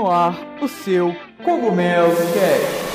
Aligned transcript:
no 0.00 0.10
ar 0.10 0.34
o 0.62 0.66
seu 0.66 1.14
Cogumelo 1.44 2.16
Cast. 2.32 2.90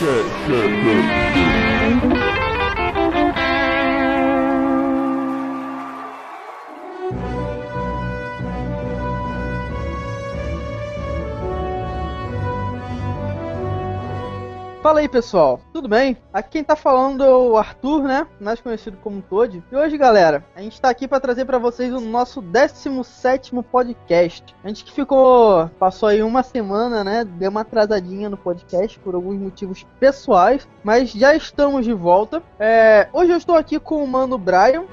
Fala 14.86 14.99
aí 14.99 15.09
pessoal, 15.09 15.59
tudo 15.73 15.88
bem? 15.88 16.15
Aqui 16.31 16.49
quem 16.51 16.63
tá 16.63 16.75
falando 16.75 17.23
é 17.23 17.29
o 17.36 17.57
Arthur, 17.57 18.04
né? 18.04 18.27
Mais 18.39 18.61
conhecido 18.61 18.95
como 19.01 19.19
Toad. 19.19 19.63
E 19.71 19.75
hoje, 19.75 19.97
galera, 19.97 20.45
a 20.55 20.61
gente 20.61 20.79
tá 20.79 20.91
aqui 20.91 21.07
para 21.07 21.19
trazer 21.19 21.43
para 21.43 21.57
vocês 21.57 21.91
o 21.91 22.00
nosso 22.00 22.39
17 22.39 23.51
podcast. 23.63 24.55
A 24.63 24.68
gente 24.68 24.86
que 24.86 24.91
ficou, 24.91 25.68
passou 25.79 26.09
aí 26.09 26.21
uma 26.21 26.43
semana, 26.43 27.04
né? 27.04 27.25
Deu 27.25 27.50
uma 27.50 27.61
atrasadinha 27.61 28.29
no 28.29 28.37
podcast 28.37 29.00
por 29.00 29.15
alguns 29.15 29.39
motivos 29.39 29.83
pessoais, 30.00 30.68
mas 30.83 31.10
já 31.10 31.36
estamos 31.36 31.83
de 31.83 31.91
volta. 31.91 32.44
É, 32.59 33.09
hoje 33.11 33.31
eu 33.31 33.38
estou 33.38 33.55
aqui 33.55 33.80
com 33.80 34.03
o 34.03 34.08
mano 34.08 34.38
Brian. 34.38 34.83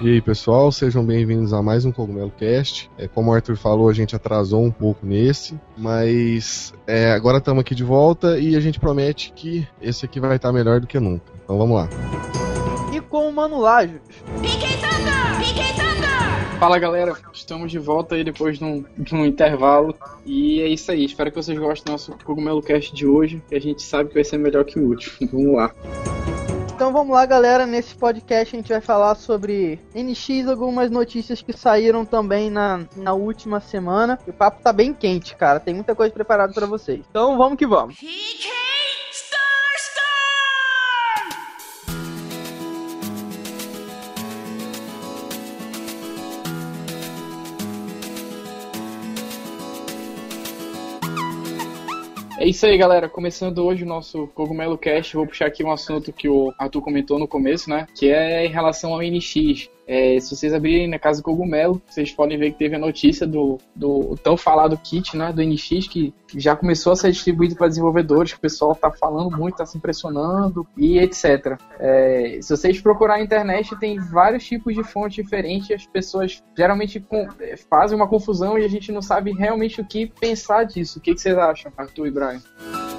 E 0.00 0.10
aí, 0.10 0.20
pessoal, 0.20 0.70
sejam 0.70 1.02
bem-vindos 1.02 1.54
a 1.54 1.62
mais 1.62 1.86
um 1.86 1.92
Cogumelo 1.92 2.30
Cast. 2.30 2.90
É, 2.98 3.08
como 3.08 3.30
o 3.30 3.34
Arthur 3.34 3.56
falou, 3.56 3.88
a 3.88 3.94
gente 3.94 4.14
atrasou 4.14 4.62
um 4.62 4.70
pouco 4.70 5.06
nesse, 5.06 5.58
mas 5.76 6.74
é, 6.86 7.12
agora 7.12 7.38
estamos 7.38 7.62
aqui 7.62 7.74
de 7.74 7.82
volta 7.82 8.38
e 8.38 8.56
a 8.56 8.60
gente 8.60 8.78
promete 8.78 9.32
que 9.34 9.66
esse 9.80 10.04
aqui 10.04 10.20
vai 10.20 10.36
estar 10.36 10.52
melhor 10.52 10.80
do 10.80 10.86
que 10.86 11.00
nunca. 11.00 11.32
Então 11.42 11.56
vamos 11.56 11.76
lá. 11.76 11.88
E 12.92 13.00
com 13.00 13.26
o 13.28 13.32
Mano 13.32 13.58
Lajos. 13.58 14.00
Fala 16.58 16.78
galera, 16.78 17.14
estamos 17.32 17.70
de 17.70 17.78
volta 17.78 18.16
aí 18.16 18.24
depois 18.24 18.58
de 18.58 18.64
um, 18.64 18.84
de 18.98 19.14
um, 19.14 19.24
intervalo. 19.24 19.94
E 20.26 20.60
é 20.60 20.68
isso 20.68 20.92
aí, 20.92 21.06
espero 21.06 21.30
que 21.30 21.36
vocês 21.36 21.58
gostem 21.58 21.86
do 21.86 21.92
nosso 21.92 22.12
Cogumelo 22.22 22.62
Cast 22.62 22.94
de 22.94 23.06
hoje, 23.06 23.42
que 23.48 23.54
a 23.54 23.60
gente 23.60 23.82
sabe 23.82 24.10
que 24.10 24.14
vai 24.14 24.24
ser 24.24 24.36
melhor 24.36 24.64
que 24.64 24.78
o 24.78 24.88
último. 24.88 25.16
Vamos 25.32 25.56
lá. 25.56 25.72
Então 26.76 26.92
vamos 26.92 27.14
lá, 27.14 27.24
galera. 27.24 27.64
Nesse 27.64 27.94
podcast 27.94 28.54
a 28.54 28.58
gente 28.58 28.68
vai 28.68 28.82
falar 28.82 29.14
sobre 29.14 29.80
NX, 29.94 30.46
algumas 30.46 30.90
notícias 30.90 31.40
que 31.40 31.50
saíram 31.54 32.04
também 32.04 32.50
na, 32.50 32.84
na 32.94 33.14
última 33.14 33.60
semana. 33.60 34.18
O 34.26 34.32
papo 34.32 34.62
tá 34.62 34.74
bem 34.74 34.92
quente, 34.92 35.34
cara. 35.36 35.58
Tem 35.58 35.72
muita 35.72 35.94
coisa 35.94 36.12
preparada 36.12 36.52
para 36.52 36.66
vocês. 36.66 37.00
Então 37.08 37.38
vamos 37.38 37.56
que 37.56 37.66
vamos. 37.66 37.96
É 52.46 52.48
isso 52.48 52.64
aí, 52.64 52.78
galera. 52.78 53.08
Começando 53.08 53.58
hoje 53.58 53.82
o 53.82 53.86
nosso 53.88 54.28
Cogumelo 54.28 54.78
Cast, 54.78 55.16
vou 55.16 55.26
puxar 55.26 55.46
aqui 55.46 55.64
um 55.64 55.72
assunto 55.72 56.12
que 56.12 56.28
o 56.28 56.54
Arthur 56.56 56.80
comentou 56.80 57.18
no 57.18 57.26
começo, 57.26 57.68
né? 57.68 57.88
Que 57.92 58.08
é 58.08 58.46
em 58.46 58.48
relação 58.48 58.92
ao 58.92 59.00
NX. 59.00 59.68
É, 59.86 60.18
se 60.18 60.34
vocês 60.34 60.52
abrirem 60.52 60.88
na 60.88 60.98
Casa 60.98 61.22
Cogumelo, 61.22 61.80
vocês 61.88 62.10
podem 62.10 62.36
ver 62.36 62.52
que 62.52 62.58
teve 62.58 62.74
a 62.74 62.78
notícia 62.78 63.26
do, 63.26 63.58
do 63.74 64.16
tão 64.22 64.36
falado 64.36 64.76
kit 64.76 65.16
né, 65.16 65.32
do 65.32 65.42
NX, 65.42 65.86
que 65.86 66.12
já 66.34 66.56
começou 66.56 66.92
a 66.92 66.96
ser 66.96 67.12
distribuído 67.12 67.54
para 67.54 67.68
desenvolvedores, 67.68 68.32
que 68.32 68.38
o 68.38 68.40
pessoal 68.40 68.72
está 68.72 68.90
falando 68.90 69.36
muito, 69.36 69.54
está 69.54 69.66
se 69.66 69.78
impressionando 69.78 70.66
e 70.76 70.98
etc. 70.98 71.58
É, 71.78 72.38
se 72.42 72.50
vocês 72.50 72.80
procurar 72.80 73.18
na 73.18 73.22
internet, 73.22 73.78
tem 73.78 73.98
vários 73.98 74.44
tipos 74.44 74.74
de 74.74 74.82
fontes 74.82 75.22
diferentes, 75.24 75.70
as 75.70 75.86
pessoas 75.86 76.42
geralmente 76.56 76.98
com, 76.98 77.28
é, 77.40 77.56
fazem 77.56 77.96
uma 77.96 78.08
confusão 78.08 78.58
e 78.58 78.64
a 78.64 78.68
gente 78.68 78.90
não 78.90 79.02
sabe 79.02 79.32
realmente 79.32 79.80
o 79.80 79.84
que 79.84 80.06
pensar 80.06 80.64
disso. 80.64 80.98
O 80.98 81.02
que, 81.02 81.14
que 81.14 81.20
vocês 81.20 81.38
acham, 81.38 81.72
Arthur 81.76 82.06
e 82.06 82.10
Brian? 82.10 82.95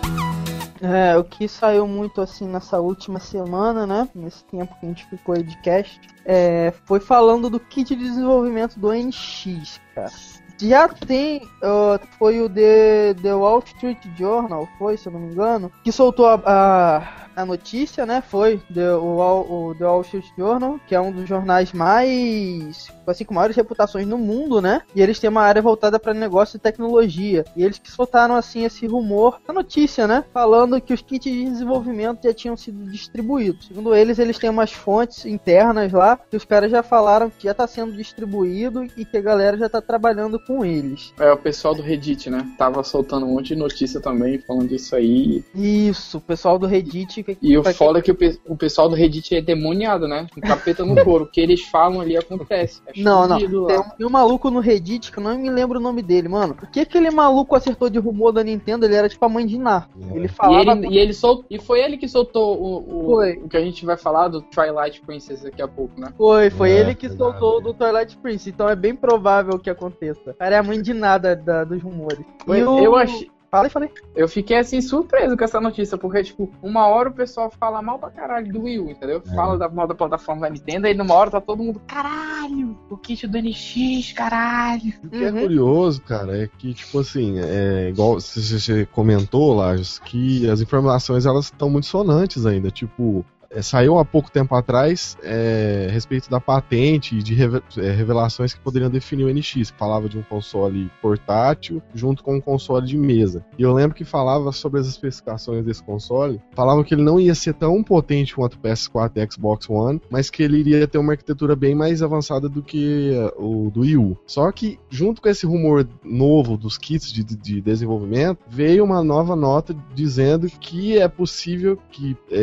É, 0.81 1.17
o 1.17 1.23
que 1.23 1.47
saiu 1.47 1.87
muito 1.87 2.21
assim 2.21 2.47
nessa 2.47 2.79
última 2.79 3.19
semana, 3.19 3.85
né? 3.85 4.07
Nesse 4.13 4.43
tempo 4.45 4.75
que 4.79 4.85
a 4.85 4.89
gente 4.89 5.05
ficou 5.05 5.35
aí 5.35 5.43
de 5.43 5.57
cast, 5.61 5.99
é, 6.25 6.73
foi 6.85 6.99
falando 6.99 7.49
do 7.49 7.59
kit 7.59 7.95
de 7.95 8.03
desenvolvimento 8.03 8.79
do 8.79 8.91
NX, 8.91 9.79
cara. 9.95 10.11
Já 10.59 10.87
tem, 10.87 11.43
uh, 11.61 11.99
foi 12.17 12.41
o 12.41 12.49
The, 12.49 13.13
The 13.21 13.33
Wall 13.33 13.59
Street 13.59 13.99
Journal, 14.17 14.67
foi, 14.79 14.97
se 14.97 15.07
eu 15.07 15.13
não 15.13 15.19
me 15.19 15.31
engano, 15.31 15.71
que 15.83 15.91
soltou 15.91 16.25
a, 16.25 16.41
a 16.43 17.27
a 17.37 17.45
notícia, 17.45 18.03
né, 18.03 18.19
foi 18.19 18.57
The, 18.73 18.93
o, 18.95 19.75
The 19.77 19.85
Wall 19.85 20.01
Street 20.01 20.25
Journal, 20.35 20.79
que 20.87 20.95
é 20.95 20.99
um 20.99 21.11
dos 21.11 21.29
jornais 21.29 21.71
mais, 21.71 22.91
assim, 23.11 23.25
com 23.25 23.33
maiores 23.33 23.55
reputações 23.55 24.07
no 24.07 24.17
mundo, 24.17 24.61
né, 24.61 24.81
e 24.95 25.01
eles 25.01 25.19
têm 25.19 25.29
uma 25.29 25.41
área 25.41 25.61
voltada 25.61 25.99
para 25.99 26.13
negócio 26.13 26.57
e 26.57 26.59
tecnologia, 26.59 27.45
e 27.55 27.63
eles 27.63 27.79
que 27.79 27.91
soltaram, 27.91 28.35
assim, 28.35 28.65
esse 28.65 28.85
rumor, 28.85 29.39
a 29.47 29.53
notícia, 29.53 30.07
né, 30.07 30.23
falando 30.33 30.79
que 30.81 30.93
os 30.93 31.01
kits 31.01 31.31
de 31.31 31.45
desenvolvimento 31.45 32.23
já 32.23 32.33
tinham 32.33 32.57
sido 32.57 32.89
distribuídos. 32.89 33.67
Segundo 33.67 33.95
eles, 33.95 34.19
eles 34.19 34.37
têm 34.37 34.49
umas 34.49 34.71
fontes 34.71 35.25
internas 35.25 35.91
lá, 35.91 36.19
que 36.29 36.37
os 36.37 36.45
caras 36.45 36.71
já 36.71 36.83
falaram 36.83 37.29
que 37.29 37.45
já 37.45 37.51
está 37.51 37.67
sendo 37.67 37.93
distribuído 37.93 38.85
e 38.95 39.05
que 39.05 39.17
a 39.17 39.21
galera 39.21 39.57
já 39.57 39.67
está 39.67 39.81
trabalhando 39.81 40.39
com 40.39 40.63
eles. 40.65 41.13
É, 41.19 41.31
o 41.31 41.37
pessoal 41.37 41.73
do 41.73 41.81
Reddit, 41.81 42.29
né, 42.29 42.45
tava 42.57 42.83
soltando 42.83 43.25
um 43.25 43.33
monte 43.33 43.49
de 43.49 43.55
notícia 43.55 43.99
também, 43.99 44.39
falando 44.39 44.67
disso 44.67 44.95
aí. 44.95 45.43
Isso, 45.55 46.17
o 46.17 46.21
pessoal 46.21 46.57
do 46.59 46.65
Reddit 46.65 47.25
e 47.41 47.57
o 47.57 47.63
foda 47.63 47.99
é 47.99 48.01
que 48.01 48.11
o, 48.11 48.15
pe 48.15 48.39
o 48.45 48.55
pessoal 48.55 48.89
do 48.89 48.95
Reddit 48.95 49.35
é 49.35 49.41
demoniado, 49.41 50.07
né? 50.07 50.27
Um 50.35 50.41
capeta 50.41 50.85
no 50.85 51.03
couro. 51.03 51.25
O 51.25 51.27
que 51.27 51.41
eles 51.41 51.61
falam 51.61 52.01
ali 52.01 52.17
acontece. 52.17 52.81
É 52.85 52.91
não, 53.03 53.27
não. 53.27 53.37
Tem 53.37 53.79
um, 53.79 53.89
tem 53.97 54.07
um, 54.07 54.09
maluco 54.09 54.49
no 54.49 54.59
Reddit 54.59 55.11
que 55.11 55.19
eu 55.19 55.23
não 55.23 55.37
me 55.37 55.49
lembro 55.49 55.79
o 55.79 55.81
nome 55.81 56.01
dele, 56.01 56.27
mano. 56.27 56.55
O 56.61 56.67
que 56.67 56.79
aquele 56.79 57.09
maluco 57.11 57.55
acertou 57.55 57.89
de 57.89 57.99
rumor 57.99 58.31
da 58.31 58.43
Nintendo? 58.43 58.85
Ele 58.85 58.95
era 58.95 59.09
tipo 59.09 59.23
a 59.25 59.29
mãe 59.29 59.45
de 59.45 59.57
Ná. 59.57 59.87
Ele 60.13 60.27
falava. 60.27 60.63
E, 60.63 60.85
ele, 60.85 60.87
e, 60.87 60.97
ele 60.97 61.13
sol... 61.13 61.43
e 61.49 61.59
foi 61.59 61.81
ele 61.81 61.97
que 61.97 62.07
soltou 62.07 62.57
o, 62.57 62.77
o, 62.77 63.45
o, 63.45 63.49
que 63.49 63.57
a 63.57 63.61
gente 63.61 63.85
vai 63.85 63.97
falar 63.97 64.27
do 64.27 64.41
Twilight 64.41 65.01
Princess 65.01 65.43
daqui 65.43 65.61
a 65.61 65.67
pouco, 65.67 65.99
né? 65.99 66.13
Foi, 66.17 66.49
foi 66.49 66.71
é, 66.71 66.79
ele 66.79 66.95
que 66.95 67.09
soltou 67.09 67.61
do 67.61 67.73
Twilight 67.73 68.17
Princess. 68.17 68.47
Então 68.47 68.69
é 68.69 68.75
bem 68.75 68.95
provável 68.95 69.59
que 69.59 69.69
aconteça. 69.69 70.31
O 70.31 70.33
cara 70.33 70.55
é 70.55 70.59
a 70.59 70.63
mãe 70.63 70.81
de 70.81 70.93
nada 70.93 71.35
da, 71.35 71.63
dos 71.63 71.81
rumores. 71.81 72.25
Foi, 72.45 72.61
eu 72.61 72.95
achei. 72.95 73.29
Falei, 73.57 73.69
falei. 73.69 73.89
Eu 74.15 74.27
fiquei 74.27 74.57
assim 74.57 74.81
surpreso 74.81 75.37
com 75.37 75.43
essa 75.43 75.59
notícia, 75.59 75.97
porque, 75.97 76.23
tipo, 76.23 76.51
uma 76.61 76.87
hora 76.87 77.09
o 77.09 77.13
pessoal 77.13 77.49
fala 77.49 77.81
mal 77.81 77.99
pra 77.99 78.09
caralho 78.09 78.51
do 78.51 78.63
Wii 78.63 78.79
U, 78.79 78.91
entendeu? 78.91 79.21
É. 79.25 79.35
Fala 79.35 79.57
da 79.57 79.69
mal 79.69 79.87
da 79.87 79.95
plataforma 79.95 80.41
da 80.41 80.49
Nintendo, 80.49 80.87
e 80.87 80.93
numa 80.93 81.13
hora 81.13 81.31
tá 81.31 81.41
todo 81.41 81.63
mundo, 81.63 81.81
caralho, 81.87 82.77
o 82.89 82.97
kit 82.97 83.27
do 83.27 83.37
NX, 83.37 84.13
caralho. 84.13 84.93
O 85.03 85.09
que 85.09 85.23
é 85.23 85.31
uhum. 85.31 85.37
é 85.37 85.41
curioso, 85.41 86.01
cara, 86.01 86.43
é 86.43 86.47
que, 86.47 86.73
tipo 86.73 86.99
assim, 86.99 87.39
é 87.39 87.89
igual 87.89 88.19
você 88.19 88.85
comentou, 88.87 89.53
lá, 89.53 89.75
que 90.05 90.49
as 90.49 90.61
informações 90.61 91.25
elas 91.25 91.45
estão 91.45 91.69
muito 91.69 91.87
sonantes 91.87 92.45
ainda. 92.45 92.71
Tipo, 92.71 93.25
é, 93.57 93.61
saiu 93.63 93.97
há 93.97 94.05
pouco 94.05 94.29
tempo 94.29 94.53
atrás 94.53 95.17
é, 95.23 95.87
a 95.89 95.91
respeito 95.91 96.29
da 96.29 96.39
patente 96.39 97.17
e 97.17 97.23
de 97.23 97.35
é, 97.41 97.91
revelações 97.91 98.53
que 98.53 98.59
poderiam 98.59 98.89
definir 98.89 99.23
o 99.23 99.33
NX, 99.33 99.73
falava 99.75 100.07
de 100.07 100.15
um 100.15 100.21
console 100.21 100.91
portátil 101.01 101.81
junto 101.93 102.23
com 102.23 102.35
um 102.35 102.41
console 102.41 102.85
de 102.85 102.95
mesa. 102.95 103.43
E 103.57 103.63
eu 103.63 103.73
lembro 103.73 103.95
que 103.95 104.05
falava 104.05 104.51
sobre 104.51 104.79
as 104.79 104.87
especificações 104.87 105.65
desse 105.65 105.83
console, 105.83 106.39
falava 106.53 106.83
que 106.83 106.93
ele 106.93 107.01
não 107.01 107.19
ia 107.19 107.33
ser 107.33 107.55
tão 107.55 107.83
potente 107.83 108.35
quanto 108.35 108.53
o 108.53 108.59
PS4 108.59 109.11
e 109.15 109.33
Xbox 109.33 109.67
One, 109.67 109.99
mas 110.11 110.29
que 110.29 110.43
ele 110.43 110.59
iria 110.59 110.87
ter 110.87 110.99
uma 110.99 111.13
arquitetura 111.13 111.55
bem 111.55 111.73
mais 111.73 112.03
avançada 112.03 112.47
do 112.47 112.61
que 112.61 113.11
o 113.37 113.71
do 113.71 113.81
Wii 113.81 113.97
U. 113.97 114.17
Só 114.27 114.51
que, 114.51 114.77
junto 114.87 115.19
com 115.19 115.29
esse 115.29 115.47
rumor 115.47 115.87
novo 116.03 116.57
dos 116.57 116.77
kits 116.77 117.11
de, 117.11 117.23
de 117.23 117.59
desenvolvimento, 117.59 118.39
veio 118.47 118.83
uma 118.83 119.03
nova 119.03 119.35
nota 119.35 119.75
dizendo 119.95 120.47
que 120.47 120.97
é 120.97 121.07
possível 121.07 121.79
que 121.91 122.15
é, 122.29 122.41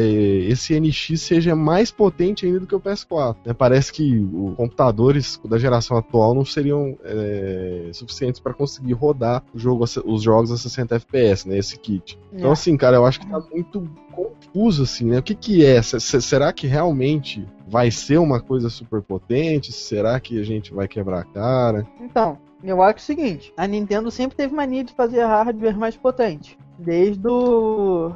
esse 0.48 0.78
NX 0.78 1.03
X 1.04 1.20
seja 1.20 1.54
mais 1.54 1.90
potente 1.90 2.46
ainda 2.46 2.60
do 2.60 2.66
que 2.66 2.74
o 2.74 2.80
PS4. 2.80 3.36
Né? 3.44 3.52
Parece 3.52 3.92
que 3.92 4.18
os 4.18 4.54
computadores 4.56 5.40
da 5.44 5.58
geração 5.58 5.96
atual 5.96 6.34
não 6.34 6.44
seriam 6.44 6.96
é, 7.04 7.90
suficientes 7.92 8.40
para 8.40 8.54
conseguir 8.54 8.94
rodar 8.94 9.42
jogo, 9.54 9.84
os 10.04 10.22
jogos 10.22 10.50
a 10.50 10.56
60 10.56 10.96
FPS, 10.96 11.48
né? 11.48 11.58
Esse 11.58 11.78
kit. 11.78 12.18
Então, 12.32 12.50
é. 12.50 12.52
assim, 12.52 12.76
cara, 12.76 12.96
eu 12.96 13.06
acho 13.06 13.20
que 13.20 13.26
tá 13.26 13.42
muito 13.52 13.88
confuso, 14.12 14.82
assim, 14.82 15.06
né? 15.06 15.18
O 15.18 15.22
que 15.22 15.34
que 15.34 15.64
é? 15.64 15.82
será 15.82 16.52
que 16.52 16.66
realmente 16.66 17.46
vai 17.68 17.90
ser 17.90 18.18
uma 18.18 18.40
coisa 18.40 18.68
super 18.70 19.02
potente? 19.02 19.72
Será 19.72 20.18
que 20.20 20.38
a 20.38 20.44
gente 20.44 20.72
vai 20.72 20.88
quebrar 20.88 21.20
a 21.20 21.24
cara? 21.24 21.86
Então, 22.00 22.38
eu 22.62 22.82
acho 22.82 22.98
o 22.98 23.02
seguinte, 23.02 23.52
a 23.56 23.66
Nintendo 23.66 24.10
sempre 24.10 24.36
teve 24.36 24.54
mania 24.54 24.84
de 24.84 24.92
fazer 24.94 25.24
hardware 25.24 25.76
mais 25.76 25.96
potente. 25.96 26.58
Desde 26.78 27.26
o 27.28 28.12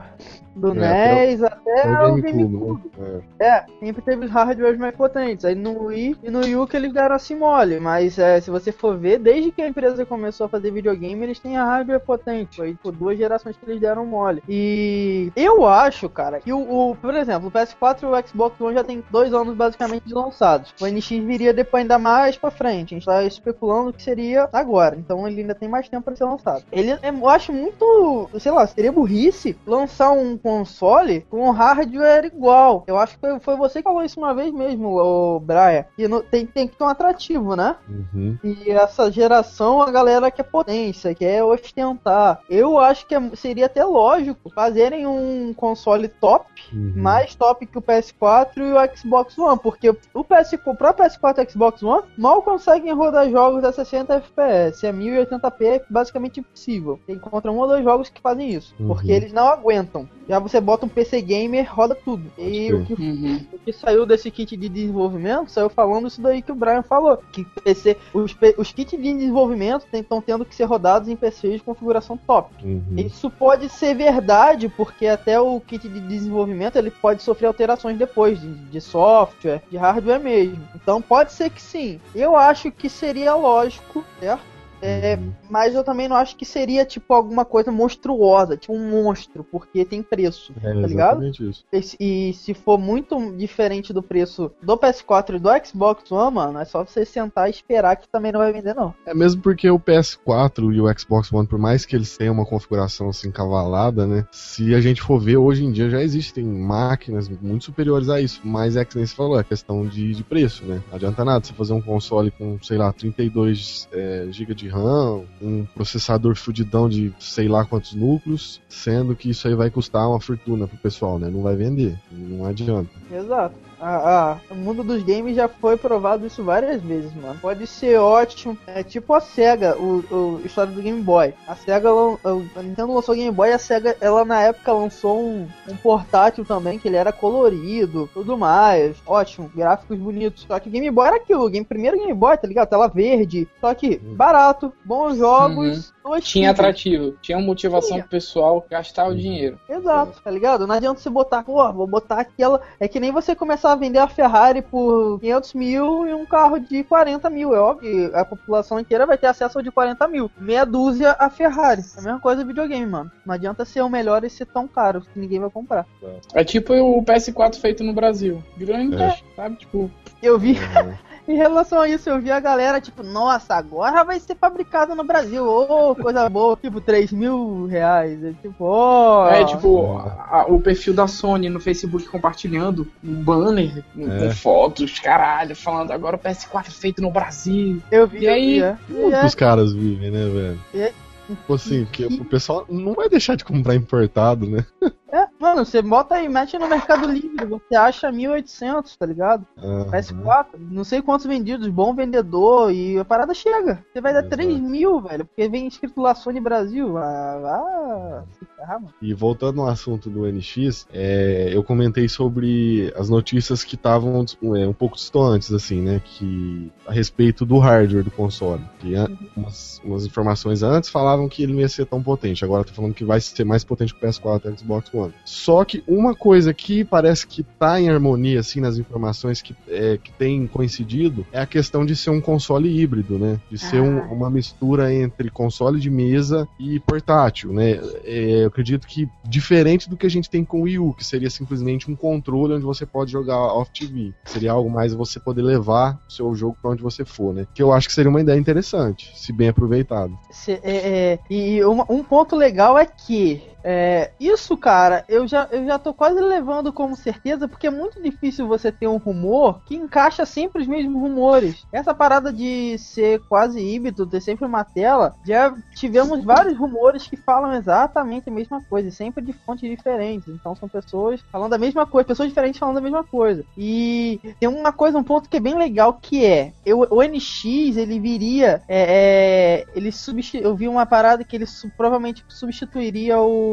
do 0.59 0.73
É, 0.83 1.27
NES 1.27 1.43
até 1.43 1.87
É 1.87 2.03
o 2.07 2.17
GameCube, 2.21 2.91
né? 2.99 3.21
É. 3.39 3.47
É, 3.49 3.65
sempre 3.81 4.03
teve 4.03 4.25
os 4.27 4.31
hardwares 4.31 4.79
mais 4.79 4.95
potentes. 4.95 5.45
Aí 5.45 5.55
no 5.55 5.85
Wii 5.87 6.17
e 6.23 6.31
no 6.31 6.45
Yu 6.47 6.67
que 6.67 6.77
eles 6.77 6.93
deram 6.93 7.15
assim 7.15 7.35
mole. 7.37 7.79
Mas 7.81 8.19
é, 8.19 8.41
se 8.41 8.51
você 8.51 8.73
for 8.73 8.97
ver, 8.99 9.19
desde 9.19 9.51
que 9.53 9.63
a 9.63 9.69
empresa 9.69 10.05
começou 10.05 10.47
a 10.47 10.49
fazer 10.49 10.71
videogame, 10.71 11.23
eles 11.25 11.39
têm 11.39 11.57
a 11.57 11.65
hardware 11.65 12.01
potente. 12.01 12.57
Foi 12.57 12.75
por 12.83 12.93
duas 12.93 13.17
gerações 13.17 13.57
que 13.57 13.65
eles 13.71 13.81
deram 13.81 14.05
mole. 14.07 14.43
E 14.49 15.31
eu 15.37 15.67
acho, 15.67 16.09
cara, 16.09 16.41
que 16.41 16.53
o, 16.53 16.59
o- 16.91 16.97
por 16.97 17.15
exemplo, 17.15 17.49
o 17.49 17.51
PS4 17.51 18.03
e 18.03 18.07
o 18.07 18.27
Xbox 18.27 18.61
One 18.61 18.75
já 18.75 18.85
tem 18.85 19.03
dois 19.11 19.33
anos 19.33 19.55
basicamente 19.55 20.13
lançados. 20.13 20.75
O 20.81 20.87
NX 20.87 21.09
viria 21.25 21.53
depois 21.55 21.83
ainda 21.83 21.99
mais 21.99 22.37
pra 22.37 22.51
frente. 22.51 22.95
A 22.95 22.99
gente 22.99 23.07
tá 23.07 23.23
especulando 23.25 23.93
que 23.93 24.03
seria 24.03 24.49
agora. 24.53 24.97
Então 24.97 25.27
ele 25.29 25.43
ainda 25.43 25.55
tem 25.55 25.69
mais 25.69 25.89
tempo 25.89 26.05
pra 26.05 26.17
ser 26.17 26.25
lançado. 26.25 26.65
Ele, 26.73 26.93
eu 27.03 27.29
acho 27.29 27.53
muito, 27.53 28.29
sei 28.39 28.51
lá, 28.53 28.67
seria 28.67 28.91
burrice 28.93 29.57
lançar 29.67 30.11
um 30.11 30.37
console 30.49 31.21
com 31.31 31.47
um 31.47 31.51
hardware 31.51 32.25
igual. 32.25 32.85
Eu 32.87 32.97
acho 32.99 33.15
que 33.15 33.21
foi, 33.21 33.39
foi 33.41 33.57
você 33.57 33.81
que 33.81 33.85
falou 33.85 34.03
isso 34.03 34.19
uma 34.19 34.35
vez 34.35 34.51
mesmo, 34.53 34.89
o 34.99 35.39
Brian. 35.41 35.85
E 35.99 36.09
não- 36.09 36.23
tem, 36.23 36.47
tem 36.47 36.67
que 36.67 36.77
ter 36.77 36.85
um 36.85 36.89
atrativo, 36.89 37.55
né? 37.55 37.77
Uhum. 37.89 38.39
E 38.43 38.71
essa 38.71 39.11
geração, 39.13 39.83
a 39.83 39.91
galera 39.91 40.31
quer 40.31 40.45
potência, 40.45 41.15
quer 41.15 41.43
ostentar. 41.45 42.41
Eu 42.49 42.79
acho 42.79 43.07
que 43.07 43.15
é- 43.15 43.31
seria 43.35 43.67
até 43.67 43.85
lógico 43.85 44.51
fazerem 44.51 45.07
um 45.07 45.53
console 45.55 46.09
top, 46.09 46.47
Uhum. 46.73 46.95
mais 46.97 47.35
top 47.35 47.67
que 47.67 47.79
o 47.79 47.83
PS4 47.83 48.63
e 48.65 48.73
o 48.73 48.97
Xbox 48.97 49.39
One, 49.39 49.59
porque 49.63 49.91
o, 50.15 50.25
PS, 50.25 50.55
o 50.67 50.75
próprio 50.75 51.05
PS4 51.05 51.43
e 51.43 51.47
o 51.47 51.51
Xbox 51.51 51.83
One 51.83 52.03
mal 52.17 52.43
conseguem 52.43 52.93
rodar 52.95 53.29
jogos 53.31 53.65
a 53.65 53.73
60 53.73 54.15
FPS. 54.15 54.87
A 54.87 54.93
1080p 54.93 55.65
é 55.67 55.85
basicamente 55.91 56.41
impossível. 56.41 56.99
Você 57.05 57.13
encontra 57.13 57.53
um 57.53 57.59
ou 57.59 57.67
dois 57.69 57.85
jogos 57.85 58.09
que 58.09 58.21
fazem 58.21 58.51
isso, 58.51 58.75
Uhum. 58.81 58.89
porque 58.89 59.11
eles 59.13 59.33
não 59.33 59.47
aguentam. 59.49 60.09
Já 60.29 60.39
você 60.39 60.61
bota 60.61 60.85
um 60.85 60.89
PC 60.89 61.23
gamer, 61.23 61.67
roda 61.73 61.95
tudo. 61.95 62.31
E 62.37 62.73
o 62.73 62.85
que 62.85 62.93
Uhum. 62.93 63.47
o 63.53 63.59
que 63.59 63.73
saiu 63.73 64.05
desse 64.05 64.31
kit 64.31 64.57
de 64.57 64.69
desenvolvimento 64.69 65.51
saiu 65.51 65.69
falando 65.71 66.09
isso 66.09 66.21
daí 66.21 66.43
que 66.43 66.53
o 66.53 66.55
Brian 66.55 66.83
falou. 66.83 67.19
Que 67.33 67.45
PC, 67.45 67.97
os, 68.13 68.37
os 68.59 68.73
kits 68.73 68.91
de 68.91 69.13
desenvolvimento 69.15 69.87
estão 69.93 70.21
tendo 70.21 70.45
que 70.45 70.55
ser 70.55 70.65
rodados 70.65 71.09
em 71.09 71.17
PCs 71.17 71.55
de 71.55 71.63
configuração 71.63 72.17
top. 72.17 72.53
Uhum. 72.63 72.83
Isso 72.97 73.31
pode 73.31 73.69
ser 73.69 73.95
verdade, 73.95 74.69
porque 74.69 75.07
até 75.07 75.41
o 75.41 75.61
kit 75.61 75.89
de 75.89 76.01
desenvolvimento 76.01 76.77
ele 76.77 76.91
pode 76.91 77.23
sofrer 77.23 77.47
alterações 77.47 77.97
depois, 77.97 78.41
de, 78.41 78.53
de 78.55 78.81
software, 78.81 79.63
de 79.71 79.77
hardware 79.77 80.21
mesmo. 80.21 80.59
Então 80.75 81.01
pode 81.01 81.33
ser 81.33 81.51
que 81.51 81.63
sim. 81.63 82.01
Eu 82.15 82.37
acho 82.37 82.71
que 82.71 82.89
seria 82.89 83.35
lógico, 83.35 84.05
certo? 84.21 84.43
É, 84.81 85.17
Uhum. 85.17 85.33
mas 85.51 85.75
eu 85.75 85.83
também 85.83 86.09
não 86.09 86.17
acho 86.17 86.37
que 86.37 86.45
seria 86.45 86.85
tipo 86.85 87.13
alguma 87.13 87.45
coisa 87.45 87.71
monstruosa, 87.73 88.57
tipo 88.57 88.73
um 88.75 88.91
monstro, 88.91 89.43
porque 89.45 89.85
tem 89.85 90.03
preço. 90.03 90.53
É 90.63 90.73
tá 90.73 90.87
ligado? 90.87 91.27
isso. 91.27 91.65
E, 91.73 91.83
se- 91.83 91.97
e 91.99 92.33
se 92.35 92.55
for 92.55 92.79
muito 92.79 93.33
diferente 93.37 93.93
do 93.93 94.03
preço 94.03 94.51
do 94.63 94.77
PS4 94.77 95.37
e 95.37 95.39
do 95.39 95.49
Xbox 95.67 96.11
One, 96.13 96.35
mano, 96.35 96.59
é 96.61 96.65
só 96.65 96.85
você 96.85 97.05
sentar 97.05 97.49
e 97.49 97.51
esperar 97.51 97.97
que 97.97 98.09
também 98.09 98.31
não 98.33 98.41
vai 98.41 98.53
vender, 98.53 98.75
não. 98.75 98.95
É 99.07 99.15
mesmo 99.15 99.43
porque 99.43 99.69
o 99.71 99.79
PS4 99.81 100.73
e 100.73 100.81
o 100.81 100.99
Xbox 100.99 101.33
One, 101.33 101.47
por 101.47 101.59
mais 101.59 101.85
que 101.85 101.97
eles 101.97 102.17
tenham 102.17 102.35
uma 102.35 102.47
configuração 102.47 103.09
assim 103.09 103.31
cavalada, 103.31 104.07
né? 104.07 104.27
Se 104.31 104.75
a 104.75 104.81
gente 104.81 105.03
for 105.03 105.19
ver, 105.19 105.37
hoje 105.39 105.65
em 105.65 105.73
dia 105.73 105.91
já 105.91 106.03
existem 106.03 106.45
máquinas 106.45 107.29
muito 107.29 107.65
superiores 107.65 108.09
a 108.09 108.21
isso. 108.21 108.41
Mas 108.45 108.77
é 108.77 108.85
que 108.85 108.97
nem 108.97 109.07
você 109.07 109.15
falou, 109.15 109.39
é 109.39 109.45
questão 109.45 109.87
de, 109.87 110.15
de 110.15 110.23
preço, 110.23 110.65
né? 110.65 110.83
Não 110.89 110.97
adianta 110.97 111.25
nada 111.25 111.45
você 111.45 111.53
fazer 111.53 111.73
um 111.73 111.81
console 111.83 112.31
com, 112.31 112.59
sei 112.63 112.79
lá, 112.79 112.93
32 112.93 113.89
é, 113.93 114.27
GB 114.31 114.55
de 114.55 114.68
RAM, 114.69 115.25
um 115.41 115.65
processador 115.65 116.37
fudidão 116.37 116.89
de 116.89 117.13
sei 117.19 117.49
lá 117.49 117.65
quantos 117.65 117.95
núcleos, 117.95 118.61
sendo 118.69 119.17
que 119.17 119.31
isso 119.31 119.49
aí 119.49 119.55
vai 119.55 119.71
custar 119.71 120.09
uma 120.09 120.21
fortuna 120.21 120.67
pro 120.67 120.77
pessoal, 120.79 121.19
né? 121.19 121.29
Não 121.29 121.43
vai 121.43 121.57
vender. 121.57 121.99
Não 122.11 122.45
adianta. 122.45 122.91
Exato. 123.11 123.68
Ah, 123.81 124.41
ah, 124.51 124.53
o 124.53 124.55
mundo 124.55 124.83
dos 124.83 125.03
games 125.03 125.37
já 125.37 125.49
foi 125.49 125.77
provado 125.77 126.27
isso 126.27 126.43
várias 126.43 126.83
vezes, 126.83 127.15
mano. 127.15 127.39
Pode 127.41 127.67
ser 127.67 127.99
ótimo. 127.99 128.59
É 128.67 128.83
tipo 128.83 129.15
a 129.15 129.21
SEGA, 129.21 129.77
o, 129.79 130.05
o 130.11 130.41
história 130.45 130.73
do 130.73 130.83
Game 130.83 131.03
Boy. 131.03 131.35
A 131.47 131.55
SEGA, 131.55 131.89
a 131.91 132.63
Nintendo 132.63 132.93
lançou 132.93 133.15
o 133.15 133.19
Game 133.19 133.35
Boy, 133.35 133.53
a 133.53 133.59
SEGA, 133.59 133.97
ela 134.01 134.25
na 134.25 134.43
época 134.43 134.73
lançou 134.73 135.21
um, 135.21 135.49
um 135.69 135.77
portátil 135.77 136.45
também, 136.45 136.79
que 136.79 136.89
ele 136.89 136.97
era 136.97 137.13
colorido, 137.13 138.09
tudo 138.13 138.37
mais. 138.37 138.97
Ótimo, 139.07 139.51
gráficos 139.55 139.99
bonitos. 139.99 140.45
Só 140.47 140.59
que 140.59 140.69
o 140.69 140.73
Game 140.73 140.91
Boy 140.91 141.07
era 141.07 141.17
aquilo, 141.17 141.45
o 141.45 141.51
game, 141.51 141.65
primeiro 141.65 141.99
Game 141.99 142.15
Boy, 142.15 142.37
tá 142.37 142.47
ligado? 142.49 142.69
Tela 142.69 142.89
verde. 142.89 143.49
Só 143.61 143.73
que 143.75 143.97
barato, 143.97 144.73
bons 144.85 145.17
jogos. 145.17 145.93
Tinha 146.21 146.51
atrativo, 146.51 147.17
tinha 147.21 147.39
motivação 147.39 147.91
Tinha. 147.91 148.01
pro 148.03 148.11
pessoal 148.11 148.65
gastar 148.71 149.09
o 149.09 149.15
dinheiro. 149.17 149.59
Exato, 149.69 150.21
tá 150.23 150.31
ligado? 150.31 150.67
Não 150.67 150.75
adianta 150.75 151.01
você 151.01 151.11
botar, 151.11 151.43
pô, 151.43 151.73
vou 151.73 151.87
botar 151.87 152.21
aquela. 152.21 152.61
É 152.81 152.89
que 152.89 152.99
nem 153.01 153.13
você 153.13 153.35
começar 153.35 153.73
a 153.73 153.77
vender 153.77 153.99
a 153.99 154.09
Ferrari 154.09 154.63
por 154.63 155.19
500 155.21 155.55
mil 155.55 156.07
e 156.07 156.15
um 156.15 156.25
carro 156.27 156.59
de 156.59 156.83
40 156.85 157.29
mil. 157.31 157.55
É 157.55 157.59
óbvio, 157.61 158.11
a 158.15 158.25
população 158.25 158.79
inteira 158.81 159.07
vai 159.07 159.19
ter 159.19 159.27
acesso 159.27 159.59
ao 159.59 159.63
de 159.65 159.71
40 159.71 160.07
mil. 160.09 160.31
Meia 160.39 160.65
dúzia 160.65 161.17
a 161.19 161.29
Ferrari. 161.31 161.83
É 161.97 162.01
a 162.01 162.03
mesma 162.03 162.21
coisa 162.21 162.43
do 162.43 162.47
videogame, 162.49 162.87
mano. 162.87 163.11
Não 163.25 163.35
adianta 163.35 163.65
ser 163.65 163.83
o 163.83 163.89
melhor 163.89 164.25
e 164.25 164.31
ser 164.31 164.47
tão 164.47 164.67
caro 164.69 165.01
que 165.03 165.19
ninguém 165.19 165.41
vai 165.41 165.51
comprar. 165.51 165.87
É 166.35 166.45
tipo 166.45 166.73
o 166.75 167.03
PS4 167.05 167.57
feito 167.61 167.83
no 167.85 167.93
Brasil. 167.93 168.43
Grande, 168.57 169.01
É. 169.03 169.17
sabe? 169.37 169.57
Tipo, 169.57 169.91
Eu 170.23 170.39
vi, 170.39 170.57
É. 170.57 171.09
em 171.29 171.37
relação 171.37 171.81
a 171.81 171.89
isso, 171.89 172.09
eu 172.09 172.21
vi 172.21 172.31
a 172.31 172.41
galera, 172.41 172.81
tipo, 172.81 173.03
nossa, 173.03 173.55
agora 173.55 174.03
vai 174.03 174.19
ser 174.19 174.35
fabricado 174.37 174.95
no 174.95 175.05
Brasil. 175.05 175.47
Ô, 175.47 175.95
coisa 175.95 176.29
boa. 176.29 176.57
Tipo, 176.57 176.81
3 176.81 177.13
mil 177.13 177.67
reais. 177.67 178.23
É 178.25 178.33
tipo, 178.33 178.65
ó. 178.65 179.29
é 179.29 179.45
tipo 179.45 179.99
a- 179.99 180.47
o 180.49 180.61
perfil 180.61 180.95
da 180.95 181.07
Sony 181.07 181.49
no 181.49 181.61
Facebook 181.61 182.07
compartilhando 182.09 182.87
um 183.05 183.23
banner 183.23 183.85
com, 183.95 184.11
É. 184.11 184.19
com 184.29 184.31
fotos, 184.33 184.99
caralho, 184.99 185.55
falando 185.55 185.91
agora 185.93 186.17
o 186.17 186.19
PS4 186.19 186.71
feito 186.71 187.03
no 187.03 187.11
Brasil. 187.11 187.83
Eu 187.91 188.07
vi, 188.07 188.21
E 188.21 188.29
aí? 188.29 188.61
é. 188.63 188.77
Como 188.87 189.09
E 189.09 189.11
que 189.11 189.15
é. 189.17 189.25
os 189.27 189.35
caras 189.35 189.73
vivem, 189.73 190.11
né, 190.11 190.25
velho? 190.29 190.61
É. 190.75 190.93
Tipo 191.29 191.55
assim, 191.55 191.87
que 191.93 192.07
o 192.07 192.25
pessoal 192.25 192.65
não 192.71 192.95
vai 192.95 193.07
deixar 193.09 193.35
de 193.37 193.45
comprar 193.45 193.75
importado, 193.75 194.47
né? 194.47 194.65
É, 195.11 195.27
mano, 195.41 195.65
você 195.65 195.81
bota 195.81 196.17
aí, 196.17 196.29
mete 196.29 196.59
no 196.59 196.69
Mercado 196.69 197.11
Livre, 197.11 197.47
você 197.47 197.75
acha 197.75 198.11
1.800, 198.13 198.97
tá 198.97 199.07
ligado? 199.07 199.47
Aham. 199.57 199.87
PS4, 199.91 200.47
não 200.59 200.85
sei 200.85 201.01
quantos 201.01 201.27
vendidos, 201.27 201.69
bom 201.69 201.95
vendedor, 201.95 202.71
e 202.73 202.99
a 202.99 203.05
parada 203.05 203.33
chega. 203.33 203.85
Você 203.93 204.01
vai 204.01 204.13
dar 204.13 204.21
Exato. 204.21 204.37
3 204.37 204.61
mil, 204.61 205.01
velho, 205.01 205.25
porque 205.25 205.49
vem 205.49 205.67
escrito 205.67 206.01
lá 206.01 206.15
Sony 206.15 206.41
Brasil. 206.41 206.99
Ah, 206.99 207.41
ah 207.45 208.23
ferrar, 208.69 208.81
mano. 208.81 208.95
E 209.01 209.15
voltando 209.15 209.57
no 209.57 209.67
assunto 209.67 210.11
do 210.11 210.27
NX, 210.27 210.87
é, 210.93 211.49
eu 211.53 211.63
comentei 211.65 212.09
sobre 212.09 212.93
as 212.97 213.09
notícias 213.09 213.65
que 213.65 213.77
estavam 213.77 214.25
é, 214.57 214.67
um 214.67 214.73
pouco 214.73 214.97
distantes, 214.97 215.53
assim, 215.53 215.81
né? 215.81 216.03
Que 216.05 216.71
a 216.87 216.93
respeito 216.93 217.47
do 217.47 217.59
hardware 217.59 218.05
do 218.05 218.11
console. 218.11 218.63
Que 218.79 218.95
an- 218.95 219.17
umas, 219.37 219.81
umas 219.85 220.05
informações 220.05 220.63
antes 220.63 220.91
falavam 220.91 221.29
que 221.29 221.43
ele 221.43 221.53
não 221.53 221.61
ia 221.61 221.69
ser 221.69 221.87
tão 221.87 222.03
potente. 222.03 222.45
Agora 222.45 222.65
tá 222.65 222.73
falando 222.73 222.95
que 222.95 223.05
vai 223.05 223.21
ser 223.21 223.45
mais 223.45 223.65
potente 223.65 223.95
que 223.95 224.05
o 224.05 224.09
PS4 224.09 224.45
e 224.45 224.49
o 224.49 224.59
Xbox 224.59 224.93
One. 224.93 224.98
Só 225.25 225.65
que 225.65 225.83
uma 225.87 226.15
coisa 226.15 226.53
que 226.53 226.85
parece 226.85 227.27
que 227.27 227.43
tá 227.43 227.81
em 227.81 227.89
harmonia, 227.89 228.41
assim, 228.41 228.61
nas 228.61 228.79
informações 228.79 229.41
que, 229.43 229.55
é, 229.69 229.99
que 230.03 230.13
tem 230.13 230.47
coincidido, 230.47 231.27
é 231.33 231.41
a 231.41 231.47
questão 231.47 231.85
de 231.85 231.95
ser 231.97 232.11
um 232.11 232.21
console 232.21 232.69
híbrido, 232.81 233.19
né? 233.19 233.39
De 233.51 233.59
ser 233.59 233.81
um- 233.81 233.99
Ah. 234.01 234.09
uma 234.13 234.31
mistura 234.31 234.93
entre 234.93 235.31
console 235.31 235.81
de 235.81 235.91
mesa 235.91 236.49
e 236.59 236.81
portátil, 236.81 237.53
né? 237.53 237.81
É, 238.05 238.43
eu 238.43 238.49
acredito 238.49 238.87
que 238.87 239.09
diferente 239.29 239.89
do 239.89 239.97
que 239.97 240.07
a 240.07 240.11
gente 240.11 240.29
tem 240.31 240.45
com 240.45 240.61
o 240.61 240.63
Wii 240.63 240.79
U, 240.79 240.95
que 240.95 241.05
seria 241.05 241.31
simplesmente 241.31 241.91
um 241.91 241.97
controle 241.97 242.55
onde 242.55 242.65
você 242.65 242.85
pode 242.87 243.13
jogar 243.13 243.37
off-TV. 243.39 244.13
Seria 244.25 244.53
algo 244.53 244.71
mais 244.71 244.93
você 244.95 245.21
poder 245.21 245.43
levar 245.43 245.99
o 246.09 246.13
seu 246.13 246.35
jogo 246.35 246.57
pra 246.61 246.71
onde 246.71 246.83
você 246.83 247.05
for, 247.05 247.35
né? 247.35 247.47
Que 247.55 247.63
eu 247.63 247.73
acho 247.73 247.87
que 247.89 247.95
seria 247.95 248.11
uma 248.11 248.21
ideia 248.21 248.39
interessante, 248.39 249.11
se 249.15 249.33
bem 249.33 249.49
aproveitado. 249.49 250.17
Cê- 250.31 250.61
é, 250.63 250.77
é, 251.13 251.19
e 251.31 251.63
uma- 251.65 251.87
um 251.91 252.03
ponto 252.03 252.35
legal 252.37 252.79
é 252.79 252.87
que 252.87 253.43
é, 253.65 254.13
isso, 254.21 254.57
cara, 254.57 255.05
eu 255.09 255.27
já, 255.27 255.49
eu 255.51 255.65
já 255.67 255.79
tô 255.79 255.93
quase 255.93 256.21
levando 256.21 256.73
como 256.73 256.97
certeza, 256.97 257.49
porque 257.49 257.67
é 257.67 257.71
muito 257.71 258.01
difícil 258.03 258.47
você 258.47 258.71
ter 258.73 258.87
um 258.87 258.97
rumor 258.99 259.61
que 259.65 259.75
encaixa 259.77 260.25
sempre 260.25 260.63
os 260.63 260.69
mesmos 260.69 260.95
rumores. 261.01 261.67
Essa 261.73 261.95
parada 261.95 262.33
de 262.33 262.79
ser 262.79 263.21
quase 263.29 263.61
híbrido, 263.61 264.07
ter 264.09 264.21
sempre 264.21 264.47
uma 264.47 264.65
tela, 264.65 265.15
já 265.25 265.55
tivemos 265.75 266.25
vários 266.25 266.57
rumores 266.57 267.07
que 267.07 267.17
falam 267.17 267.53
exatamente 267.53 268.29
a 268.31 268.33
mesma 268.33 268.63
coisa, 268.69 268.91
sempre 268.91 269.25
de 269.25 269.33
fontes 269.33 269.69
diferentes. 269.69 270.29
Então 270.29 270.55
são 270.55 270.69
pessoas 270.69 271.21
falando 271.31 271.53
a 271.55 271.59
mesma 271.59 271.85
coisa, 271.87 272.07
pessoas 272.07 272.29
diferentes 272.29 272.59
falando 272.59 272.79
a 272.79 272.81
mesma 272.83 273.05
coisa. 273.05 273.45
E 273.57 274.21
tem 274.39 274.49
uma 274.49 274.73
coisa, 274.73 274.99
um 274.99 275.05
ponto 275.05 275.29
que 275.29 275.37
é 275.37 275.41
bem 275.41 275.57
legal, 275.59 275.99
que 276.01 276.25
é 276.25 276.53
eu, 276.65 276.81
o 276.91 277.03
NX 277.03 277.77
ele 277.77 277.99
viria, 278.01 278.63
é, 278.69 279.63
é, 279.63 279.67
ele 279.75 279.91
substitu, 279.93 280.45
eu 280.45 280.57
vi 280.57 280.69
uma 280.69 280.87
parada 280.87 281.25
que 281.25 281.37
ele 281.37 281.47
su- 281.47 281.71
provavelmente 281.77 282.25
substituiria 282.29 283.19
o 283.21 283.48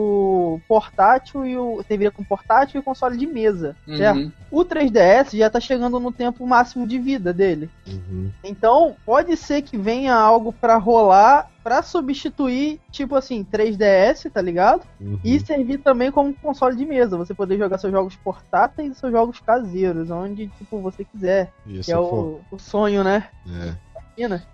portátil 0.68 0.86
portátil 0.96 1.46
e 1.46 1.58
o 1.58 1.84
TV 1.84 2.12
com 2.12 2.24
portátil 2.24 2.78
e 2.78 2.80
o 2.80 2.84
console 2.84 3.18
de 3.18 3.26
mesa, 3.26 3.76
Uhum. 3.88 3.98
certo? 3.98 4.32
O 4.52 4.64
3DS 4.64 5.38
já 5.38 5.50
tá 5.50 5.60
chegando 5.60 6.00
no 6.00 6.12
tempo 6.12 6.46
máximo 6.46 6.86
de 6.88 6.98
vida 7.00 7.34
dele. 7.34 7.70
Uhum. 7.88 8.30
Então, 8.44 8.96
pode 9.06 9.36
ser 9.36 9.62
que 9.62 9.78
venha 9.78 10.14
algo 10.14 10.54
pra 10.54 10.78
rolar 10.78 11.50
pra 11.64 11.82
substituir, 11.82 12.80
tipo 12.92 13.16
assim, 13.16 13.44
3DS, 13.44 14.30
tá 14.32 14.40
ligado? 14.40 14.84
Uhum. 15.02 15.20
E 15.24 15.40
servir 15.40 15.80
também 15.80 16.12
como 16.12 16.32
console 16.36 16.76
de 16.76 16.86
mesa. 16.86 17.18
Você 17.18 17.34
poder 17.34 17.58
jogar 17.58 17.80
seus 17.80 17.92
jogos 17.92 18.16
portáteis 18.18 18.92
e 18.92 18.96
seus 19.00 19.12
jogos 19.12 19.40
caseiros, 19.40 20.12
onde, 20.12 20.48
tipo, 20.60 20.80
você 20.80 21.04
quiser. 21.04 21.52
Isso 21.66 21.86
Que 21.86 21.92
é 21.92 21.98
o, 21.98 22.40
o 22.52 22.60
sonho, 22.60 23.04
né? 23.04 23.30
É. 23.50 23.74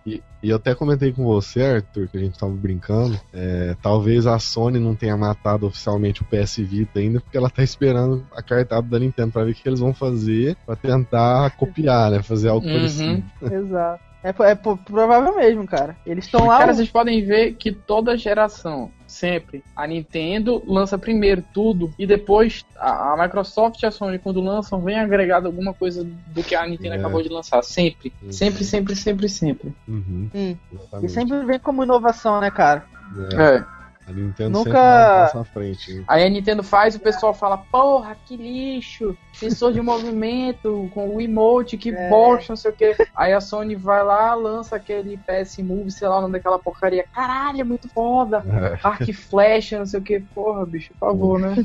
E, 0.05 0.23
e 0.41 0.49
eu 0.49 0.55
até 0.55 0.73
comentei 0.73 1.11
com 1.11 1.23
você, 1.23 1.61
Arthur, 1.63 2.07
que 2.07 2.17
a 2.17 2.19
gente 2.19 2.37
tava 2.37 2.51
brincando. 2.53 3.19
é, 3.33 3.75
talvez 3.81 4.25
a 4.25 4.39
Sony 4.39 4.79
não 4.79 4.95
tenha 4.95 5.15
matado 5.15 5.67
oficialmente 5.67 6.21
o 6.21 6.25
PS 6.25 6.57
Vita 6.57 6.99
ainda, 6.99 7.19
porque 7.21 7.37
ela 7.37 7.49
tá 7.49 7.63
esperando 7.63 8.25
a 8.35 8.41
cartada 8.41 8.87
da 8.87 8.99
Nintendo 8.99 9.31
pra 9.31 9.43
ver 9.43 9.51
o 9.51 9.55
que 9.55 9.67
eles 9.67 9.79
vão 9.79 9.93
fazer 9.93 10.57
pra 10.65 10.75
tentar 10.75 11.51
copiar, 11.51 12.11
né? 12.11 12.23
Fazer 12.23 12.49
algo 12.49 12.65
Uhum. 12.65 12.73
parecido. 12.73 13.23
Exato. 13.53 14.10
É, 14.23 14.29
é 14.51 14.55
provável 14.55 15.35
mesmo, 15.35 15.65
cara. 15.65 15.95
Eles 16.05 16.25
estão 16.25 16.45
lá. 16.45 16.59
Cara, 16.59 16.73
vocês 16.73 16.89
podem 16.89 17.25
ver 17.25 17.53
que 17.53 17.71
toda 17.71 18.15
geração, 18.15 18.91
sempre, 19.07 19.63
a 19.75 19.87
Nintendo 19.87 20.61
lança 20.67 20.95
primeiro 20.97 21.43
tudo 21.53 21.91
e 21.97 22.05
depois 22.05 22.63
a, 22.77 23.13
a 23.13 23.23
Microsoft 23.23 23.81
e 23.81 23.85
a 23.87 23.91
Sony, 23.91 24.19
quando 24.19 24.39
lançam, 24.39 24.79
vem 24.81 24.99
agregado 24.99 25.47
alguma 25.47 25.73
coisa 25.73 26.03
do 26.03 26.43
que 26.43 26.53
a 26.55 26.67
Nintendo 26.67 26.95
É. 26.95 26.97
acabou 26.99 27.21
de 27.23 27.29
lançar. 27.29 27.63
Sempre. 27.63 28.13
Uhum. 28.21 28.31
Sempre, 28.31 28.63
sempre, 28.63 28.95
sempre, 28.95 29.27
sempre. 29.29 29.73
Uhum, 29.87 30.29
Hum. 30.33 30.55
E 31.01 31.09
sempre 31.09 31.43
vem 31.45 31.59
como 31.59 31.83
inovação, 31.83 32.39
né, 32.39 32.51
cara? 32.51 32.85
É, 33.33 33.55
É. 33.57 33.80
A 34.11 34.13
Nintendo 34.13 34.57
Nunca- 34.59 34.71
passo 34.73 35.39
à 35.39 35.43
frente. 35.43 36.03
Aí 36.07 36.23
a 36.23 36.29
Nintendo 36.29 36.63
faz, 36.63 36.95
o 36.95 36.99
pessoal 36.99 37.33
fala, 37.33 37.57
porra, 37.57 38.15
que 38.25 38.35
lixo, 38.35 39.17
sensor 39.33 39.71
de 39.73 39.81
movimento, 39.81 40.89
com 40.93 41.15
o 41.15 41.21
emote, 41.21 41.77
que 41.77 41.89
É. 41.89 42.09
bosta, 42.09 42.47
não 42.49 42.55
sei 42.57 42.71
o 42.71 42.73
que. 42.73 42.95
Aí 43.15 43.33
a 43.33 43.41
Sony 43.41 43.75
vai 43.75 44.03
lá, 44.03 44.33
lança 44.35 44.75
aquele 44.75 45.17
PS 45.17 45.59
Move, 45.63 45.91
sei 45.91 46.07
lá 46.07 46.17
o 46.17 46.21
nome 46.21 46.33
daquela 46.33 46.59
porcaria. 46.59 47.05
Caralho, 47.13 47.61
é 47.61 47.63
muito 47.63 47.87
foda. 47.89 48.43
É. 48.47 48.79
Arc 48.83 49.11
Flash, 49.13 49.71
não 49.71 49.85
sei 49.85 49.99
o 49.99 50.03
que. 50.03 50.19
Porra, 50.19 50.65
bicho, 50.65 50.91
por 50.99 51.09
favor, 51.09 51.39
né? 51.39 51.55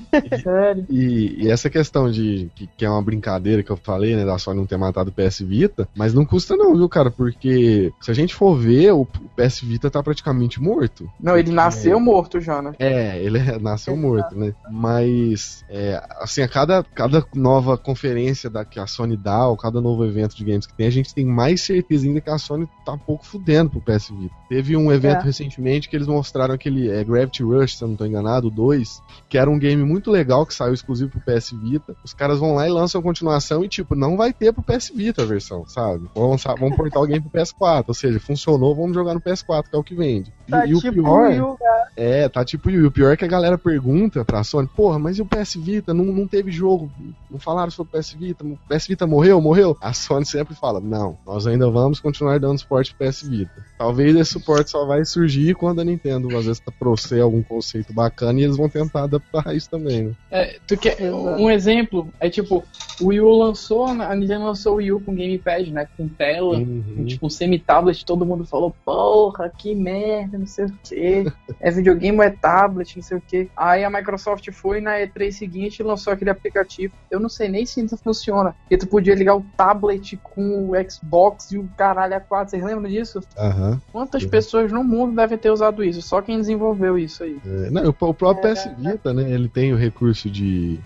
Sério. 0.42 0.86
E, 0.88 1.44
e 1.44 1.50
essa 1.50 1.68
questão 1.68 2.10
de 2.10 2.50
que, 2.54 2.66
que 2.76 2.84
é 2.84 2.90
uma 2.90 3.02
brincadeira 3.02 3.62
que 3.62 3.70
eu 3.70 3.76
falei, 3.76 4.14
né, 4.16 4.24
da 4.24 4.38
Sony 4.38 4.58
não 4.58 4.66
ter 4.66 4.76
matado 4.76 5.10
o 5.10 5.12
PS 5.12 5.40
Vita, 5.40 5.88
mas 5.94 6.14
não 6.14 6.24
custa 6.24 6.56
não, 6.56 6.74
viu, 6.76 6.88
cara? 6.88 7.10
Porque 7.10 7.92
se 8.00 8.10
a 8.10 8.14
gente 8.14 8.34
for 8.34 8.56
ver, 8.56 8.92
o, 8.92 9.02
o 9.02 9.06
PS 9.36 9.60
Vita 9.62 9.90
tá 9.90 10.02
praticamente 10.02 10.60
morto. 10.60 11.10
Não, 11.20 11.36
ele 11.36 11.50
nasceu 11.52 11.98
morto 12.00 12.36
já, 12.40 12.61
né? 12.62 12.73
É, 12.78 13.19
ele 13.23 13.38
é- 13.38 13.59
nasceu 13.61 13.97
morto, 13.97 14.35
né? 14.37 14.52
Mas, 14.71 15.64
é, 15.69 16.02
assim, 16.21 16.43
a 16.43 16.49
cada, 16.49 16.83
cada 16.83 17.25
nova 17.35 17.76
conferência 17.76 18.49
da, 18.49 18.64
que 18.64 18.78
a 18.78 18.87
Sony 18.87 19.16
dá, 19.16 19.47
ou 19.49 19.57
cada 19.57 19.81
novo 19.81 20.05
evento 20.05 20.37
de 20.37 20.45
games 20.45 20.66
que 20.66 20.75
tem, 20.75 20.87
a 20.87 20.90
gente 20.90 21.14
tem 21.14 21.25
mais 21.25 21.62
certeza 21.62 22.07
ainda 22.07 22.21
que 22.21 22.31
a 22.31 22.38
Sony 22.38 22.69
tá 22.85 22.93
um 22.93 22.99
pouco 22.99 23.26
fudendo 23.26 23.71
pro 23.71 23.81
PS 23.81 24.11
Vita. 24.11 24.35
Teve 24.49 24.76
um 24.76 24.93
evento 24.93 25.23
É. 25.23 25.25
recentemente 25.25 25.88
que 25.88 25.97
eles 25.97 26.07
mostraram 26.07 26.55
aquele 26.55 26.88
é, 26.90 27.02
Gravity 27.02 27.43
Rush, 27.43 27.76
se 27.78 27.83
eu 27.85 27.88
não 27.88 27.97
tô 27.97 28.05
enganado, 28.07 28.49
o 28.49 28.50
2, 28.50 29.02
que 29.28 29.37
era 29.38 29.50
um 29.50 29.59
game 29.59 29.83
muito 29.83 30.11
legal 30.11 30.47
que 30.47 30.55
saiu 30.55 30.73
exclusivo 30.75 31.11
pro 31.11 31.21
PS 31.21 31.50
Vita. 31.62 31.97
Os 32.05 32.12
caras 32.14 32.38
vão 32.38 32.55
lá 32.55 32.66
e 32.66 32.71
lançam 32.71 33.00
a 33.00 33.05
continuação 33.05 33.64
e, 33.64 33.69
tipo, 33.69 33.95
não 33.95 34.16
vai 34.16 34.33
ter 34.33 34.52
pro 34.52 34.62
PS 34.62 34.93
Vita 34.95 35.23
a 35.23 35.26
versão, 35.26 35.66
sabe? 35.66 36.09
Vão, 36.14 36.31
lançar, 36.31 36.55
vão 36.55 36.71
portar 36.71 37.02
o 37.02 37.07
game 37.07 37.21
pro 37.21 37.40
PS4, 37.40 37.85
ou 37.88 37.95
seja, 37.95 38.21
funcionou, 38.21 38.75
vamos 38.75 38.95
jogar 38.95 39.14
no 39.14 39.21
PS4, 39.21 39.64
que 39.71 39.76
é 39.76 39.78
o 39.78 39.85
que 39.85 39.95
vende. 39.95 40.33
E- 40.47 40.50
Tá 40.50 40.64
e, 40.66 40.75
o 40.75 40.81
tipo 40.81 40.95
pior. 41.02 41.31
o 41.33 41.52
U, 41.52 41.59
cara. 41.59 41.87
É, 42.16 42.28
tá 42.28 42.44
tipo, 42.44 42.70
e 42.70 42.82
o 42.85 42.90
pior 42.90 43.12
é 43.12 43.16
que 43.16 43.25
a 43.25 43.28
galera 43.28 43.58
pergunta 43.58 44.25
pra 44.25 44.42
Sony, 44.42 44.68
porra, 44.75 44.99
mas 44.99 45.18
e 45.18 45.23
o 45.23 45.26
PS 45.26 45.56
Vita? 45.56 45.92
Não, 45.92 46.04
não 46.04 46.26
teve 46.26 46.50
jogo, 46.50 46.90
não 47.30 47.38
falaram 47.38 47.70
sobre 47.70 47.96
o 47.96 48.00
PS 48.00 48.12
Vita, 48.12 48.44
o 48.44 48.58
PS 48.68 48.87
Vita 48.87 49.06
morreu, 49.06 49.40
morreu? 49.40 49.76
A 49.80 49.92
Sony 49.92 50.25
sempre 50.25 50.54
fala, 50.54 50.80
não, 50.80 51.18
nós 51.26 51.46
ainda 51.46 51.68
vamos 51.70 52.00
continuar 52.00 52.38
dando 52.40 52.58
suporte 52.58 52.94
pro 52.94 53.06
PS 53.06 53.23
Vita. 53.28 53.64
Talvez 53.78 54.16
esse 54.16 54.32
suporte 54.32 54.70
só 54.70 54.87
vai 54.87 55.04
surgir 55.04 55.54
quando 55.54 55.80
a 55.80 55.85
Nintendo, 55.85 56.28
às 56.37 56.46
vezes, 56.46 56.62
trouxer 56.78 57.23
algum 57.23 57.42
conceito 57.42 57.92
bacana 57.92 58.40
e 58.40 58.44
eles 58.44 58.56
vão 58.56 58.68
tentar 58.68 59.04
adaptar 59.04 59.54
isso 59.54 59.68
também, 59.68 60.04
né? 60.04 60.12
É, 60.30 60.58
tu 60.66 60.76
quer, 60.76 60.96
um 61.12 61.50
exemplo 61.50 62.08
é 62.20 62.30
tipo, 62.30 62.64
o 63.00 63.08
Wii 63.08 63.20
U 63.20 63.30
lançou, 63.38 63.87
a 63.87 64.14
Nintendo 64.14 64.44
lançou 64.44 64.75
o 64.75 64.76
Wii 64.76 64.92
U 64.92 65.00
com 65.00 65.14
gamepad, 65.14 65.70
né? 65.70 65.87
Com 65.96 66.08
tela, 66.08 66.56
Uhum. 66.56 66.82
com, 66.96 67.04
tipo 67.04 67.26
um 67.26 67.30
semi-tablet, 67.30 68.04
todo 68.04 68.25
mundo 68.25 68.44
falou, 68.44 68.75
porra, 68.85 69.50
que 69.50 69.75
merda, 69.75 70.38
não 70.38 70.46
sei 70.46 70.66
o 70.66 70.73
que. 70.82 71.26
É 71.61 71.70
videogame 71.70 72.05
ou 72.14 72.22
é 72.22 72.30
tablet, 72.30 72.96
não 72.96 73.02
sei 73.02 73.16
o 73.16 73.20
que. 73.20 73.48
Aí 73.56 73.84
a 73.84 73.90
Microsoft 73.90 74.50
foi 74.52 74.80
na 74.80 74.98
E3 74.98 75.32
seguinte 75.32 75.78
e 75.80 75.82
lançou 75.82 76.12
aquele 76.12 76.30
aplicativo. 76.30 76.94
Eu 77.10 77.18
não 77.20 77.28
sei 77.28 77.48
nem 77.48 77.64
se 77.66 77.84
isso 77.84 77.96
funciona. 77.96 78.54
Porque 78.62 78.76
tu 78.76 78.86
podia 78.86 79.14
ligar 79.14 79.36
o 79.36 79.44
tablet 79.56 80.16
com 80.22 80.70
o 80.70 80.90
Xbox 80.90 81.50
e 81.52 81.58
o 81.58 81.68
caralho 81.76 82.16
a 82.16 82.20
4. 82.20 82.50
Vocês 82.50 82.64
lembram 82.64 82.90
disso? 82.90 83.20
Aham. 83.38 83.80
Quantas 83.92 84.22
Uhum. 84.22 84.28
pessoas 84.28 84.72
no 84.72 84.82
mundo 84.84 85.14
devem 85.16 85.38
ter 85.38 85.50
usado 85.50 85.82
isso? 85.84 86.02
Só 86.02 86.20
quem 86.22 86.38
desenvolveu 86.38 86.98
isso 86.98 87.22
aí. 87.22 87.38
É, 87.46 87.70
não, 87.70 87.88
o, 87.88 87.92
próprio 87.92 88.36
PS 88.40 88.68
Vita, 88.78 89.12
né? 89.12 89.30
Ele 89.30 89.48
tem 89.48 89.72
o 89.72 89.76
recurso 89.76 90.30
de. 90.30 90.78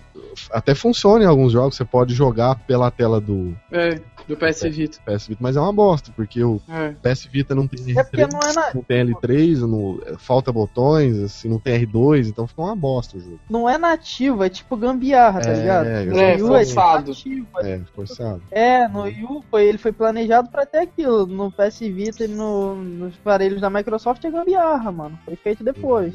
Até 0.51 0.73
funciona 0.73 1.23
em 1.23 1.27
alguns 1.27 1.51
jogos, 1.51 1.75
você 1.75 1.83
pode 1.83 2.13
jogar 2.13 2.55
pela 2.65 2.89
tela 2.89 3.19
do 3.19 3.53
É, 3.71 3.99
do 4.31 4.37
PS 4.37 4.61
Vita. 4.69 4.97
PS 5.05 5.27
Vita, 5.27 5.39
mas 5.41 5.55
é 5.55 5.61
uma 5.61 5.73
bosta, 5.73 6.11
porque 6.15 6.43
o 6.43 6.61
É. 6.69 6.89
PS 7.01 7.25
Vita 7.31 7.53
não 7.55 7.67
tem 7.67 7.79
É 7.97 8.03
porque 8.03 8.17
R3, 8.25 8.31
não 8.31 8.39
é, 8.39 8.53
na- 8.53 8.73
não 8.73 8.83
tem 8.83 9.05
L3, 9.05 9.59
não- 9.67 9.99
falta 10.17 10.51
botões, 10.51 11.17
assim, 11.19 11.49
não 11.49 11.59
tem 11.59 11.73
R2, 11.85 12.27
então 12.27 12.47
fica 12.47 12.61
uma 12.61 12.75
bosta 12.75 13.17
o 13.17 13.19
jogo. 13.19 13.39
não 13.49 13.69
é 13.69 13.77
nativo, 13.77 14.43
é 14.43 14.49
tipo 14.49 14.75
gambiarra, 14.77 15.41
tá 15.41 15.49
É, 15.49 15.59
ligado? 15.59 15.85
é, 15.87 16.05
No 16.05 16.17
É, 16.19 16.33
é 16.33 16.37
forçado. 16.37 17.07
nativo, 17.09 17.47
É, 17.59 17.79
forçado. 17.95 18.41
É, 18.51 18.87
no 18.87 19.03
Wii 19.03 19.23
U 19.25 19.43
foi, 19.49 19.65
ele 19.67 19.77
foi 19.77 19.91
planejado 19.91 20.49
pra 20.49 20.65
ter 20.65 20.79
aquilo. 20.79 21.25
No 21.25 21.51
PS 21.51 21.79
Vita 21.89 22.25
e 22.25 22.27
no, 22.27 22.75
nos 22.75 23.13
aparelhos 23.15 23.61
da 23.61 23.69
Microsoft 23.69 24.23
é 24.25 24.31
gambiarra, 24.31 24.91
mano. 24.91 25.17
Foi 25.25 25.35
feito 25.35 25.63
depois. 25.63 26.13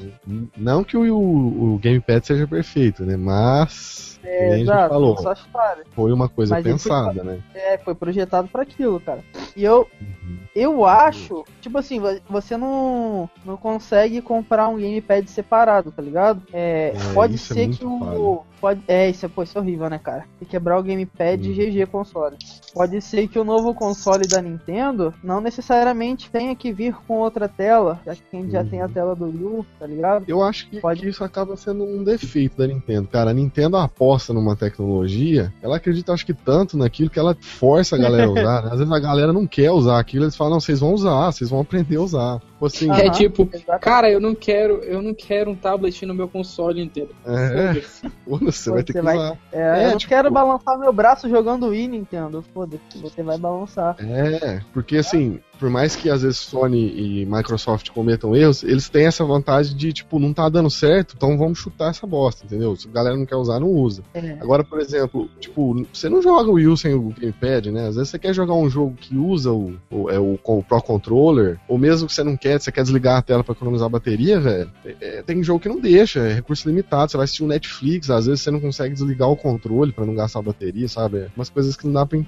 Não 0.57 0.83
que 0.85 0.97
o, 0.97 1.03
o, 1.15 1.75
o 1.75 1.79
Gamepad 1.79 2.25
seja 2.27 2.47
perfeito, 2.47 3.05
né? 3.05 3.17
Mas, 3.17 4.16
É, 4.29 4.59
exato, 4.61 4.89
falou, 4.89 5.17
só 5.19 5.33
história. 5.33 5.85
foi 5.95 6.13
uma 6.13 6.29
coisa 6.29 6.55
Mas 6.55 6.67
ele 6.67 6.79
foi 6.79 6.91
pensada, 6.91 7.23
né? 7.25 7.39
É, 7.55 7.79
foi 7.79 7.95
projetado 7.95 8.49
pra 8.49 8.63
aquilo, 8.63 8.99
cara. 9.01 9.21
E 9.57 9.65
eu, 9.65 9.89
Uhum. 10.01 10.39
eu 10.55 10.85
acho, 10.85 11.45
tipo 11.61 11.79
assim, 11.79 11.99
vo- 12.01 12.21
você 12.29 12.57
não, 12.57 13.29
não 13.45 13.57
consegue 13.57 14.21
comprar 14.21 14.69
um 14.69 14.77
gamepad 14.77 15.27
separado, 15.31 15.91
tá 15.93 16.03
ligado? 16.03 16.43
É, 16.53 16.93
É, 16.95 17.13
pode 17.15 17.35
é 17.35 17.39
ser 17.39 17.55
muito 17.67 17.79
que 17.79 17.85
o. 17.87 17.99
falho. 18.01 18.41
Pode, 18.61 18.81
é, 18.89 19.09
isso 19.11 19.25
é, 19.27 19.29
pô, 19.29 19.43
isso 19.43 19.57
é 19.57 19.61
horrível, 19.61 19.89
né, 19.91 19.99
cara? 19.99 20.25
Que 20.39 20.45
quebrar 20.45 20.79
o 20.79 20.83
gamepad 20.83 21.41
Uhum. 21.47 21.53
e 21.53 21.71
GG 21.71 21.87
console. 21.87 22.37
Pode 22.75 23.01
ser 23.01 23.29
que 23.29 23.39
o 23.39 23.45
novo 23.45 23.75
console 23.75 24.27
da 24.27 24.41
Nintendo 24.43 25.13
não 25.23 25.41
necessariamente 25.41 26.31
tenha 26.31 26.55
que 26.57 26.73
vir 26.73 26.95
com 27.07 27.19
outra 27.19 27.49
tela, 27.49 28.01
já 28.05 28.15
que 28.15 28.23
a 28.33 28.37
gente 28.37 28.51
já 28.53 28.61
Uhum. 28.63 28.69
tem 28.69 28.83
a 28.83 28.89
tela 28.89 29.15
do 29.15 29.25
Wii 29.27 29.65
tá 29.79 29.87
ligado? 29.87 30.25
Eu 30.29 30.43
acho 30.43 30.69
que, 30.69 30.81
Pode- 30.81 31.01
que 31.01 31.09
isso 31.09 31.23
acaba 31.25 31.57
sendo 31.57 31.85
um 31.85 32.03
defeito 32.03 32.57
da 32.57 32.67
Nintendo. 32.67 33.09
Cara, 33.09 33.31
a 33.31 33.35
Nintendo 33.35 33.77
aposta 33.77 34.33
numa 34.33 34.57
tecnologia, 34.57 35.53
ela 35.63 35.77
acredita, 35.77 36.13
acho 36.13 36.25
que 36.27 36.35
tanto 36.35 36.77
naquilo 36.77 37.11
que 37.11 37.19
ela 37.19 37.37
força 37.41 37.97
a 37.97 37.99
galera 37.99 38.27
a 38.27 38.31
usar. 38.31 38.63
né? 38.63 38.71
Às 38.73 38.79
vezes 38.79 38.93
a 38.93 38.99
galera 38.99 39.33
não 39.33 39.47
quer 39.47 39.71
usar 39.71 39.99
aquilo, 39.99 40.25
eles 40.25 40.37
falam, 40.37 40.55
não, 40.55 40.61
vocês 40.61 40.81
vão 40.81 40.93
usar, 40.93 41.31
vocês 41.33 41.51
vão 41.51 41.61
aprender 41.61 41.97
a 41.97 42.01
usar. 42.03 42.41
Assim. 42.63 42.91
É 42.91 43.11
tipo, 43.11 43.49
Exato. 43.53 43.81
cara, 43.81 44.11
eu 44.11 44.19
não 44.21 44.35
quero, 44.35 44.77
eu 44.85 45.03
não 45.03 45.13
quero 45.13 45.51
um 45.51 45.55
tablet 45.55 46.05
no 46.07 46.15
meu 46.15 46.27
console 46.29 46.81
inteiro. 46.83 47.11
é, 47.27 47.75
Foda-se. 48.27 48.63
você 48.63 48.71
vai 48.71 48.83
ter 48.83 48.93
que 48.95 49.03
vai- 49.03 49.17
usar. 49.17 49.39
É, 49.53 49.61
É, 49.83 49.87
eu 49.87 49.91
não 49.91 49.97
tipo- 49.99 50.09
quero 50.09 50.31
balançar 50.31 50.79
meu 50.79 50.93
braço 50.93 51.29
jogando 51.29 51.67
Wii, 51.69 51.89
Nintendo. 51.89 52.43
Foda-se, 52.55 52.99
você 52.99 53.23
vai 53.23 53.37
balançar. 53.39 53.97
É, 54.01 54.61
porque 54.73 54.97
assim, 54.97 55.39
por 55.59 55.71
mais 55.71 55.97
que 55.97 56.09
às 56.11 56.23
vezes 56.23 56.39
Sony 56.39 57.23
e 57.23 57.27
Microsoft 57.27 57.91
cometam 57.91 58.35
erros, 58.37 58.63
eles 58.63 58.89
têm 58.89 59.07
essa 59.07 59.25
vantagem 59.25 59.77
de, 59.77 59.93
tipo, 59.93 60.19
não 60.19 60.33
tá 60.33 60.49
dando 60.49 60.71
certo, 60.71 61.15
então 61.17 61.37
vamos 61.39 61.59
chutar 61.59 61.91
essa 61.91 62.07
bosta, 62.07 62.45
entendeu? 62.45 62.75
Se 62.77 62.89
a 62.89 62.91
galera 62.93 63.17
não 63.17 63.27
quer 63.27 63.37
usar, 63.37 63.59
não 63.61 63.69
usa. 63.69 64.03
É. 64.15 64.33
Agora, 64.41 64.63
por 64.65 64.81
exemplo, 64.81 65.29
tipo, 65.41 65.87
você 65.93 66.09
não 66.09 66.23
joga 66.23 66.51
o 66.51 66.55
Wii 66.55 66.67
U 66.69 66.77
sem 66.77 66.95
o 66.95 67.09
Gamepad, 67.19 67.71
né? 67.71 67.89
Às 67.89 67.97
vezes 67.97 68.11
você 68.11 68.19
quer 68.19 68.35
jogar 68.35 68.55
um 68.55 68.69
jogo 68.69 68.95
que 69.01 69.17
usa 69.17 69.51
o, 69.53 69.75
o, 69.91 70.11
é, 70.11 70.19
o, 70.19 70.39
o 70.43 70.63
Pro 70.63 70.83
Controller, 70.83 71.59
ou 71.69 71.79
mesmo 71.79 72.07
que 72.07 72.15
você 72.15 72.23
não 72.25 72.37
quer, 72.37 72.61
você 72.61 72.71
quer 72.71 72.83
desligar 72.83 73.17
a 73.19 73.23
tela 73.23 73.43
pra 73.45 73.53
economizar 73.53 73.87
a 73.87 73.91
bateria, 73.91 74.41
velho. 74.41 74.71
é, 75.01 75.23
tem 75.23 75.43
jogo 75.43 75.61
que 75.61 75.69
não 75.69 75.81
deixa, 75.81 76.21
é 76.21 76.35
recurso 76.35 76.69
limitado. 76.69 77.11
Você 77.11 77.17
vai 77.17 77.25
assistir 77.25 77.45
um 77.45 77.49
Netflix, 77.49 78.11
às 78.11 78.27
vezes 78.27 78.43
você 78.43 78.51
não 78.51 78.61
consegue 78.61 78.95
desligar 78.95 79.29
o 79.31 79.37
controle 79.37 79.93
pra 79.93 80.05
não 80.07 80.15
gastar 80.15 80.41
a 80.41 80.43
bateria, 80.43 80.89
sabe? 80.89 81.19
É 81.19 81.29
umas 81.37 81.49
coisas 81.51 81.77
que 81.77 81.87
não 81.87 81.93
dá 81.95 82.07
pra, 82.07 82.19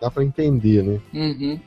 dá 0.00 0.10
pra 0.10 0.24
entender, 0.24 0.82
né? 0.82 0.98
Uhum. 1.12 1.60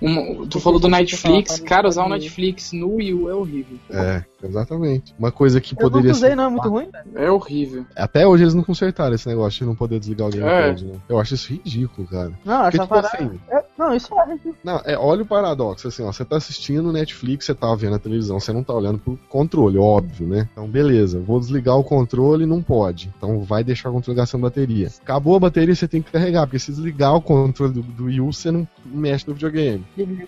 Uma- 0.00 0.46
tu 0.58 0.62
falou 0.62 0.78
do 0.80 0.88
Netflix, 0.88 1.60
cara, 1.60 1.88
usar 1.88 2.04
o 2.04 2.08
Netflix 2.08 2.72
no 2.72 2.94
Wii 2.94 3.14
U 3.14 3.30
é 3.30 3.34
horrível. 3.34 3.78
É, 3.90 4.24
exatamente. 4.42 5.14
Uma 5.18 5.30
coisa 5.32 5.60
que 5.60 5.74
Eu 5.74 5.78
poderia 5.78 6.08
nunca 6.08 6.16
usei, 6.16 6.30
ser. 6.30 6.36
não, 6.36 6.44
é 6.44 6.48
muito 6.48 6.68
ruim. 6.68 6.88
É 7.14 7.30
horrível. 7.30 7.84
Até 7.94 8.26
hoje 8.26 8.44
eles 8.44 8.54
não 8.54 8.62
consertaram 8.62 9.14
esse 9.14 9.28
negócio 9.28 9.58
de 9.60 9.64
não 9.66 9.74
poder 9.74 9.98
desligar 10.00 10.28
o 10.28 10.30
gamepad, 10.30 10.82
É. 10.82 10.86
né? 10.86 10.94
Eu 11.08 11.18
acho 11.18 11.34
isso 11.34 11.52
ridículo, 11.52 12.06
cara. 12.08 12.32
Não, 12.44 12.62
Porque, 12.62 12.76
essa 12.76 12.84
tipo 12.84 12.88
parada. 12.88 13.08
assim, 13.14 13.40
é- 13.50 13.64
Não, 13.78 13.94
isso 13.94 14.08
é 14.18 14.26
ridículo. 14.30 14.56
não, 14.64 14.80
é, 14.84 14.96
olha 14.98 15.22
o 15.22 15.26
paradoxo, 15.26 15.88
assim, 15.88 16.02
ó, 16.02 16.12
você 16.12 16.24
tá 16.24 16.36
assistindo 16.36 16.92
Netflix, 16.92 17.46
você 17.46 17.54
tá 17.54 17.74
vendo 17.74 17.96
a 17.96 17.98
televisão, 17.98 18.40
você 18.40 18.52
não 18.52 18.62
tá 18.62 18.72
olhando 18.74 18.98
pro 18.98 19.18
controle, 19.28 19.78
óbvio, 19.78 20.26
né? 20.26 20.48
Então, 20.52 20.66
beleza, 20.66 21.18
vou 21.20 21.38
desligar 21.40 21.76
o 21.76 21.84
controle, 21.84 22.46
não 22.46 22.62
pode. 22.62 23.12
Então, 23.16 23.40
vai 23.40 23.62
deixar 23.62 23.90
o 23.90 23.92
controle 23.92 24.16
gastando 24.16 24.42
bateria. 24.42 24.88
Acabou 25.02 25.36
a 25.36 25.40
bateria, 25.40 25.74
você 25.74 25.86
tem 25.88 26.02
que 26.02 26.10
carregar, 26.10 26.46
porque 26.46 26.58
se 26.58 26.70
desligar 26.72 27.14
o 27.14 27.20
controle 27.20 27.72
do, 27.74 27.82
do 27.82 28.04
Wii 28.04 28.20
U, 28.20 28.32
você 28.32 28.50
não 28.50 28.66
mexe 28.84 29.26
no 29.28 29.34
videogame. 29.34 29.84
Desliga 29.96 30.26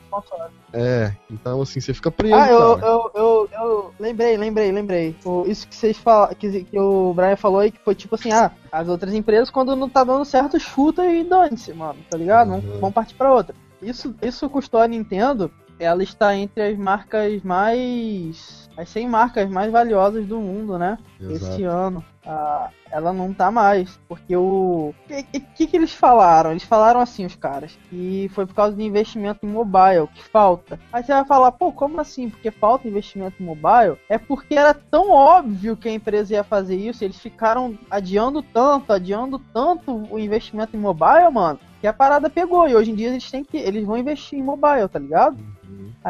É, 0.72 1.12
então, 1.30 1.60
assim, 1.62 1.80
você 1.80 1.94
fica 1.94 2.10
preso, 2.10 2.34
Ah, 2.36 2.50
eu, 2.50 2.78
eu, 2.80 3.10
eu, 3.14 3.48
eu 3.52 3.94
lembrei, 3.98 4.36
lembrei, 4.36 4.70
lembrei. 4.70 5.16
Isso 5.46 5.66
que 5.66 5.74
vocês 5.74 5.96
falam, 5.96 6.34
que, 6.34 6.64
que 6.64 6.78
o 6.78 7.14
Brian 7.14 7.36
falou 7.36 7.60
aí, 7.60 7.70
que 7.70 7.80
foi 7.80 7.94
tipo 7.94 8.14
assim, 8.14 8.32
ah, 8.32 8.50
as 8.70 8.88
outras 8.88 9.14
empresas, 9.14 9.50
quando 9.50 9.74
não 9.74 9.88
tá 9.88 10.04
dando 10.04 10.24
certo, 10.24 10.58
chuta 10.60 11.04
e 11.06 11.24
dane-se, 11.24 11.72
mano, 11.72 11.98
tá 12.10 12.16
ligado? 12.18 12.50
Vamos, 12.50 12.64
Uhum. 12.64 12.80
vamos 12.80 12.94
partir 12.94 13.14
pra 13.14 13.32
outra. 13.32 13.54
Isso, 13.80 14.14
isso 14.20 14.48
custou 14.50 14.80
a 14.80 14.88
Nintendo, 14.88 15.50
ela 15.78 16.02
está 16.02 16.34
entre 16.36 16.62
as 16.62 16.76
marcas 16.76 17.42
mais. 17.42 18.67
As 18.78 18.88
100 18.90 19.08
marcas 19.08 19.50
mais 19.50 19.72
valiosas 19.72 20.24
do 20.24 20.38
mundo, 20.38 20.78
né? 20.78 20.96
Esse 21.20 21.64
ano. 21.64 22.04
Ah, 22.24 22.70
ela 22.92 23.12
não 23.12 23.34
tá 23.34 23.50
mais. 23.50 23.98
Porque 24.08 24.36
o. 24.36 24.94
O 24.94 25.08
que, 25.08 25.40
que, 25.40 25.66
que 25.66 25.76
eles 25.76 25.92
falaram? 25.92 26.52
Eles 26.52 26.62
falaram 26.62 27.00
assim, 27.00 27.26
os 27.26 27.34
caras, 27.34 27.76
que 27.90 28.30
foi 28.32 28.46
por 28.46 28.54
causa 28.54 28.76
do 28.76 28.82
investimento 28.82 29.44
em 29.44 29.48
mobile, 29.48 30.06
que 30.14 30.22
falta. 30.22 30.78
Aí 30.92 31.02
você 31.02 31.12
vai 31.12 31.24
falar, 31.24 31.50
pô, 31.50 31.72
como 31.72 32.00
assim? 32.00 32.30
Porque 32.30 32.52
falta 32.52 32.86
investimento 32.86 33.42
em 33.42 33.46
mobile? 33.46 33.98
É 34.08 34.16
porque 34.16 34.54
era 34.54 34.72
tão 34.72 35.10
óbvio 35.10 35.76
que 35.76 35.88
a 35.88 35.92
empresa 35.92 36.34
ia 36.34 36.44
fazer 36.44 36.76
isso, 36.76 37.02
eles 37.02 37.18
ficaram 37.18 37.76
adiando 37.90 38.42
tanto, 38.42 38.92
adiando 38.92 39.40
tanto 39.52 40.06
o 40.08 40.20
investimento 40.20 40.76
em 40.76 40.80
mobile, 40.80 41.30
mano, 41.32 41.58
que 41.80 41.86
a 41.88 41.92
parada 41.92 42.30
pegou. 42.30 42.68
E 42.68 42.76
hoje 42.76 42.92
em 42.92 42.94
dia 42.94 43.08
eles 43.08 43.28
têm 43.28 43.42
que. 43.42 43.56
Eles 43.56 43.84
vão 43.84 43.98
investir 43.98 44.38
em 44.38 44.42
mobile, 44.42 44.88
tá 44.88 45.00
ligado? 45.00 45.36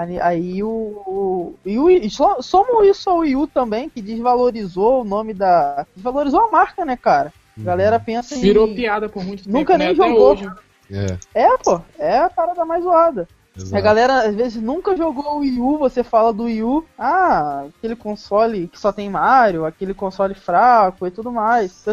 Uhum. 0.05 0.09
Aí, 0.09 0.21
aí 0.21 0.63
o, 0.63 0.69
o, 0.69 1.55
e 1.65 1.79
o 1.79 1.91
e 1.91 2.11
so- 2.11 2.41
somo 2.43 2.83
isso 2.85 3.09
ao 3.11 3.19
Wii 3.19 3.37
U 3.37 3.47
também, 3.47 3.89
que 3.89 4.01
desvalorizou 4.03 5.01
o 5.03 5.05
nome 5.05 5.35
da. 5.35 5.87
Desvalorizou 5.95 6.41
a 6.41 6.51
marca, 6.51 6.85
né, 6.85 6.97
cara? 6.97 7.33
A 7.59 7.63
galera 7.63 7.99
pensa 7.99 8.35
em. 8.37 8.41
Virou 8.41 8.69
piada 8.75 9.09
por 9.09 9.25
muito 9.25 9.45
tempo. 9.45 9.57
Nunca 9.57 9.77
né? 9.77 9.87
nem 9.87 9.95
Até 9.95 10.09
jogou. 10.09 10.33
hoje. 10.33 10.51
É, 10.91 11.43
É, 11.45 11.59
pô, 11.59 11.81
é 11.99 12.19
a 12.19 12.31
parada 12.31 12.65
mais 12.65 12.83
zoada. 12.85 13.29
A 13.57 13.61
exato. 13.61 13.83
galera 13.83 14.29
às 14.29 14.35
vezes 14.37 14.63
nunca 14.63 14.97
jogou 14.97 15.35
o 15.35 15.39
Wii 15.41 15.59
U, 15.59 15.79
você 15.79 16.05
fala 16.05 16.33
do 16.33 16.45
Wii 16.45 16.63
U, 16.63 16.85
ah, 16.97 17.65
aquele 17.77 17.97
console 17.97 18.69
que 18.69 18.79
só 18.79 18.93
tem 18.93 19.11
Mario, 19.11 19.65
aquele 19.67 19.93
console 19.93 20.33
fraco 20.35 21.05
e 21.07 21.11
tudo 21.11 21.33
mais. 21.33 21.85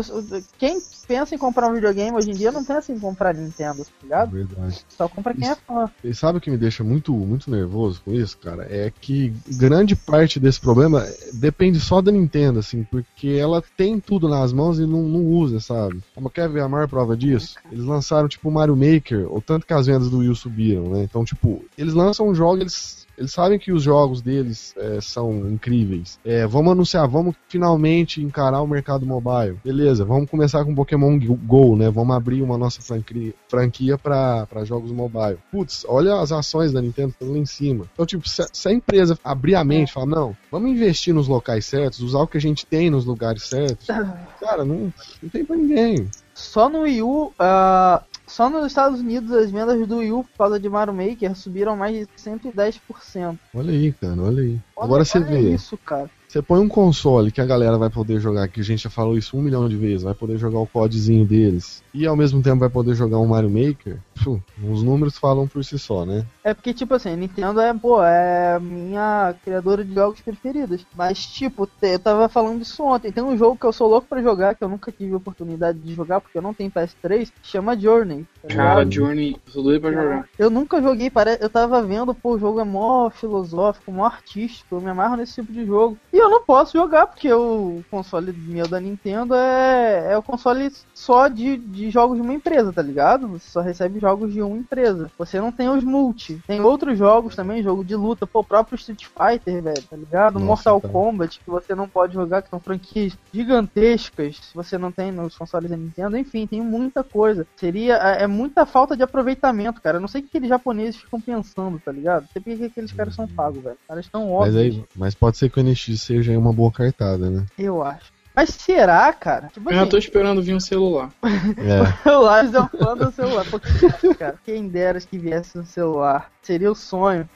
Quem 0.59 0.77
pensa 1.07 1.35
em 1.35 1.37
comprar 1.37 1.69
um 1.69 1.73
videogame 1.73 2.15
hoje 2.15 2.31
em 2.31 2.33
dia 2.33 2.51
não 2.51 2.63
pensa 2.63 2.91
em 2.91 2.99
comprar 2.99 3.33
Nintendo, 3.33 3.83
tá 3.83 3.91
ligado? 4.03 4.31
Verdade. 4.31 4.85
Só 4.89 5.07
compra 5.07 5.33
quem 5.33 5.47
é 5.47 5.55
fã. 5.55 5.89
E 6.03 6.13
sabe 6.13 6.37
o 6.37 6.41
que 6.41 6.51
me 6.51 6.57
deixa 6.57 6.83
muito, 6.83 7.13
muito 7.13 7.49
nervoso 7.49 8.01
com 8.03 8.13
isso, 8.13 8.37
cara? 8.37 8.67
É 8.69 8.91
que 9.01 9.33
grande 9.57 9.95
parte 9.95 10.39
desse 10.39 10.59
problema 10.59 11.05
depende 11.33 11.79
só 11.79 12.01
da 12.01 12.11
Nintendo, 12.11 12.59
assim, 12.59 12.83
porque 12.83 13.29
ela 13.29 13.63
tem 13.75 13.99
tudo 13.99 14.27
nas 14.27 14.51
mãos 14.51 14.79
e 14.79 14.85
não, 14.85 15.03
não 15.03 15.25
usa, 15.25 15.59
sabe? 15.59 16.01
Mas 16.15 16.33
quer 16.33 16.49
ver 16.49 16.61
a 16.61 16.69
maior 16.69 16.87
prova 16.87 17.15
disso? 17.15 17.55
Eles 17.71 17.85
lançaram, 17.85 18.27
tipo, 18.27 18.49
o 18.49 18.51
Mario 18.51 18.75
Maker, 18.75 19.31
o 19.33 19.41
tanto 19.41 19.65
que 19.65 19.73
as 19.73 19.85
vendas 19.87 20.09
do 20.09 20.19
Wii 20.19 20.35
subiram, 20.35 20.89
né? 20.89 21.03
Então, 21.03 21.23
tipo, 21.23 21.63
eles 21.77 21.93
lançam 21.93 22.27
um 22.27 22.35
jogo, 22.35 22.61
eles. 22.61 23.04
Eles 23.17 23.31
sabem 23.31 23.57
que 23.57 23.71
os 23.71 23.83
jogos 23.83 24.21
deles 24.21 24.73
é, 24.77 24.99
são 25.01 25.49
incríveis. 25.49 26.19
É, 26.25 26.45
vamos 26.45 26.71
anunciar, 26.71 27.07
vamos 27.07 27.35
finalmente 27.47 28.21
encarar 28.21 28.61
o 28.61 28.67
mercado 28.67 29.05
mobile. 29.05 29.59
Beleza, 29.63 30.03
vamos 30.03 30.29
começar 30.29 30.63
com 30.65 30.75
Pokémon 30.75 31.17
Go, 31.19 31.75
né? 31.75 31.89
Vamos 31.89 32.15
abrir 32.15 32.41
uma 32.41 32.57
nossa 32.57 32.81
franquia, 32.81 33.33
franquia 33.47 33.97
para 33.97 34.63
jogos 34.63 34.91
mobile. 34.91 35.37
Putz, 35.51 35.85
olha 35.87 36.19
as 36.19 36.31
ações 36.31 36.71
da 36.71 36.81
Nintendo 36.81 37.09
estão 37.09 37.31
lá 37.31 37.37
em 37.37 37.45
cima. 37.45 37.85
Então, 37.93 38.05
tipo, 38.05 38.27
se, 38.27 38.45
se 38.51 38.67
a 38.67 38.73
empresa 38.73 39.17
abrir 39.23 39.55
a 39.55 39.63
mente 39.63 39.89
e 39.89 39.93
falar, 39.93 40.07
não, 40.07 40.37
vamos 40.51 40.69
investir 40.69 41.13
nos 41.13 41.27
locais 41.27 41.65
certos, 41.65 42.01
usar 42.01 42.19
o 42.19 42.27
que 42.27 42.37
a 42.37 42.41
gente 42.41 42.65
tem 42.65 42.89
nos 42.89 43.05
lugares 43.05 43.43
certos, 43.43 43.87
cara, 44.39 44.65
não, 44.65 44.93
não 45.21 45.29
tem 45.29 45.45
pra 45.45 45.55
ninguém. 45.55 46.09
Só 46.33 46.67
no 46.67 46.81
Wii 46.81 47.01
U, 47.01 47.31
ah, 47.39 48.03
só 48.27 48.49
nos 48.49 48.65
Estados 48.67 48.99
Unidos 48.99 49.31
as 49.31 49.51
vendas 49.51 49.87
do 49.87 49.97
Wii 49.97 50.11
U 50.11 50.23
por 50.23 50.37
causa 50.37 50.59
de 50.59 50.67
Mario 50.69 50.93
Maker 50.93 51.35
subiram 51.35 51.75
mais 51.75 51.95
de 51.95 52.07
110%. 52.17 53.37
Olha 53.53 53.71
aí, 53.71 53.91
cara, 53.93 54.21
olha 54.21 54.41
aí. 54.43 54.59
Olha- 54.75 54.85
Agora 54.85 55.05
você 55.05 55.17
olha 55.19 55.27
vê. 55.27 55.53
isso, 55.53 55.77
cara. 55.77 56.09
Você 56.35 56.41
põe 56.41 56.59
um 56.59 56.67
console 56.67 57.31
que 57.31 57.39
a 57.39 57.45
galera 57.45 57.77
vai 57.77 57.89
poder 57.89 58.19
jogar, 58.19 58.49
que 58.49 58.59
a 58.59 58.63
gente 58.63 58.83
já 58.83 58.89
falou 58.89 59.17
isso 59.17 59.37
um 59.37 59.41
milhão 59.41 59.69
de 59.69 59.77
vezes, 59.77 60.03
vai 60.03 60.13
poder 60.13 60.37
jogar 60.37 60.59
o 60.59 60.67
CODzinho 60.67 61.25
deles, 61.25 61.81
e 61.93 62.05
ao 62.05 62.13
mesmo 62.13 62.43
tempo 62.43 62.59
vai 62.59 62.69
poder 62.69 62.93
jogar 62.93 63.19
um 63.19 63.25
Mario 63.25 63.49
Maker, 63.49 63.99
pô, 64.21 64.37
os 64.69 64.83
números 64.83 65.17
falam 65.17 65.47
por 65.47 65.63
si 65.63 65.79
só, 65.79 66.05
né? 66.05 66.25
É 66.43 66.53
porque, 66.53 66.73
tipo 66.73 66.93
assim, 66.93 67.13
a 67.13 67.15
Nintendo 67.15 67.59
é, 67.59 67.73
pô, 67.73 68.03
é 68.03 68.59
minha 68.59 69.33
criadora 69.43 69.83
de 69.83 69.93
jogos 69.93 70.21
preferidas. 70.21 70.85
Mas, 70.95 71.25
tipo, 71.25 71.67
eu 71.81 71.99
tava 71.99 72.29
falando 72.29 72.59
disso 72.59 72.83
ontem. 72.83 73.11
Tem 73.11 73.23
um 73.23 73.35
jogo 73.35 73.57
que 73.57 73.65
eu 73.65 73.73
sou 73.73 73.89
louco 73.89 74.07
pra 74.07 74.21
jogar, 74.21 74.53
que 74.53 74.63
eu 74.63 74.69
nunca 74.69 74.91
tive 74.91 75.15
oportunidade 75.15 75.79
de 75.79 75.93
jogar, 75.93 76.21
porque 76.21 76.37
eu 76.37 76.41
não 76.41 76.53
tenho 76.53 76.69
PS3, 76.69 77.31
chama 77.41 77.75
Journey. 77.75 78.25
Cara? 78.47 78.89
Journey, 78.89 79.37
eu 79.45 79.53
sou 79.53 79.63
doido 79.63 79.81
pra 79.81 79.91
jogar. 79.91 80.29
Eu 80.37 80.49
nunca 80.49 80.81
joguei, 80.81 81.09
pare... 81.09 81.37
eu 81.41 81.49
tava 81.49 81.81
vendo, 81.81 82.13
pô, 82.13 82.35
o 82.35 82.39
jogo 82.39 82.59
é 82.59 82.63
mó 82.63 83.09
filosófico, 83.09 83.91
mó 83.91 84.05
artístico, 84.05 84.75
eu 84.75 84.81
me 84.81 84.89
amarro 84.89 85.17
nesse 85.17 85.35
tipo 85.35 85.51
de 85.51 85.65
jogo. 85.65 85.97
E 86.13 86.24
eu 86.25 86.29
não 86.29 86.43
posso 86.43 86.73
jogar, 86.73 87.07
porque 87.07 87.31
o 87.31 87.83
console 87.89 88.33
meu 88.33 88.67
da 88.67 88.79
Nintendo 88.79 89.33
é, 89.33 90.13
é 90.13 90.17
o 90.17 90.23
console 90.23 90.71
só 90.93 91.27
de, 91.27 91.57
de 91.57 91.89
jogos 91.89 92.17
de 92.17 92.21
uma 92.21 92.33
empresa, 92.33 92.73
tá 92.73 92.81
ligado? 92.81 93.27
Você 93.29 93.49
só 93.49 93.61
recebe 93.61 93.99
jogos 93.99 94.33
de 94.33 94.41
uma 94.41 94.57
empresa. 94.57 95.09
Você 95.17 95.39
não 95.39 95.51
tem 95.51 95.69
os 95.69 95.83
multi. 95.83 96.41
Tem 96.45 96.59
outros 96.59 96.97
jogos 96.97 97.35
também, 97.35 97.63
jogo 97.63 97.83
de 97.83 97.95
luta, 97.95 98.27
pô, 98.27 98.41
o 98.41 98.43
próprio 98.43 98.75
Street 98.75 99.05
Fighter, 99.05 99.61
velho, 99.61 99.83
tá 99.83 99.95
ligado? 99.95 100.33
Nossa, 100.33 100.45
Mortal 100.45 100.81
tá. 100.81 100.89
Kombat, 100.89 101.39
que 101.39 101.49
você 101.49 101.73
não 101.73 101.87
pode 101.87 102.13
jogar, 102.13 102.41
que 102.41 102.49
são 102.49 102.59
franquias 102.59 103.17
gigantescas, 103.33 104.37
se 104.37 104.53
você 104.53 104.77
não 104.77 104.91
tem 104.91 105.11
nos 105.11 105.37
consoles 105.37 105.69
da 105.69 105.77
Nintendo. 105.77 106.17
Enfim, 106.17 106.45
tem 106.45 106.61
muita 106.61 107.03
coisa. 107.03 107.47
Seria, 107.55 107.95
é 107.95 108.25
é 108.25 108.27
muita 108.27 108.65
falta 108.65 108.97
de 108.97 109.03
aproveitamento, 109.03 109.81
cara. 109.81 109.97
Eu 109.97 110.01
não 110.01 110.07
sei 110.07 110.19
o 110.19 110.23
que 110.23 110.29
aqueles 110.29 110.49
japoneses 110.49 110.97
ficam 110.97 111.21
pensando, 111.21 111.79
tá 111.79 111.91
ligado? 111.91 112.23
Não 112.23 112.29
sei 112.33 112.41
porque 112.41 112.57
que 112.57 112.65
aqueles 112.65 112.91
caras 112.91 113.15
são 113.15 113.27
pagos, 113.27 113.63
velho. 113.63 113.77
Os 113.79 113.87
caras 113.87 114.05
estão 114.05 114.23
Mas, 114.23 114.31
óbvios, 114.31 114.55
aí, 114.55 114.83
mas 114.95 115.15
pode 115.15 115.37
ser 115.37 115.49
que 115.49 115.59
o 115.59 115.63
NX 115.63 116.01
seja 116.17 116.31
aí 116.31 116.37
uma 116.37 116.53
boa 116.53 116.71
cartada, 116.71 117.29
né? 117.29 117.45
eu 117.57 117.83
acho. 117.83 118.13
Mas 118.35 118.49
será, 118.49 119.11
cara? 119.13 119.47
Tipo 119.53 119.69
Eu 119.69 119.75
já 119.75 119.81
assim, 119.81 119.89
tô 119.91 119.97
esperando 119.97 120.41
vir 120.43 120.53
um 120.53 120.59
celular. 120.59 121.09
É, 122.05 122.09
o 122.11 122.21
Lars 122.21 122.53
é 122.53 122.61
um 122.61 122.67
fã 122.67 122.95
do 122.97 123.11
celular. 123.11 123.45
Pô, 123.49 123.59
que- 123.59 124.13
cara, 124.15 124.35
quem 124.43 124.67
dera 124.67 124.99
que 124.99 125.17
viesse 125.17 125.57
um 125.57 125.65
celular. 125.65 126.29
Seria 126.41 126.69
o 126.71 126.75
sonho. 126.75 127.27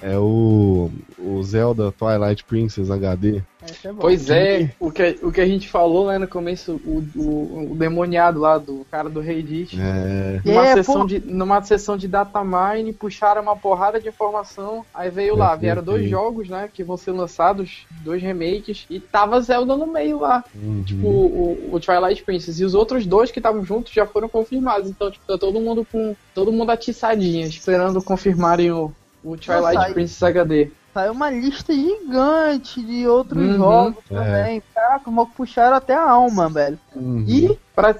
é 0.00 0.16
o, 0.16 0.90
o 1.18 1.42
Zelda 1.42 1.92
Twilight 1.92 2.44
Princess 2.44 2.90
HD. 2.90 3.42
É 3.84 3.92
bom. 3.92 4.00
Pois 4.00 4.28
é, 4.30 4.70
o 4.80 4.90
que, 4.90 5.18
o 5.22 5.30
que 5.30 5.40
a 5.40 5.46
gente 5.46 5.68
falou 5.68 6.04
lá 6.06 6.18
no 6.18 6.26
começo, 6.26 6.80
o, 6.84 7.04
o, 7.16 7.70
o 7.72 7.74
demoniado 7.76 8.40
lá 8.40 8.58
do 8.58 8.86
cara 8.90 9.08
do 9.08 9.20
Reddit. 9.20 9.78
É, 9.80 10.40
Numa, 10.44 10.66
É, 10.66 10.74
sessão 10.74 11.00
pô. 11.02 11.06
de, 11.06 11.20
numa 11.20 11.62
sessão 11.62 11.96
de 11.96 12.08
datamine, 12.08 12.92
puxaram 12.92 13.42
uma 13.42 13.56
porrada 13.56 14.00
de 14.00 14.08
informação. 14.08 14.84
Aí 14.92 15.10
veio 15.10 15.36
lá, 15.36 15.54
vieram 15.54 15.82
dois 15.82 16.08
jogos, 16.08 16.48
né? 16.48 16.68
Que 16.72 16.82
vão 16.82 16.96
ser 16.96 17.12
lançados, 17.12 17.86
dois 18.02 18.22
remakes, 18.22 18.86
e 18.90 18.98
tava 19.00 19.40
Zelda 19.40 19.76
no 19.76 19.86
meio 19.86 20.20
lá. 20.20 20.44
uhum. 20.54 20.82
Tipo, 20.84 21.06
o, 21.06 21.70
o 21.72 21.80
Twilight 21.80 22.22
Princess. 22.22 22.58
E 22.60 22.64
os 22.64 22.74
outros 22.74 23.06
dois 23.06 23.30
que 23.30 23.38
estavam 23.38 23.64
juntos 23.64 23.92
já 23.92 24.06
foram 24.06 24.28
confirmados. 24.28 24.90
Então, 24.90 25.10
tipo, 25.10 25.24
tá 25.26 25.38
todo 25.38 25.60
mundo 25.60 25.86
com. 25.90 26.14
Todo 26.34 26.52
mundo 26.52 26.70
atiçadinho, 26.70 27.46
esperando 27.46 28.00
confirmarem 28.02 28.70
o, 28.70 28.92
o 29.24 29.36
Twilight. 29.36 29.92
Princess 29.92 30.22
HD. 30.22 30.70
Saiu 30.98 31.12
uma 31.12 31.30
lista 31.30 31.72
gigante 31.72 32.82
de 32.84 33.06
outros 33.06 33.40
Uhum. 33.40 33.56
jogos 33.56 34.04
É. 34.10 34.14
também. 34.16 34.62
Caraca, 34.74 35.04
como 35.04 35.26
puxaram 35.28 35.76
até 35.76 35.94
a 35.94 36.10
alma, 36.10 36.48
velho. 36.48 36.76
Uhum. 36.96 37.24
E, 37.24 37.56
Pra, 37.72 37.94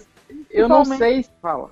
eu 0.50 0.68
não 0.68 0.84
sei. 0.84 1.24
Fala. 1.40 1.70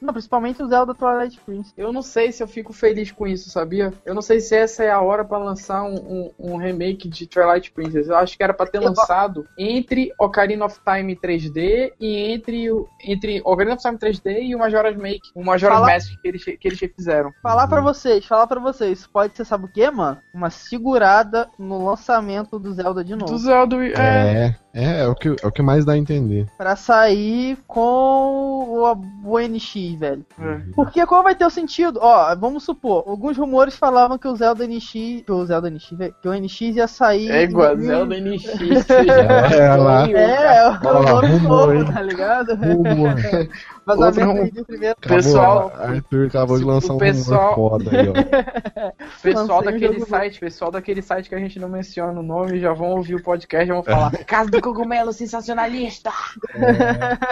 Não, 0.00 0.12
principalmente 0.12 0.62
o 0.62 0.68
Zelda 0.68 0.94
Twilight 0.94 1.40
Princess. 1.44 1.72
Eu 1.76 1.92
não 1.92 2.02
sei 2.02 2.30
se 2.32 2.42
eu 2.42 2.48
fico 2.48 2.72
feliz 2.72 3.10
com 3.10 3.26
isso, 3.26 3.50
sabia? 3.50 3.92
Eu 4.04 4.14
não 4.14 4.22
sei 4.22 4.40
se 4.40 4.54
essa 4.54 4.84
é 4.84 4.90
a 4.90 5.00
hora 5.00 5.24
pra 5.24 5.38
lançar 5.38 5.82
um, 5.82 5.94
um- 6.38 6.52
um 6.52 6.56
remake 6.56 7.08
de 7.08 7.26
Twilight 7.26 7.70
Princess. 7.72 8.08
Eu 8.08 8.16
acho 8.16 8.36
que 8.36 8.42
era 8.42 8.54
pra 8.54 8.66
ter 8.66 8.78
Eu- 8.78 8.84
lançado 8.84 9.46
entre 9.58 10.12
Ocarina 10.18 10.64
of 10.64 10.78
Time 10.84 11.16
3D 11.16 11.92
e 12.00 12.16
entre 12.32 12.70
o 12.70 12.88
entre 13.04 13.40
Ocarina 13.44 13.74
of 13.74 13.82
Time 13.82 13.98
3D 13.98 14.40
e 14.42 14.54
o 14.54 14.58
Majora's 14.58 14.96
Make, 14.96 15.30
o 15.34 15.44
Majora's 15.44 15.78
Fala- 15.78 15.92
Mask 15.92 16.12
que 16.20 16.28
eles, 16.28 16.44
que 16.44 16.58
eles 16.68 16.78
fizeram. 16.78 17.32
Falar 17.42 17.66
pra 17.68 17.80
vocês, 17.80 18.24
falar 18.24 18.46
pra 18.46 18.60
vocês. 18.60 19.06
Pode 19.06 19.36
ser, 19.36 19.44
sabe 19.44 19.64
o 19.66 19.68
que, 19.68 19.90
mano? 19.90 20.18
Uma 20.34 20.50
segurada 20.50 21.48
no 21.58 21.84
lançamento 21.84 22.58
do 22.58 22.72
Zelda 22.72 23.04
de 23.04 23.14
novo. 23.14 23.32
Do 23.32 23.38
Zelda, 23.38 23.76
é, 23.84 23.92
É, 23.92 24.56
É, 24.72 25.00
é 25.00 25.06
o 25.06 25.14
que, 25.14 25.28
é 25.28 25.46
o 25.46 25.50
que 25.50 25.62
mais 25.62 25.84
dá 25.84 25.94
a 25.94 25.98
entender. 25.98 26.46
Pra 26.56 26.76
sair 26.76 27.56
com 27.66 27.80
o, 27.80 28.94
o 29.24 29.38
NX, 29.38 29.98
velho. 29.98 30.24
É. 30.38 30.60
Porque 30.74 31.04
qual 31.06 31.22
vai 31.22 31.34
ter 31.34 31.46
o 31.46 31.50
sentido? 31.50 31.98
Ó, 32.02 32.36
vamos 32.36 32.64
supor, 32.64 33.04
alguns 33.06 33.36
rumores 33.36 33.76
falavam 33.76 34.18
que 34.18 34.28
o 34.28 34.36
Zelda 34.36 34.66
NX, 34.66 34.92
que 34.92 35.32
o 35.32 35.44
Zelda 35.46 35.70
NX, 35.70 35.90
velho, 35.92 36.14
que 36.20 36.28
o 36.28 36.32
NX 36.32 36.60
ia 36.60 36.86
sair. 36.86 37.30
É 37.30 37.42
igual, 37.44 37.74
em 37.74 37.86
2000. 37.86 37.88
Zelda 37.88 38.20
NX. 38.20 38.48
É, 39.58 39.74
lá. 39.76 40.08
É, 40.08 40.56
é 40.56 40.68
o 40.68 41.02
nome 41.02 41.28
rumor, 41.28 41.74
novo, 41.74 41.92
tá 41.92 42.02
ligado? 42.02 42.54
Rumor. 42.54 43.14
Vazamento 43.96 44.28
Outro 44.28 44.42
aí 44.44 44.50
de 44.50 44.64
primeiro. 44.64 44.96
Acabou, 44.98 45.16
Pessoal- 45.16 45.72
Arthur 45.76 46.26
acabou 46.26 46.58
de 46.58 46.64
lançar 46.64 46.92
um 46.94 46.98
pessoal- 46.98 47.54
foda 47.54 47.90
aí, 47.90 48.08
ó. 48.08 48.12
Pessoal 49.22 49.62
daquele 49.62 50.00
site, 50.00 50.40
pessoal 50.40 50.70
daquele 50.70 51.02
site 51.02 51.28
que 51.28 51.34
a 51.34 51.38
gente 51.38 51.58
não 51.58 51.68
menciona 51.68 52.18
o 52.18 52.22
nome, 52.22 52.60
já 52.60 52.72
vão 52.72 52.90
ouvir 52.92 53.14
o 53.16 53.22
podcast, 53.22 53.66
já 53.66 53.74
vão 53.74 53.82
falar. 53.82 54.10
Casa 54.24 54.50
do 54.50 54.60
Cogumelo 54.60 55.12
Sensacionalista! 55.12 56.10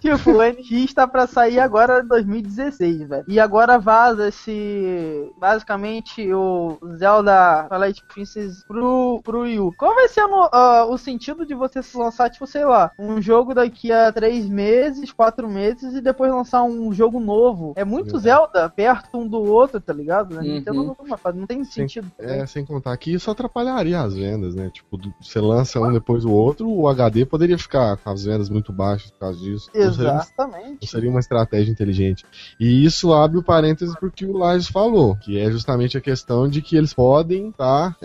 Tipo, 0.00 0.30
o 0.30 0.42
NX 0.42 0.94
tá 0.94 1.08
pra 1.08 1.26
sair 1.26 1.58
agora 1.58 2.00
em 2.04 2.06
2016, 2.06 3.08
velho. 3.08 3.24
E 3.26 3.40
agora 3.40 3.78
vaza 3.78 4.28
esse. 4.28 5.30
Basicamente, 5.38 6.32
o 6.32 6.78
Zelda 6.96 7.66
Twilight 7.68 8.04
Princess 8.06 8.64
pro, 8.64 9.20
pro 9.24 9.40
Wii 9.40 9.58
U. 9.60 9.72
Qual 9.76 9.94
vai 9.94 10.06
ser 10.08 10.26
no- 10.28 10.48
ah, 10.52 10.86
o 10.88 10.96
sentido 10.96 11.44
de 11.44 11.54
você 11.54 11.82
se 11.82 11.96
lançar, 11.98 12.30
tipo, 12.30 12.46
sei 12.46 12.64
lá, 12.64 12.92
um 12.98 13.20
jogo 13.20 13.54
daqui 13.54 13.90
a 13.90 14.12
três 14.12 14.48
meses, 14.48 15.10
quatro 15.12 15.27
meses 15.48 15.94
e 15.94 16.00
depois 16.00 16.30
lançar 16.30 16.62
um 16.62 16.92
jogo 16.92 17.20
novo? 17.20 17.72
É 17.76 17.84
muito 17.84 18.16
É. 18.16 18.20
Zelda 18.20 18.68
perto 18.68 19.18
um 19.18 19.26
do 19.26 19.42
outro, 19.42 19.80
tá 19.80 19.92
ligado? 19.92 20.38
A 20.38 20.42
Uhum. 20.42 20.54
Nintendo 20.54 20.82
não, 20.84 20.96
não, 21.34 21.46
tem 21.46 21.64
sentido. 21.64 22.10
É, 22.18 22.44
sem 22.46 22.64
contar 22.64 22.96
que 22.96 23.12
isso 23.12 23.30
atrapalharia 23.30 24.00
as 24.00 24.14
vendas, 24.14 24.54
né? 24.54 24.70
Tipo, 24.72 24.98
você 25.20 25.40
lança 25.40 25.80
um 25.80 25.92
depois 25.92 26.22
do 26.22 26.32
outro, 26.32 26.68
o 26.68 26.88
HD 26.88 27.24
poderia 27.24 27.58
ficar 27.58 27.96
com 27.96 28.10
as 28.10 28.24
vendas 28.24 28.48
muito 28.48 28.72
baixas 28.72 29.10
por 29.10 29.18
causa 29.20 29.38
disso. 29.38 29.70
Não 29.74 29.92
seria, 29.92 30.12
não 30.12 30.20
Exatamente. 30.20 30.86
seria 30.86 31.10
uma 31.10 31.20
estratégia 31.20 31.70
inteligente. 31.70 32.24
E 32.58 32.84
isso 32.84 33.12
abre 33.12 33.38
o 33.38 33.42
parêntese 33.42 33.94
porque 33.98 34.24
o 34.26 34.36
Lages 34.36 34.68
falou, 34.68 35.16
que 35.16 35.38
é 35.38 35.50
justamente 35.50 35.96
a 35.96 36.00
questão 36.00 36.48
de 36.48 36.60
que 36.62 36.76
eles 36.76 36.92
podem 36.94 37.48
estar 37.48 37.96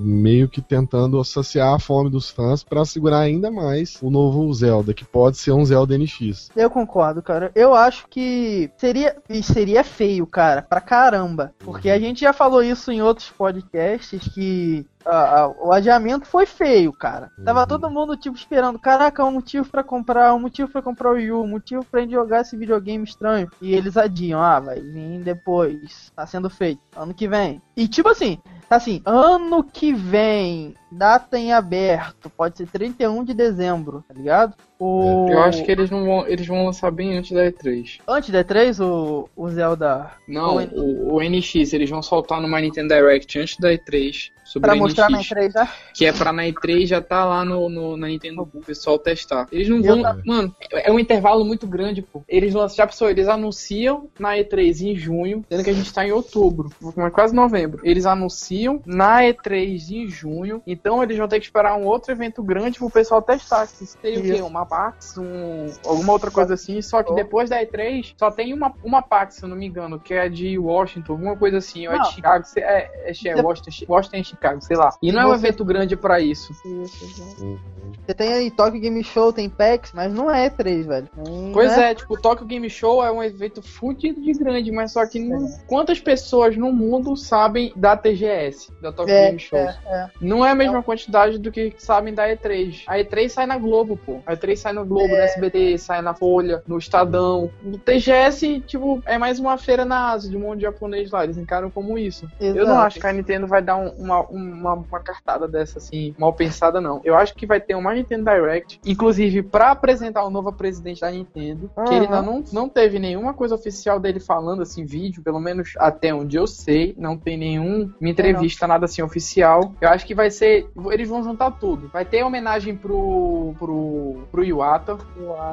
meio 0.00 0.48
que 0.48 0.60
tentando 0.60 1.18
associar 1.18 1.74
a 1.74 1.78
fome 1.78 2.10
dos 2.10 2.28
fãs 2.30 2.62
pra 2.62 2.84
segurar 2.84 3.20
ainda 3.20 3.50
mais 3.50 3.98
o 4.02 4.10
novo 4.10 4.52
Zelda, 4.52 4.92
que 4.94 5.04
pode 5.04 5.36
ser 5.36 5.52
um 5.52 5.64
Zelda 5.64 5.96
NX. 5.96 6.50
Eu 6.56 6.67
concordo, 6.70 7.22
cara. 7.22 7.50
Eu 7.54 7.74
acho 7.74 8.06
que 8.08 8.70
seria 8.76 9.16
e 9.28 9.42
seria 9.42 9.82
feio, 9.84 10.26
cara, 10.26 10.62
pra 10.62 10.80
caramba. 10.80 11.52
Porque 11.58 11.90
a 11.90 11.98
gente 11.98 12.20
já 12.20 12.32
falou 12.32 12.62
isso 12.62 12.90
em 12.90 13.02
outros 13.02 13.30
podcasts 13.30 14.28
que 14.32 14.86
ah, 15.06 15.50
o 15.62 15.72
adiamento 15.72 16.26
foi 16.26 16.44
feio, 16.44 16.92
cara. 16.92 17.30
Tava 17.44 17.60
Uhum. 17.60 17.66
todo 17.66 17.90
mundo 17.90 18.16
tipo 18.16 18.36
esperando, 18.36 18.78
caraca, 18.78 19.24
um 19.24 19.32
motivo 19.32 19.68
pra 19.70 19.82
comprar, 19.82 20.34
um 20.34 20.38
motivo 20.40 20.70
pra 20.70 20.82
comprar 20.82 21.10
o 21.10 21.14
Wii 21.14 21.32
U, 21.32 21.42
um 21.42 21.48
motivo 21.48 21.84
pra 21.84 22.00
gente 22.00 22.12
jogar 22.12 22.42
esse 22.42 22.56
videogame 22.56 23.04
estranho. 23.04 23.48
E 23.60 23.74
eles 23.74 23.96
adiam, 23.96 24.42
ah, 24.42 24.60
vai 24.60 24.80
vir 24.80 25.20
depois, 25.20 26.12
tá 26.14 26.26
sendo 26.26 26.50
feito, 26.50 26.80
ano 26.94 27.14
que 27.14 27.26
vem. 27.26 27.62
E 27.76 27.88
tipo 27.88 28.08
assim, 28.10 28.38
tá 28.68 28.76
assim, 28.76 29.00
ano 29.06 29.64
que 29.64 29.94
vem, 29.94 30.74
data 30.92 31.38
em 31.38 31.52
aberto, 31.54 32.28
pode 32.28 32.58
ser 32.58 32.66
31 32.68 33.24
de 33.24 33.32
dezembro, 33.32 34.04
tá 34.06 34.12
ligado? 34.12 34.54
O... 34.78 35.26
Eu 35.28 35.40
acho 35.42 35.64
que 35.64 35.70
eles 35.72 35.90
não 35.90 36.04
vão. 36.04 36.26
Eles 36.26 36.46
vão 36.46 36.64
lançar 36.66 36.90
bem 36.90 37.16
antes 37.18 37.32
da 37.32 37.44
E3. 37.50 38.00
Antes 38.06 38.30
da 38.30 38.44
E3, 38.44 38.80
o, 38.84 39.28
o 39.36 39.48
Zelda. 39.50 40.12
Não, 40.26 40.56
O 40.56 40.60
N- 40.60 40.70
o, 40.74 41.14
o 41.16 41.20
NX, 41.22 41.72
eles 41.72 41.90
vão 41.90 42.02
soltar 42.02 42.40
numa 42.40 42.60
Nintendo 42.60 42.88
Direct 42.94 43.38
antes 43.38 43.56
da 43.58 43.70
E3 43.72 44.30
sobre 44.44 44.68
Pra 44.70 44.76
o 44.76 44.78
mostrar 44.78 45.10
na 45.10 45.18
NX. 45.18 45.28
E3 45.30 45.52
já? 45.52 45.68
Que 45.94 46.06
é 46.06 46.12
pra 46.12 46.32
na 46.32 46.44
E3 46.44 46.86
já 46.86 47.00
tá 47.02 47.24
lá 47.24 47.44
no, 47.44 47.68
no- 47.68 47.96
na 47.96 48.06
Nintendo 48.06 48.46
pro 48.46 48.60
pessoal 48.60 48.98
testar. 48.98 49.48
Eles 49.50 49.68
não 49.68 49.78
Eu 49.78 49.82
vão. 49.82 50.02
ta- 50.02 50.16
Mano, 50.24 50.54
é 50.72 50.92
um 50.92 50.98
intervalo 50.98 51.44
muito 51.44 51.66
grande, 51.66 52.00
pô. 52.00 52.22
Eles 52.28 52.54
lançam, 52.54 52.76
já 52.76 52.86
pensou, 52.86 53.10
eles 53.10 53.26
anunciam 53.26 54.08
na 54.18 54.36
E3 54.36 54.80
em 54.82 54.96
junho, 54.96 55.44
sendo 55.50 55.64
que 55.64 55.70
a 55.70 55.74
gente 55.74 55.92
tá 55.92 56.06
em 56.06 56.12
outubro, 56.12 56.70
mas 56.96 57.12
quase 57.12 57.34
novembro. 57.34 57.80
Eles 57.82 58.06
anunciam 58.06 58.80
na 58.86 59.22
E3 59.22 59.90
em 59.90 60.06
junho, 60.08 60.62
então 60.66 61.02
eles 61.02 61.18
vão 61.18 61.26
ter 61.28 61.40
que 61.40 61.46
esperar 61.46 61.76
um 61.76 61.84
outro 61.86 62.12
evento 62.12 62.42
grande 62.42 62.78
pro 62.78 62.88
pessoal 62.90 63.20
testar. 63.20 63.66
Que 63.66 63.84
seria 63.84 64.18
o 64.20 64.22
quê? 64.22 64.42
Uma 64.42 64.67
PAX, 64.68 65.16
um, 65.18 65.66
alguma 65.86 66.12
outra 66.12 66.30
coisa 66.30 66.54
assim. 66.54 66.80
Só 66.82 67.02
que 67.02 67.14
depois 67.14 67.48
da 67.50 67.60
E3 67.64 68.14
só 68.16 68.30
tem 68.30 68.52
uma, 68.52 68.72
uma 68.82 69.02
PAX, 69.02 69.36
se 69.36 69.42
eu 69.44 69.48
não 69.48 69.56
me 69.56 69.66
engano, 69.66 69.98
que 69.98 70.14
é 70.14 70.28
de 70.28 70.58
Washington, 70.58 71.12
alguma 71.12 71.36
coisa 71.36 71.58
assim, 71.58 71.86
ou 71.86 71.94
é 71.94 71.98
de 72.00 72.12
Chicago, 72.12 72.44
é, 72.56 72.60
é, 72.60 73.12
é, 73.28 73.42
Washington, 73.42 73.70
Washington 73.88 74.16
e 74.18 74.24
Chicago, 74.24 74.60
sei 74.60 74.76
lá. 74.76 74.90
E 75.02 75.10
não 75.12 75.20
é 75.22 75.26
um 75.26 75.34
evento 75.34 75.64
grande 75.64 75.96
pra 75.96 76.20
isso. 76.20 76.52
Uhum. 76.64 77.58
Você 78.06 78.14
tem 78.14 78.32
aí 78.32 78.50
Tokyo 78.50 78.80
Game 78.80 79.02
Show, 79.04 79.32
tem 79.32 79.48
PAX, 79.48 79.92
mas 79.92 80.12
não 80.12 80.30
é 80.30 80.48
E3, 80.48 80.82
velho. 80.86 81.08
Nem, 81.16 81.52
Pois 81.52 81.76
né? 81.76 81.90
é, 81.90 81.94
tipo, 81.94 82.14
o 82.14 82.20
Tokyo 82.20 82.46
Game 82.46 82.68
Show 82.70 83.04
é 83.04 83.10
um 83.10 83.22
evento 83.22 83.62
fudido 83.62 84.20
de 84.20 84.32
grande, 84.32 84.70
mas 84.72 84.92
só 84.92 85.06
que 85.06 85.18
não- 85.18 85.46
quantas 85.66 86.00
pessoas 86.00 86.56
no 86.56 86.72
mundo 86.72 87.16
sabem 87.16 87.72
da 87.76 87.96
TGS, 87.96 88.72
da 88.80 88.92
Tokyo 88.92 89.14
É, 89.14 89.26
Game 89.26 89.38
Show? 89.38 89.58
é, 89.58 89.76
é. 89.86 90.06
Não 90.20 90.44
é 90.44 90.50
a 90.50 90.54
mesma 90.54 90.82
quantidade 90.82 91.38
do 91.38 91.50
que 91.52 91.74
sabem 91.78 92.14
da 92.14 92.26
E3. 92.28 92.82
A 92.86 92.98
E3 92.98 93.28
sai 93.28 93.46
na 93.46 93.58
Globo, 93.58 93.96
pô. 93.96 94.20
A 94.26 94.34
E3 94.34 94.56
sai 94.58 94.72
no 94.72 94.84
Globo, 94.84 95.14
É. 95.14 95.18
no 95.18 95.22
SBT, 95.24 95.78
sai 95.78 96.02
na 96.02 96.14
Folha, 96.14 96.62
no 96.66 96.78
Estadão. 96.78 97.50
O 97.64 97.78
TGS, 97.78 98.60
tipo, 98.66 99.02
é 99.06 99.16
mais 99.18 99.38
uma 99.38 99.56
feira 99.56 99.84
na 99.84 100.10
Ásia 100.10 100.30
de 100.30 100.36
um 100.36 100.40
monte 100.40 100.58
de 100.58 100.62
japonês 100.62 101.10
lá. 101.10 101.24
Eles 101.24 101.38
encaram 101.38 101.70
como 101.70 101.98
isso. 101.98 102.28
Eu 102.40 102.54
não 102.54 102.62
Exato. 102.62 102.80
acho 102.80 103.00
que 103.00 103.06
a 103.06 103.12
Nintendo 103.12 103.46
vai 103.46 103.62
dar 103.62 103.76
um- 103.76 103.90
uma, 103.98 104.20
uma, 104.22 104.72
uma 104.74 105.00
cartada 105.00 105.46
dessa, 105.48 105.78
assim, 105.78 106.14
mal 106.18 106.32
pensada, 106.32 106.80
não. 106.80 107.00
Eu 107.04 107.14
acho 107.14 107.34
que 107.34 107.46
vai 107.46 107.60
ter 107.60 107.74
uma 107.74 107.94
Nintendo 107.94 108.24
Direct, 108.24 108.80
inclusive 108.84 109.42
pra 109.42 109.70
apresentar 109.70 110.24
o 110.24 110.30
novo 110.30 110.52
presidente 110.52 111.00
da 111.00 111.10
Nintendo, 111.10 111.70
que 111.86 111.94
ele 111.94 112.04
ainda 112.06 112.22
não, 112.22 112.42
não 112.52 112.68
teve 112.68 112.98
nenhuma 112.98 113.32
coisa 113.34 113.54
oficial 113.54 113.98
dele 114.00 114.20
falando, 114.20 114.62
assim, 114.62 114.84
vídeo, 114.84 115.22
pelo 115.22 115.40
menos 115.40 115.74
até 115.78 116.12
onde 116.14 116.36
eu 116.36 116.46
sei, 116.46 116.94
não 116.98 117.16
tem 117.16 117.36
nenhuma 117.36 117.94
entrevista, 118.00 118.66
nada 118.66 118.84
assim, 118.86 119.02
oficial. 119.02 119.72
Eu 119.80 119.88
acho 119.90 120.06
que 120.06 120.14
vai 120.14 120.30
ser, 120.30 120.66
eles 120.90 121.08
vão 121.08 121.22
juntar 121.22 121.50
tudo. 121.52 121.88
Vai 121.92 122.04
ter 122.04 122.22
homenagem 122.24 122.76
pro, 122.76 123.54
pro, 123.58 124.22
pro 124.30 124.44
Iwata, 124.48 124.98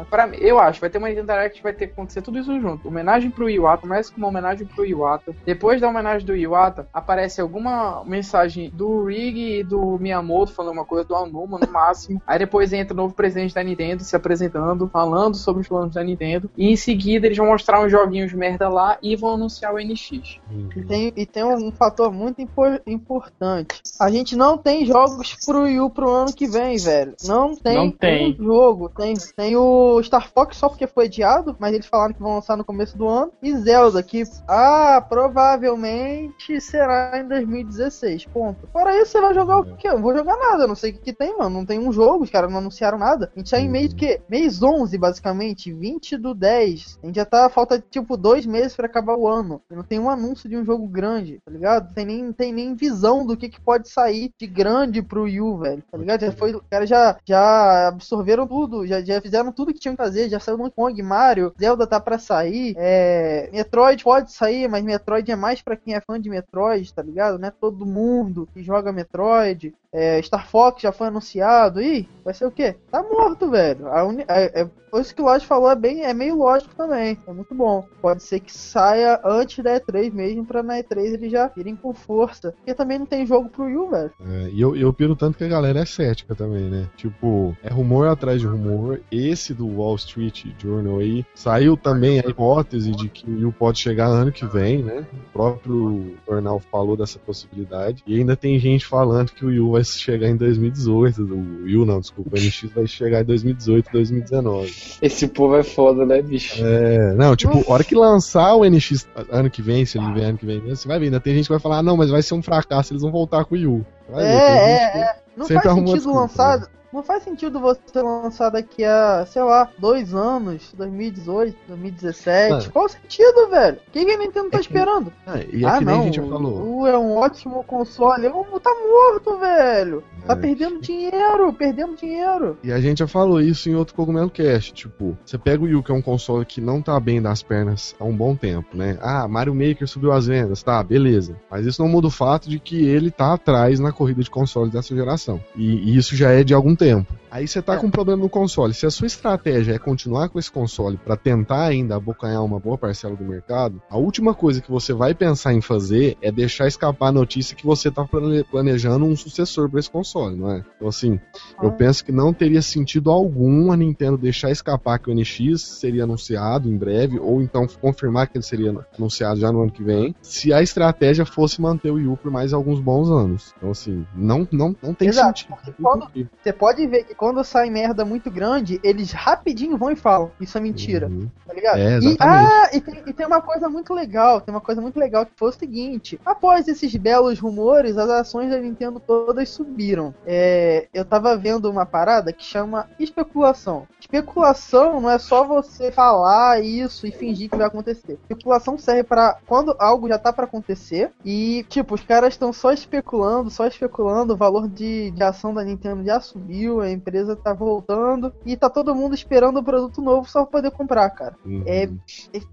Pra 0.10 0.28
mim, 0.28 0.38
eu 0.40 0.60
acho, 0.60 0.80
vai 0.82 0.90
ter 0.90 0.98
uma 0.98 1.08
Nintendo 1.10 1.28
Direct, 1.34 1.62
vai 1.64 1.74
ter 1.74 1.88
que 1.88 1.94
acontecer 1.94 2.22
tudo 2.22 2.40
isso 2.40 2.60
junto. 2.60 2.88
Homenagem 2.88 3.30
pro 3.30 3.50
Iwata, 3.50 3.82
começa 3.82 4.12
com 4.12 4.18
uma 4.18 4.28
homenagem 4.28 4.66
pro 4.68 4.86
Iwata. 4.86 5.36
Depois 5.46 5.80
da 5.82 5.88
homenagem 5.90 6.26
do 6.26 6.36
Iwata, 6.36 6.88
aparece 6.94 7.42
alguma 7.42 8.04
mensagem 8.06 8.70
do 8.72 9.06
Rig 9.06 9.60
e 9.60 9.64
do 9.64 9.98
Miyamoto 10.00 10.52
falando 10.54 10.74
uma 10.74 10.86
coisa 10.86 11.06
do 11.06 11.16
Anuma 11.16 11.58
no 11.60 11.72
máximo. 11.72 12.22
Aí 12.26 12.40
depois 12.40 12.72
entra 12.74 12.94
o 12.94 12.98
novo 12.98 13.14
presidente 13.14 13.54
da 13.54 13.64
Nintendo 13.64 14.04
se 14.04 14.16
apresentando, 14.16 14.88
falando 14.88 15.36
sobre 15.36 15.62
os 15.62 15.68
planos 15.68 15.94
da 15.94 16.04
Nintendo. 16.04 16.50
E 16.58 16.72
em 16.72 16.76
seguida 16.76 17.26
eles 17.28 17.38
vão 17.38 17.48
mostrar 17.48 17.82
uns 17.84 17.92
joguinhos 17.92 18.34
merda 18.34 18.70
lá 18.70 18.98
e 19.02 19.16
vão 19.16 19.34
anunciar 19.34 19.74
o 19.74 19.78
NX. 19.80 20.40
E 20.76 20.82
tem, 20.84 21.14
e 21.16 21.26
tem 21.26 21.44
um 21.44 21.72
fator 21.72 22.12
muito 22.12 22.42
impor- 22.42 22.82
importante. 22.86 23.82
A 24.00 24.10
gente 24.10 24.36
não 24.36 24.58
tem 24.58 24.86
jogos 24.86 25.36
pro 25.46 25.64
Wii 25.64 25.80
U 25.80 25.90
pro 25.90 26.10
ano 26.10 26.34
que 26.34 26.48
vem, 26.48 26.78
velho. 26.78 27.14
Não 27.26 27.56
tem, 27.56 27.76
Não 27.76 27.92
tem. 27.92 28.32
um 28.40 28.44
jogo. 28.44 28.85
Tem, 28.90 29.14
tem 29.36 29.56
o 29.56 30.02
Star 30.04 30.30
Fox 30.30 30.58
só 30.58 30.70
porque 30.70 30.88
foi 30.88 31.06
adiado, 31.06 31.56
mas 31.60 31.74
eles 31.74 31.86
falaram 31.86 32.14
que 32.14 32.22
vão 32.22 32.36
lançar 32.36 32.58
no 32.58 32.66
começo 32.66 32.98
do 32.98 33.08
ano. 33.08 33.32
E 33.42 33.56
Zelda, 33.56 34.02
que 34.02 34.24
ah, 34.48 35.04
provavelmente 35.08 36.60
será 36.62 37.20
em 37.20 37.28
2016. 37.28 38.26
Ponto. 38.26 38.68
Fora 38.72 39.00
isso, 39.00 39.12
você 39.12 39.22
vai 39.22 39.34
jogar 39.34 39.60
o 39.60 39.76
quê? 39.76 39.88
Eu 39.88 39.96
não 39.96 40.02
vou 40.02 40.16
jogar 40.16 40.38
nada. 40.38 40.64
Eu 40.64 40.68
não 40.68 40.76
sei 40.76 40.92
o 40.92 40.94
que, 40.94 41.00
que 41.00 41.14
tem, 41.14 41.38
mano. 41.38 41.50
Não 41.50 41.66
tem 41.66 41.80
um 41.80 41.92
jogo, 41.92 42.24
os 42.24 42.30
caras 42.30 42.52
não 42.52 42.60
anunciaram 42.60 42.98
nada. 42.98 43.32
A 43.36 43.40
gente 43.40 43.52
tá 43.52 43.60
em 43.60 43.70
mês 43.70 43.90
do 43.90 43.96
quê? 43.96 44.22
Mês 44.30 44.62
11, 44.62 44.98
basicamente. 44.98 45.74
20 45.74 46.18
do 46.18 46.34
10. 46.34 47.00
A 47.02 47.06
gente 47.06 47.16
já 47.16 47.26
tá. 47.26 47.50
Falta 47.50 47.80
tipo 47.80 48.18
dois 48.18 48.46
meses 48.46 48.76
pra 48.76 48.86
acabar 48.86 49.16
o 49.16 49.28
ano. 49.28 49.62
Não 49.70 49.84
tem 49.84 50.00
um 50.00 50.10
anúncio 50.10 50.50
de 50.50 50.58
um 50.58 50.66
jogo 50.66 50.88
grande, 50.88 51.40
tá 51.46 51.52
ligado? 51.52 51.94
Tem 51.94 52.06
nem, 52.06 52.32
tem 52.34 52.54
nem 52.54 52.76
visão 52.76 53.26
do 53.26 53.38
que, 53.38 53.50
que 53.50 53.62
pode 53.62 53.90
sair 53.90 54.32
de 54.38 54.48
grande 54.48 55.02
pro 55.02 55.24
Wii 55.24 55.42
U, 55.42 55.58
velho. 55.58 55.84
Tá 55.92 55.98
ligado? 55.98 56.22
Já 56.22 56.32
foi. 56.32 56.56
Os 56.56 56.62
caras 56.70 56.90
já, 56.90 57.18
já 57.26 57.88
absorveram 57.88 58.48
tudo. 58.48 58.75
Já, 58.84 59.00
já 59.02 59.22
fizeram 59.22 59.52
tudo 59.52 59.72
que 59.72 59.80
tinham 59.80 59.96
que 59.96 60.02
fazer. 60.04 60.28
Já 60.28 60.40
saiu 60.40 60.58
Donkey 60.58 60.74
Kong, 60.76 61.04
Mario. 61.04 61.54
Zelda 61.60 61.86
tá 61.86 62.00
pra 62.00 62.18
sair. 62.18 62.74
É, 62.78 63.48
Metroid 63.54 64.04
pode 64.04 64.32
sair, 64.32 64.68
mas 64.68 64.84
Metroid 64.84 65.32
é 65.32 65.36
mais 65.36 65.62
pra 65.62 65.76
quem 65.76 65.94
é 65.94 66.02
fã 66.02 66.20
de 66.20 66.30
Metroid, 66.30 66.92
tá 66.94 67.04
ligado? 67.04 67.38
Não 67.38 67.48
é 67.48 67.52
todo 67.52 67.86
mundo 67.86 68.48
que 68.54 68.64
joga 68.64 68.92
Metroid. 68.92 69.74
É, 69.94 70.22
Star 70.22 70.48
Fox 70.50 70.82
já 70.82 70.92
foi 70.92 71.08
anunciado. 71.08 71.82
Ih, 71.82 72.10
vai 72.24 72.34
ser 72.34 72.46
o 72.46 72.52
quê? 72.52 72.76
Tá 72.92 73.02
morto, 73.02 73.50
velho. 73.50 73.88
A 73.88 74.04
uni- 74.04 74.26
é, 74.28 74.68
isso 74.96 75.14
que 75.16 75.22
o 75.22 75.26
Lodge 75.26 75.46
falou 75.46 75.70
é 75.70 75.76
bem, 75.76 76.04
é 76.04 76.14
meio 76.14 76.36
lógico 76.36 76.74
também. 76.76 77.18
É 77.28 77.32
muito 77.32 77.54
bom. 77.56 77.86
Pode 78.02 78.22
ser 78.24 78.40
que 78.42 78.52
saia 78.52 79.20
antes 79.24 79.64
da 79.64 79.80
E3 79.80 80.12
mesmo, 80.14 80.46
pra 80.46 80.62
na 80.64 80.80
E3 80.80 81.14
eles 81.14 81.32
já 81.32 81.48
virem 81.48 81.76
com 81.78 81.94
força. 81.94 82.52
Porque 82.58 82.74
também 82.74 83.00
não 83.00 83.06
tem 83.06 83.26
jogo 83.26 83.48
pro 83.50 83.64
Wii 83.66 83.90
velho. 83.90 84.12
É, 84.26 84.50
e 84.52 84.60
eu, 84.62 84.76
eu 84.76 84.92
piro 84.94 85.16
tanto 85.16 85.38
que 85.38 85.44
a 85.46 85.50
galera 85.50 85.80
é 85.80 85.86
cética 85.86 86.36
também, 86.36 86.70
né? 86.70 86.90
Tipo, 86.98 87.56
é 87.64 87.70
rumor 87.70 88.08
atrás 88.08 88.40
de 88.42 88.48
rumor 88.48 88.65
rumor, 88.66 89.02
esse 89.12 89.54
do 89.54 89.68
Wall 89.68 89.96
Street 89.96 90.46
Journal 90.58 91.00
aí, 91.00 91.26
saiu 91.34 91.78
também 91.78 92.20
a 92.20 92.30
hipótese 92.30 92.92
de 92.92 93.10
que 93.10 93.30
o 93.30 93.46
Wii 93.46 93.54
pode 93.58 93.80
chegar 93.80 94.08
ano 94.08 94.32
que 94.32 94.46
vem, 94.46 94.84
né? 94.84 95.06
O 95.14 95.34
próprio 95.34 96.16
jornal 96.28 96.60
falou 96.60 96.98
dessa 96.98 97.20
possibilidade. 97.20 98.04
E 98.06 98.18
ainda 98.18 98.36
tem 98.36 98.60
gente 98.60 98.86
falando 98.86 99.32
que 99.32 99.46
o 99.46 99.50
Wii 99.50 99.72
vai 99.72 99.84
chegar 99.84 100.28
em 100.28 100.36
2018. 100.36 101.22
O 101.22 101.64
Wii 101.64 101.86
não, 101.86 102.00
desculpa, 102.00 102.32
o 102.36 102.40
NX 102.40 102.72
vai 102.74 102.88
chegar 102.88 103.22
em 103.22 103.26
2018, 103.26 103.92
2019. 103.92 104.74
Esse 105.02 105.28
povo 105.28 105.56
é 105.56 105.64
foda, 105.64 106.06
né, 106.06 106.22
bicho? 106.22 106.64
É, 106.66 107.14
não, 107.14 107.36
tipo, 107.36 107.64
a 107.70 107.74
hora 107.74 107.84
que 107.84 107.96
lançar 107.96 108.56
o 108.56 108.66
NX 108.66 109.08
ano 109.30 109.50
que 109.50 109.62
vem, 109.62 109.86
se 109.86 109.98
ele 109.98 110.12
vier 110.14 110.30
ano 110.30 110.38
que 110.38 110.46
vem, 110.46 110.60
você 110.62 110.88
vai 110.88 111.00
ver, 111.00 111.06
ainda 111.06 111.20
tem 111.20 111.36
gente 111.36 111.46
que 111.46 111.52
vai 111.52 111.60
falar, 111.60 111.80
ah, 111.80 111.84
não, 111.84 111.98
mas 111.98 112.10
vai 112.10 112.22
ser 112.22 112.34
um 112.34 112.42
fracasso, 112.42 112.94
eles 112.94 113.02
vão 113.02 113.12
voltar 113.12 113.46
com 113.46 113.56
o 113.56 113.58
Wii 113.58 113.86
Vai 114.10 114.24
é, 114.24 114.28
ver, 114.28 114.38
é, 114.38 115.02
é. 115.02 115.16
Não 115.36 115.48
faz 115.48 115.62
sentido 115.62 116.14
lançar. 116.14 116.60
Né? 116.60 116.68
Não 116.96 117.04
faz 117.04 117.24
sentido 117.24 117.60
você 117.60 118.02
lançar 118.02 118.50
daqui 118.50 118.82
a, 118.86 119.26
sei 119.26 119.44
lá, 119.44 119.70
dois 119.78 120.14
anos, 120.14 120.74
2018, 120.78 121.58
2017. 121.68 122.54
Ah. 122.54 122.72
Qual 122.72 122.86
o 122.86 122.90
sentido, 122.90 123.50
velho? 123.50 123.80
O 123.86 123.92
que, 123.92 124.06
que 124.06 124.12
a 124.12 124.18
Nintendo 124.18 124.50
tá 124.50 124.58
é 124.60 124.62
esperando? 124.62 125.12
Ah, 125.28 125.40
e 125.52 125.66
é 125.66 125.68
ah, 125.68 125.82
não, 125.82 126.00
a 126.00 126.04
gente 126.06 126.22
falou. 126.22 126.80
O 126.80 126.88
é 126.88 126.98
um 126.98 127.18
ótimo 127.18 127.66
console. 127.66 128.28
O 128.28 128.60
tá 128.62 128.72
morto, 128.74 129.38
velho. 129.38 130.06
Tá 130.26 130.34
é. 130.34 130.36
perdendo 130.38 130.80
dinheiro, 130.80 131.52
perdendo 131.52 131.98
dinheiro. 131.98 132.58
E 132.64 132.72
a 132.72 132.80
gente 132.80 133.00
já 133.00 133.08
falou 133.08 133.42
isso 133.42 133.70
em 133.70 133.76
outro 133.76 133.94
Cogumelo 133.94 134.30
Cast. 134.30 134.74
Tipo, 134.74 135.18
você 135.26 135.38
pega 135.38 135.62
o 135.62 135.66
Wii, 135.66 135.84
que 135.84 135.92
é 135.92 135.96
um 135.96 136.02
console 136.02 136.46
que 136.46 136.62
não 136.62 136.82
tá 136.82 136.98
bem 136.98 137.22
das 137.22 137.44
pernas 137.44 137.94
há 138.00 138.06
um 138.06 138.16
bom 138.16 138.38
tempo, 138.38 138.78
né? 138.78 138.98
Ah, 139.02 139.28
Mario 139.28 139.54
Maker 139.54 139.86
subiu 139.86 140.14
as 140.14 140.28
vendas, 140.28 140.64
tá, 140.64 140.82
beleza. 140.82 141.36
Mas 141.52 141.66
isso 141.66 141.82
não 141.82 141.90
muda 141.90 142.08
o 142.08 142.12
fato 142.12 142.50
de 142.50 142.58
que 142.58 142.86
ele 142.86 143.12
tá 143.12 143.34
atrás 143.34 143.82
na 143.82 143.92
corrida 143.92 144.24
de 144.24 144.30
consoles 144.30 144.72
dessa 144.72 144.96
geração. 144.96 145.42
E, 145.58 145.92
e 145.92 145.98
isso 145.98 146.16
já 146.16 146.32
é 146.32 146.42
de 146.42 146.54
algum 146.54 146.74
tempo 146.74 146.85
tempo. 146.86 147.16
Aí 147.32 147.48
você 147.48 147.62
tá 147.62 147.74
é. 147.74 147.78
com 147.78 147.88
um 147.88 147.92
problema 147.92 148.22
no 148.22 148.30
console. 148.30 148.74
Se 148.74 148.86
a 148.86 148.92
sua 148.92 149.08
estratégia 149.08 149.74
é 149.74 149.80
continuar 149.80 150.30
com 150.30 150.40
esse 150.40 150.50
console 150.50 150.98
para 150.98 151.18
tentar 151.18 151.66
ainda 151.66 151.96
abocanhar 151.98 152.42
uma 152.42 152.60
boa 152.60 152.78
parcela 152.78 153.14
do 153.14 153.26
mercado, 153.26 153.82
a 153.90 153.98
última 153.98 154.34
coisa 154.34 154.62
que 154.62 154.72
você 154.72 154.94
vai 154.94 155.14
pensar 155.14 155.54
em 155.54 155.60
fazer 155.60 156.16
é 156.22 156.32
deixar 156.32 156.68
escapar 156.68 157.10
a 157.10 157.12
notícia 157.12 157.56
que 157.56 157.66
você 157.66 157.92
tá 157.92 158.08
planejando 158.50 159.04
um 159.04 159.18
sucessor 159.18 159.70
para 159.70 159.82
esse 159.82 159.90
console, 159.90 160.38
não 160.38 160.50
é? 160.50 160.64
Então 160.78 160.88
assim, 160.88 161.20
eu 161.62 161.72
penso 161.74 162.06
que 162.06 162.12
não 162.12 162.32
teria 162.32 162.62
sentido 162.62 163.12
algum 163.12 163.70
a 163.70 163.76
Nintendo 163.76 164.18
deixar 164.18 164.50
escapar 164.52 165.00
que 165.00 165.10
o 165.10 165.14
NX 165.14 165.62
seria 165.62 166.04
anunciado 166.04 166.70
em 166.70 166.78
breve 166.78 167.20
ou 167.20 167.42
então 167.42 167.68
confirmar 167.82 168.28
que 168.28 168.38
ele 168.38 168.46
seria 168.46 168.74
anunciado 168.98 169.40
já 169.40 169.52
no 169.52 169.62
ano 169.62 169.72
que 169.72 169.84
vem, 169.84 170.16
se 170.22 170.54
a 170.54 170.62
estratégia 170.62 171.26
fosse 171.26 171.60
manter 171.60 171.90
o 171.90 171.96
Wii 171.96 172.08
U 172.08 172.16
por 172.16 172.32
mais 172.32 172.54
alguns 172.54 172.80
bons 172.80 173.10
anos. 173.10 173.54
Então 173.58 173.72
assim, 173.72 174.06
não 174.16 174.48
não 174.52 174.74
não 174.82 174.94
tem 174.94 175.10
Exato, 175.10 175.40
sentido. 175.40 175.76
Quando, 175.82 176.08
você 176.42 176.54
pode 176.54 176.75
ver 176.88 177.04
que 177.04 177.16
quando 177.16 177.44
sai 177.44 177.70
merda 177.70 178.04
muito 178.04 178.30
grande, 178.32 178.80
eles 178.84 179.12
rapidinho 179.12 179.78
vão 179.78 179.92
e 179.92 179.96
falam, 179.96 180.32
isso 180.40 180.58
é 180.58 180.62
mentira. 180.62 181.08
Uhum. 181.08 181.30
Tá 181.46 181.54
ligado? 181.54 181.78
É, 181.78 182.00
e, 182.00 182.18
ah, 182.20 182.70
e 182.74 182.82
tem, 182.82 183.04
e 183.06 183.14
tem, 183.14 183.26
uma 183.26 183.42
coisa 183.42 183.70
muito 183.70 183.94
legal, 183.94 184.42
tem 184.42 184.54
uma 184.54 184.62
coisa 184.62 184.82
muito 184.82 185.00
legal 185.00 185.26
que 185.26 185.32
foi 185.36 185.50
o 185.50 185.54
seguinte: 185.54 186.20
após 186.26 186.68
esses 186.68 186.96
belos 186.96 187.40
rumores, 187.40 187.98
as 187.98 188.10
ações 188.10 188.50
da 188.50 188.58
Nintendo 188.58 189.00
todas 189.00 189.50
subiram. 189.50 190.14
É, 190.26 190.88
eu 190.94 191.06
tava 191.06 191.38
vendo 191.38 191.70
uma 191.70 191.86
parada 191.86 192.34
que 192.34 192.44
chama 192.44 192.90
especulação. 193.00 193.88
Especulação 194.00 195.00
não 195.02 195.10
é 195.10 195.18
só 195.18 195.46
você 195.46 195.92
falar 195.92 196.64
isso 196.64 197.08
e 197.08 197.12
fingir 197.12 197.50
que 197.50 197.58
vai 197.58 197.68
acontecer. 197.68 198.14
Especulação 198.30 198.78
serve 198.78 199.04
para 199.04 199.38
quando 199.46 199.76
algo 199.80 200.08
já 200.08 200.18
tá 200.18 200.32
para 200.32 200.46
acontecer 200.46 201.12
e, 201.24 201.66
tipo, 201.70 201.96
os 201.96 202.04
caras 202.04 202.34
estão 202.34 202.54
só 202.54 202.72
especulando, 202.72 203.50
só 203.50 203.66
especulando, 203.66 204.34
o 204.34 204.38
valor 204.38 204.68
de, 204.68 205.12
de 205.12 205.24
ação 205.24 205.54
da 205.54 205.64
Nintendo 205.64 206.04
já 206.04 206.20
subiu, 206.20 206.55
a 206.82 206.92
empresa 206.92 207.36
tá 207.36 207.54
voltando 207.54 208.34
e 208.46 208.56
tá 208.56 208.70
todo 208.70 208.96
mundo 208.96 209.16
esperando 209.16 209.58
o 209.58 209.60
um 209.60 209.64
produto 209.64 210.02
novo 210.02 210.30
só 210.30 210.44
pra 210.44 210.52
poder 210.52 210.72
comprar, 210.72 211.10
cara. 211.10 211.36
Uhum. 211.46 211.64
É, 211.66 211.90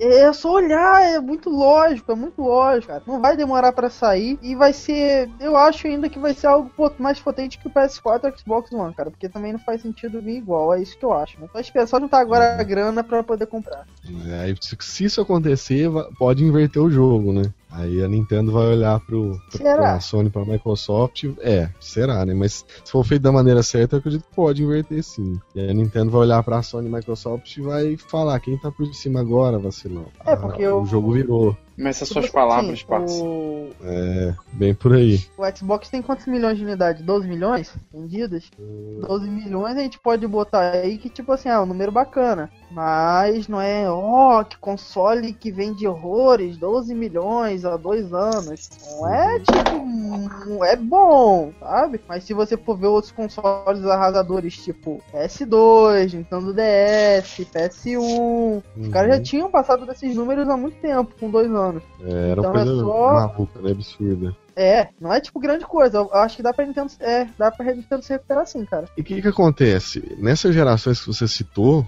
é, 0.00 0.18
é, 0.20 0.32
só 0.32 0.52
olhar, 0.52 1.02
é 1.02 1.20
muito 1.20 1.50
lógico, 1.50 2.10
é 2.12 2.14
muito 2.14 2.42
lógico, 2.42 2.88
cara. 2.88 3.02
Não 3.06 3.20
vai 3.20 3.36
demorar 3.36 3.72
para 3.72 3.90
sair 3.90 4.38
e 4.42 4.54
vai 4.54 4.72
ser, 4.72 5.30
eu 5.40 5.56
acho 5.56 5.86
ainda 5.86 6.08
que 6.08 6.18
vai 6.18 6.34
ser 6.34 6.46
algo 6.46 6.70
mais 6.98 7.18
potente 7.20 7.58
que 7.58 7.68
o 7.68 7.70
PS4 7.70 8.24
e 8.24 8.28
o 8.28 8.38
Xbox 8.38 8.72
One, 8.72 8.94
cara, 8.94 9.10
porque 9.10 9.28
também 9.28 9.52
não 9.52 9.60
faz 9.60 9.82
sentido 9.82 10.20
vir 10.20 10.36
igual, 10.36 10.74
é 10.74 10.82
isso 10.82 10.98
que 10.98 11.04
eu 11.04 11.12
acho. 11.12 11.40
Né? 11.40 11.48
Só, 11.52 11.86
só 11.86 12.00
não 12.00 12.08
tá 12.08 12.18
agora 12.18 12.60
a 12.60 12.62
grana 12.62 13.04
para 13.04 13.22
poder 13.22 13.46
comprar. 13.46 13.86
É, 14.26 14.54
se 14.80 15.04
isso 15.04 15.20
acontecer, 15.20 15.88
pode 16.18 16.44
inverter 16.44 16.82
o 16.82 16.90
jogo, 16.90 17.32
né? 17.32 17.42
Aí 17.72 18.02
a 18.02 18.08
Nintendo 18.08 18.52
vai 18.52 18.66
olhar 18.66 19.00
pro, 19.00 19.40
pra 19.58 19.98
Sony, 19.98 20.28
pra 20.28 20.44
Microsoft. 20.44 21.24
É, 21.40 21.70
será, 21.80 22.24
né? 22.26 22.34
Mas 22.34 22.64
se 22.84 22.92
for 22.92 23.04
feito 23.04 23.22
da 23.22 23.32
maneira 23.32 23.62
certa, 23.62 23.96
eu 23.96 24.00
acredito 24.00 24.24
que 24.28 24.34
pode 24.34 24.62
inverter 24.62 25.02
sim. 25.02 25.40
E 25.54 25.60
aí 25.60 25.70
a 25.70 25.74
Nintendo 25.74 26.10
vai 26.10 26.20
olhar 26.20 26.42
pra 26.42 26.62
Sony 26.62 26.88
e 26.88 26.92
Microsoft 26.92 27.56
e 27.56 27.62
vai 27.62 27.96
falar 27.96 28.38
quem 28.40 28.58
tá 28.58 28.70
por 28.70 28.92
cima 28.94 29.20
agora, 29.20 29.58
vacilão. 29.58 30.06
É, 30.24 30.36
porque 30.36 30.64
ah, 30.64 30.76
o 30.76 30.84
jogo 30.84 31.12
virou. 31.12 31.56
Começa 31.76 32.04
suas 32.04 32.28
palavras, 32.28 32.84
assim, 32.88 33.22
o... 33.22 33.70
É, 33.82 34.34
bem 34.52 34.74
por 34.74 34.92
aí. 34.92 35.20
O 35.38 35.56
Xbox 35.56 35.88
tem 35.88 36.02
quantos 36.02 36.26
milhões 36.26 36.58
de 36.58 36.64
unidades? 36.64 37.02
12 37.02 37.26
milhões 37.26 37.74
vendidas? 37.92 38.50
Hum. 38.58 39.00
12 39.06 39.28
milhões 39.28 39.76
a 39.76 39.80
gente 39.80 39.98
pode 39.98 40.26
botar 40.26 40.72
aí 40.72 40.98
que, 40.98 41.08
tipo 41.08 41.32
assim, 41.32 41.48
é 41.48 41.58
um 41.58 41.66
número 41.66 41.90
bacana. 41.90 42.50
Mas 42.70 43.48
não 43.48 43.60
é, 43.60 43.90
ó, 43.90 44.40
oh, 44.40 44.44
que 44.44 44.56
console 44.58 45.32
que 45.32 45.50
vende 45.50 45.86
horrores, 45.86 46.56
12 46.56 46.94
milhões 46.94 47.64
há 47.64 47.76
dois 47.76 48.12
anos. 48.12 48.70
Não 48.90 49.12
é 49.12 49.38
tipo, 49.38 50.48
não 50.48 50.64
é 50.64 50.76
bom, 50.76 51.52
sabe? 51.60 52.00
Mas 52.08 52.24
se 52.24 52.32
você 52.32 52.56
for 52.56 52.76
ver 52.76 52.86
outros 52.86 53.12
consoles 53.12 53.84
arrasadores, 53.84 54.56
tipo 54.56 55.02
PS2, 55.12 56.14
Nintendo 56.14 56.54
DS, 56.54 57.46
PS1, 57.52 57.98
uhum. 57.98 58.62
os 58.76 58.88
caras 58.88 59.10
já 59.10 59.16
uhum. 59.16 59.22
tinham 59.22 59.50
passado 59.50 59.86
desses 59.86 60.14
números 60.14 60.48
há 60.48 60.56
muito 60.56 60.80
tempo, 60.80 61.12
com 61.18 61.30
dois 61.30 61.50
anos. 61.50 61.61
É, 62.00 62.30
era 62.30 62.40
então, 62.40 62.52
coisa 62.52 62.72
é 62.72 62.76
só... 62.76 63.12
maluca, 63.14 63.60
né? 63.60 63.70
Absurda. 63.72 64.36
É, 64.56 64.88
não 65.00 65.12
é 65.12 65.20
tipo 65.20 65.40
grande 65.40 65.64
coisa. 65.64 65.98
Eu 65.98 66.14
acho 66.14 66.36
que 66.36 66.42
dá 66.42 66.52
pra 66.52 66.66
Nintendo, 66.66 66.92
é, 67.00 67.26
dá 67.38 67.50
pra 67.50 67.74
Nintendo 67.74 68.02
se 68.02 68.12
recuperar 68.12 68.42
assim, 68.42 68.64
cara. 68.64 68.86
E 68.96 69.00
o 69.00 69.04
que 69.04 69.22
que 69.22 69.28
acontece? 69.28 70.16
Nessas 70.18 70.54
gerações 70.54 71.00
que 71.00 71.06
você 71.06 71.26
citou, 71.26 71.86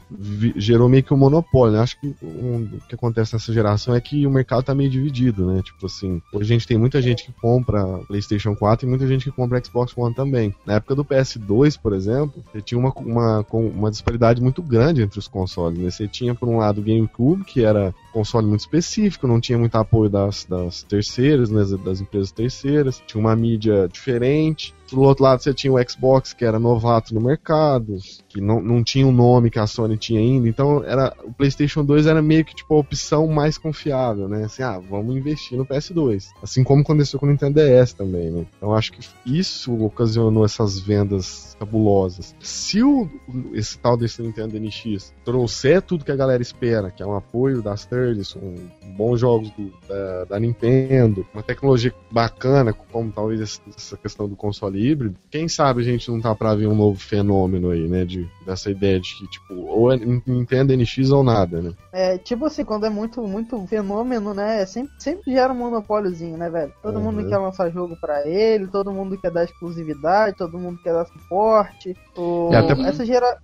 gerou 0.57 0.89
meio 0.89 1.03
que 1.03 1.13
um 1.13 1.17
monopólio. 1.17 1.75
Né? 1.75 1.83
Acho 1.83 2.01
que 2.01 2.15
um, 2.23 2.69
o 2.75 2.89
que 2.89 2.95
acontece 2.95 3.35
nessa 3.35 3.53
geração 3.53 3.95
é 3.95 4.01
que 4.01 4.27
o 4.27 4.31
mercado 4.31 4.63
tá 4.63 4.75
meio 4.75 4.91
dividido, 4.91 5.47
né? 5.47 5.63
Tipo 5.63 5.87
assim, 5.87 6.23
hoje 6.33 6.45
a 6.53 6.55
gente 6.55 6.67
tem 6.67 6.79
muita 6.79 7.01
gente 7.03 7.25
que 7.25 7.33
compra 7.33 7.85
PlayStation 8.07 8.55
4 8.55 8.87
e 8.87 8.89
muita 8.89 9.07
gente 9.07 9.25
que 9.25 9.31
compra 9.31 9.63
Xbox 9.63 9.97
One 9.97 10.15
também. 10.15 10.55
Na 10.65 10.75
época 10.75 10.95
do 10.95 11.05
PS2, 11.05 11.79
por 11.81 11.93
exemplo, 11.93 12.43
você 12.53 12.63
tinha 12.63 12.79
uma, 12.79 12.93
uma, 12.97 13.47
uma 13.53 13.91
disparidade 13.91 14.41
muito 14.41 14.63
grande 14.63 15.03
entre 15.03 15.19
os 15.19 15.29
consoles. 15.29 15.79
Né? 15.79 15.91
Você 15.91 16.09
tinha, 16.09 16.35
por 16.35 16.49
um 16.49 16.59
lado, 16.59 16.81
o 16.81 16.85
GameCube, 16.85 17.45
que 17.45 17.65
era 17.65 17.95
um 18.11 18.13
console 18.13 18.47
muito 18.47 18.61
específico, 18.61 19.27
não 19.27 19.41
tinha 19.41 19.59
muito 19.59 19.75
apoio 19.77 20.09
das, 20.09 20.45
das 20.45 20.83
terceiras, 20.83 21.51
né? 21.51 21.65
das 21.85 22.01
empresas 22.01 22.33
terceiras 22.33 22.54
terceiras, 22.55 23.03
tinha 23.07 23.21
uma 23.21 23.35
mídia 23.35 23.89
diferente. 23.89 24.75
Do 24.91 25.01
outro 25.01 25.25
lado, 25.25 25.43
você 25.43 25.53
tinha 25.55 25.73
o 25.73 25.91
Xbox, 25.91 26.33
que 26.33 26.45
era 26.45 26.59
novato 26.59 27.15
no 27.15 27.21
mercado, 27.21 27.97
que 28.29 28.41
não, 28.41 28.61
não 28.61 28.83
tinha 28.83 29.07
o 29.07 29.11
um 29.11 29.13
nome 29.13 29.51
que 29.51 29.59
a 29.59 29.67
Sony 29.67 29.97
tinha 29.97 30.21
ainda. 30.21 30.49
Então, 30.49 30.85
era 30.85 31.15
o 31.25 31.33
PlayStation 31.33 31.85
2 31.85 32.07
era 32.07 32.23
meio 32.23 32.45
que 32.45 32.55
tipo 32.55 32.75
a 32.75 32.79
opção 32.79 33.27
mais 33.27 33.57
confiável, 33.57 34.29
né? 34.29 34.45
Assim, 34.45 34.63
ah, 34.63 34.79
vamos 34.79 35.17
investir 35.17 35.57
no 35.57 35.67
PS2. 35.67 36.29
Assim 36.43 36.63
como 36.63 36.83
aconteceu 36.83 37.19
com 37.19 37.27
o 37.27 37.31
Nintendo 37.31 37.61
DS 37.61 37.93
também, 37.93 38.31
né? 38.31 38.47
Então, 38.57 38.75
acho 38.75 38.93
que 38.93 39.01
isso 39.25 39.85
ocasionou 39.85 40.45
essas 40.45 40.79
vendas 40.79 41.57
cabulosas. 41.59 42.35
Se 42.41 42.83
o, 42.83 43.09
esse 43.53 43.79
tal 43.79 43.97
desse 43.97 44.21
Nintendo 44.23 44.59
NX 44.59 45.15
trouxer 45.25 45.81
tudo 45.83 46.05
que 46.05 46.13
a 46.13 46.17
galera 46.17 46.43
espera, 46.43 46.91
que 46.91 47.03
é 47.03 47.07
um 47.07 47.17
apoio 47.17 47.63
das 47.63 47.87
thirds, 47.87 48.37
um 48.37 48.55
bons 48.97 49.21
jogos 49.21 49.51
do, 49.51 49.73
da, 49.89 50.25
da 50.25 50.41
Nintendo, 50.41 51.27
uma 51.33 51.43
tecnologia 51.43 51.95
bacana, 52.11 52.73
como 52.73 53.11
talvez 53.11 53.61
essa 53.77 53.97
questão 53.97 54.29
do 54.29 54.37
console 54.37 54.75
híbrido, 54.85 55.17
quem 55.31 55.49
sabe 55.49 55.81
a 55.81 55.85
gente 55.85 56.11
não 56.11 56.21
tá 56.21 56.35
pra 56.35 56.55
ver 56.55 56.67
um 56.67 56.75
novo 56.75 56.99
fenômeno 56.99 57.71
aí, 57.71 57.89
né? 57.89 58.05
De, 58.05 58.29
dessa 58.47 58.71
ideia 58.71 59.01
de 59.01 59.15
que, 59.17 59.27
tipo, 59.29 59.55
ou 59.55 59.93
é 59.93 59.97
Nintendo 59.97 60.77
NX 60.77 61.11
ou 61.11 61.23
nada, 61.23 61.61
né? 61.61 61.73
É, 61.93 62.19
tipo 62.19 62.47
assim, 62.47 62.65
quando 62.65 62.87
é 62.87 62.91
muito, 62.91 63.23
muito 63.23 63.67
fenômeno, 63.67 64.35
né? 64.35 64.65
Sempre, 64.67 64.93
sempre 64.99 65.33
gera 65.33 65.53
um 65.53 65.57
monopóliozinho, 65.57 66.37
né, 66.37 66.51
velho? 66.51 66.73
Todo 66.83 66.99
uhum. 66.99 67.05
mundo 67.05 67.29
quer 67.29 67.39
lançar 67.39 67.71
jogo 67.71 67.97
pra 68.01 68.27
ele, 68.27 68.67
todo 68.67 68.93
mundo 68.93 69.19
quer 69.19 69.31
dar 69.31 69.45
exclusividade, 69.45 70.37
todo 70.37 70.59
mundo 70.59 70.81
quer 70.83 70.93
dar 70.93 71.07
suporte. 71.07 71.97
O... 72.17 72.51
É, 72.53 72.57
até... 72.57 72.73
Essa 72.83 73.05
gera. 73.05 73.39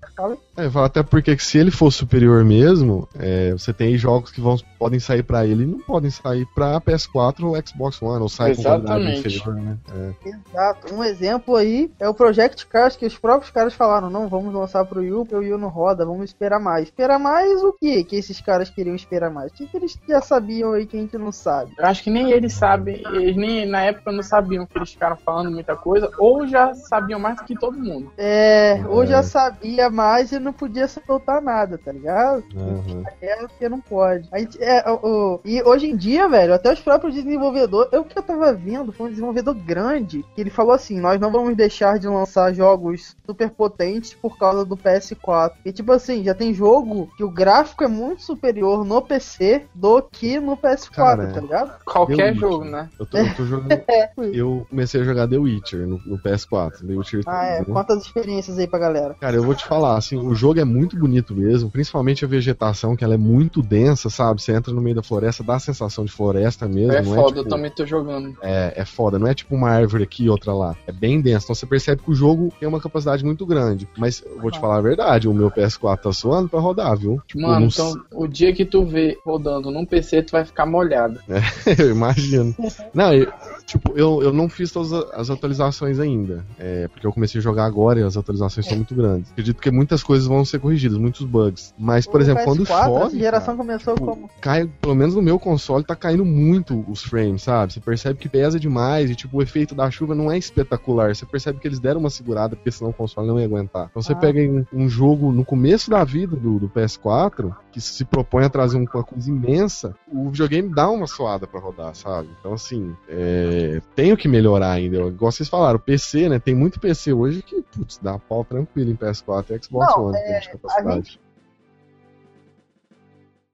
É, 0.57 0.79
até 0.85 1.03
porque 1.03 1.37
se 1.39 1.59
ele 1.59 1.71
for 1.71 1.91
superior 1.91 2.45
mesmo, 2.45 3.09
é, 3.19 3.53
você 3.53 3.73
tem 3.73 3.97
jogos 3.97 4.31
que 4.31 4.41
vão, 4.41 4.57
podem 4.79 5.01
sair 5.01 5.23
pra 5.23 5.47
ele 5.47 5.65
e 5.65 5.67
não 5.67 5.79
podem 5.79 6.11
sair 6.11 6.47
pra 6.55 6.81
PS4 6.81 7.45
ou 7.45 7.57
Xbox 7.67 8.01
One, 8.01 8.23
ou 8.23 8.29
sair 8.29 8.57
com 8.57 8.63
qualidade 8.63 9.19
inferior, 9.19 9.55
né? 9.55 9.77
É. 9.95 10.29
Exato. 10.29 10.95
Um 10.95 11.03
exemplo 11.03 11.57
aí 11.57 11.91
é 11.99 12.09
o 12.09 12.15
Project 12.15 12.67
Cars, 12.67 12.97
que 12.97 13.07
os 13.07 13.19
próprios 13.19 13.51
caras 13.51 13.75
falaram, 13.75 14.11
não, 14.11 14.29
vamos 14.29 14.53
lançar 14.53 14.85
pro 14.85 15.01
Wii 15.01 15.13
U, 15.13 15.25
porque 15.25 15.35
o 15.35 15.39
Wii 15.39 15.55
U 15.55 15.59
não 15.59 15.69
roda, 15.69 16.05
vamos 16.05 16.25
esperar 16.25 16.61
mais. 16.61 16.85
Esperar 16.85 17.19
mais 17.19 17.63
o 17.63 17.73
que 17.73 18.05
que 18.05 18.17
esses 18.17 18.41
caras 18.41 18.71
queriam 18.71 18.95
esperar 18.95 19.31
mais? 19.31 19.51
O 19.53 19.55
que, 19.55 19.67
que 19.67 19.77
eles 19.77 19.99
já 20.09 20.21
sabiam 20.21 20.73
aí 20.73 20.87
que 20.87 20.97
a 20.97 21.01
gente 21.01 21.17
não 21.17 21.33
sabe? 21.33 21.73
Eu 21.79 21.87
acho 21.87 22.03
que 22.03 22.11
nem 22.11 22.31
eles 22.31 22.53
sabem, 22.53 23.03
eles 23.13 23.37
nem 23.37 23.67
na 23.67 23.83
época 23.83 24.13
não 24.13 24.23
sabiam 24.23 24.67
que 24.67 24.77
eles 24.77 24.93
ficaram 24.93 25.17
falando 25.17 25.51
muita 25.51 25.77
coisa, 25.77 26.11
ou 26.19 26.47
já 26.47 26.75
sabiam 26.75 27.19
mais 27.19 27.37
do 27.37 27.45
que 27.45 27.59
todo 27.59 27.79
mundo. 27.79 28.13
É, 28.17 28.60
ou 28.89 29.07
já 29.07 29.23
sabia 29.23 29.89
mais 29.91 30.33
e 30.33 30.39
não 30.39 30.53
podia 30.53 30.87
soltar 30.89 31.41
nada, 31.43 31.79
tá 31.79 31.93
ligado? 31.93 32.43
Uhum. 32.55 33.03
É 33.21 33.37
porque 33.47 33.69
não 33.69 33.81
pode. 33.81 34.29
A 34.33 34.39
gente, 34.39 34.63
é, 34.63 34.85
o, 34.91 34.95
o- 35.37 35.41
e 35.45 35.63
hoje 35.63 35.87
em 35.91 35.97
dia, 35.97 36.29
velho, 36.29 36.55
até 36.55 36.73
os 36.73 36.81
próprios 36.81 37.15
desenvolvedores. 37.15 37.93
Eu 37.93 38.05
que 38.05 38.19
eu 38.19 38.23
tava 38.23 38.53
vendo 38.53 38.93
foi 38.93 39.07
um 39.07 39.11
desenvolvedor 39.11 39.55
grande 39.55 40.25
que 40.35 40.41
ele 40.41 40.51
falou 40.51 40.73
assim: 40.73 40.99
nós 41.01 41.21
não 41.21 41.31
vamos 41.31 41.57
deixar 41.57 41.99
de 41.99 42.07
lançar 42.09 42.53
jogos 42.55 43.17
super 43.27 43.51
potentes 43.51 44.15
por 44.15 44.39
causa 44.39 44.65
do 44.65 44.77
PS4. 44.77 45.53
E 45.65 45.73
tipo 45.73 45.93
assim, 45.93 46.23
já 46.25 46.35
tem 46.35 46.53
jogo 46.55 47.09
que 47.17 47.25
o 47.25 47.31
gráfico 47.31 47.85
é 47.85 47.89
muito 47.89 48.23
superior 48.23 48.85
no 48.85 49.01
PC 49.03 49.67
do 49.75 50.03
que 50.03 50.39
no 50.41 50.57
PS4, 50.57 50.91
Cara, 50.95 51.33
tá 51.33 51.41
ligado? 51.41 51.79
Qualquer 51.85 52.33
The 52.33 52.35
jogo, 52.35 52.59
Witcher. 52.65 52.71
né? 52.73 52.89
Eu 52.99 53.07
tô, 53.07 53.19
eu 53.19 53.35
tô 53.35 53.45
jogando. 53.45 53.71
É. 53.91 54.11
Eu 54.33 54.67
comecei 54.69 55.01
a 55.01 55.05
jogar 55.05 55.29
The 55.29 55.37
Witcher 55.39 55.87
no, 55.87 55.99
no 56.07 56.19
PS4. 56.19 56.87
The 56.87 56.95
Witcher 56.95 57.23
Ah, 57.27 57.45
é. 57.47 57.55
3, 57.57 57.69
né? 57.69 57.75
Quantas 57.75 58.03
experiências 58.03 58.50
aí 58.59 58.67
pra 58.67 58.79
galera? 58.79 59.15
Cara, 59.21 59.37
eu 59.37 59.43
vou 59.43 59.55
te 59.55 59.65
falar, 59.65 59.97
assim, 59.97 60.17
o 60.17 60.35
jogo 60.35 60.61
é 60.61 60.65
muito 60.65 60.97
bonito 60.99 61.35
mesmo, 61.35 61.71
principalmente 61.71 62.25
a 62.25 62.29
vegetação, 62.29 62.97
que 62.97 63.05
ela 63.05 63.15
é 63.15 63.19
muito 63.19 63.63
densa, 63.63 64.09
sabe? 64.11 64.43
Você 64.43 64.53
entra 64.53 64.73
no 64.73 64.81
meio 64.81 64.97
da 64.97 65.03
floresta, 65.03 65.43
dá 65.43 65.57
a 65.57 65.59
sensação 65.61 66.05
de 66.05 66.13
floresta 66.13 66.67
mesmo, 66.69 66.93
É 66.93 67.03
não 67.03 67.15
foda, 67.15 67.37
é 67.37 67.41
eu 67.41 67.45
tipo, 67.45 67.49
também 67.49 67.71
tô 67.71 67.87
jogando. 67.87 68.37
é, 68.43 68.73
é 68.77 68.85
foda, 68.85 69.19
não 69.19 69.27
é 69.27 69.35
tipo 69.35 69.55
uma 69.55 69.71
árvore 69.71 70.05
aqui 70.05 70.25
e 70.25 70.31
outra 70.31 70.53
lá. 70.53 70.77
É 70.87 70.93
bem 70.93 71.21
denso, 71.21 71.47
então 71.47 71.55
você 71.55 71.67
percebe 71.67 72.03
que 72.03 72.11
o 72.11 72.15
jogo 72.15 72.53
tem 72.59 72.69
uma 72.69 72.81
capacidade 72.81 73.25
muito 73.25 73.45
grande. 73.47 73.89
Mas 73.97 74.23
eu 74.25 74.41
vou 74.41 74.51
te 74.51 74.59
falar 74.59 74.77
a 74.79 74.81
verdade, 74.81 75.29
o 75.29 75.35
meu 75.35 75.51
PS4 75.51 75.99
tá 76.01 76.13
suando 76.13 76.49
pra 76.49 76.61
rodar, 76.61 76.97
viu? 76.97 77.21
Tipo, 77.27 77.43
Mano, 77.43 77.61
não 77.61 77.67
então 77.67 77.95
o 78.13 78.27
dia 78.27 78.53
que 78.53 78.65
tu 78.65 78.85
vê 78.85 79.19
rodando 79.25 79.71
num 79.71 79.85
PC, 79.85 80.23
tu 80.23 80.33
vai 80.33 80.45
ficar 80.45 80.67
molhado. 80.67 81.21
eu 81.79 81.91
imagino. 81.91 82.55
Não, 82.95 83.13
eu, 83.15 83.31
tipo, 83.71 83.97
eu, 83.97 84.23
eu 84.23 84.33
não 84.33 84.49
fiz 84.49 84.71
todas 84.73 84.93
a- 84.93 85.07
as 85.15 85.31
atualizações 85.31 85.99
ainda. 85.99 86.45
É, 86.59 86.89
porque 86.89 87.07
eu 87.07 87.13
comecei 87.13 87.39
a 87.39 87.43
jogar 87.43 87.65
agora 87.65 88.01
e 88.01 88.03
as 88.03 88.17
atualizações 88.17 88.67
são 88.67 88.77
muito 88.77 88.95
grandes. 88.95 89.31
Acredito 89.31 89.61
que 89.61 89.71
muitas 89.71 90.03
coisas 90.03 90.27
vão 90.27 90.45
ser 90.45 90.59
corrigidas, 90.59 90.99
muitos 90.99 91.25
bugs. 91.25 91.73
Mas, 91.79 92.07
por 92.07 92.21
O 92.21 92.23
exemplo, 92.23 92.45
quando 92.45 92.65
PS4, 92.65 92.85
chove. 92.85 93.07
Essa 93.07 93.19
geração 93.19 93.57
cara, 93.57 93.67
começou 93.69 93.95
tipo, 93.95 94.07
como. 94.07 94.31
cai, 94.41 94.69
pelo 94.81 94.95
menos 94.95 95.15
no 95.15 95.23
meu 95.23 95.39
console, 95.39 95.85
tá 95.85 95.95
caindo 95.97 96.25
muito 96.25 96.85
os 96.89 97.03
frames, 97.03 97.43
sabe? 97.43 97.73
Você 97.73 97.81
percebe 97.81 98.19
que 98.19 98.29
pesa 98.29 98.59
demais 98.59 99.11
e, 99.11 99.15
tipo, 99.15 99.39
o 99.39 99.43
efeito 99.43 99.75
da 99.75 99.91
chuva 99.91 100.15
não 100.15 100.31
é 100.31 100.37
espetacular. 100.37 101.15
Você 101.15 101.25
percebe 101.27 101.59
que 101.61 101.69
eles 101.69 101.79
deram 101.79 102.01
uma 102.01 102.11
segurada, 102.11 102.57
porque 102.57 102.71
senão 102.71 102.91
o 102.91 102.95
console 102.95 103.27
não 103.29 103.39
ia 103.39 103.47
aguentar. 103.47 103.87
Então 103.91 104.03
você 104.03 104.13
Ah. 104.13 104.17
pega 104.17 104.41
um, 104.41 104.65
um 104.73 104.89
jogo 104.89 105.31
no 105.33 105.45
começo 105.45 105.89
da 105.91 106.03
vida 106.05 106.37
do, 106.37 106.59
do 106.59 106.69
PS4, 106.69 107.55
que 107.73 107.81
se 107.81 108.05
propõe 108.05 108.45
a 108.45 108.51
trazer 108.51 108.77
um- 108.77 108.85
uma 108.93 109.05
coisa 109.05 109.31
imensa, 109.31 109.95
o 110.13 110.31
videogame 110.31 110.75
dá 110.75 110.91
uma 110.91 111.07
suada 111.07 111.47
pra 111.47 111.61
rodar, 111.61 111.95
sabe? 111.95 112.29
Então, 112.39 112.53
assim, 112.53 112.95
é, 113.09 113.81
tenho 113.95 114.17
que 114.17 114.27
melhorar 114.29 114.73
ainda. 114.73 114.97
Igual 114.99 115.31
vocês 115.33 115.49
falaram, 115.49 115.77
o 115.77 115.83
PC, 115.83 116.29
né? 116.29 116.39
Tem 116.39 116.55
muito 116.55 116.81
PC 116.81 117.13
hoje 117.13 117.43
que, 117.43 117.63
putz, 117.63 117.99
dá 117.99 118.19
pau 118.19 118.45
tranquilo 118.45 118.91
em 118.91 118.97
PS4 118.97 119.55
e 119.57 119.63
Xbox 119.65 119.95
Não, 119.97 120.07
One. 120.07 120.17
é, 120.17 120.21
em 120.21 120.25
termos 120.25 120.43
de 120.43 120.49
a 120.49 120.53
capacidade. 120.53 120.97
gente- 121.11 121.21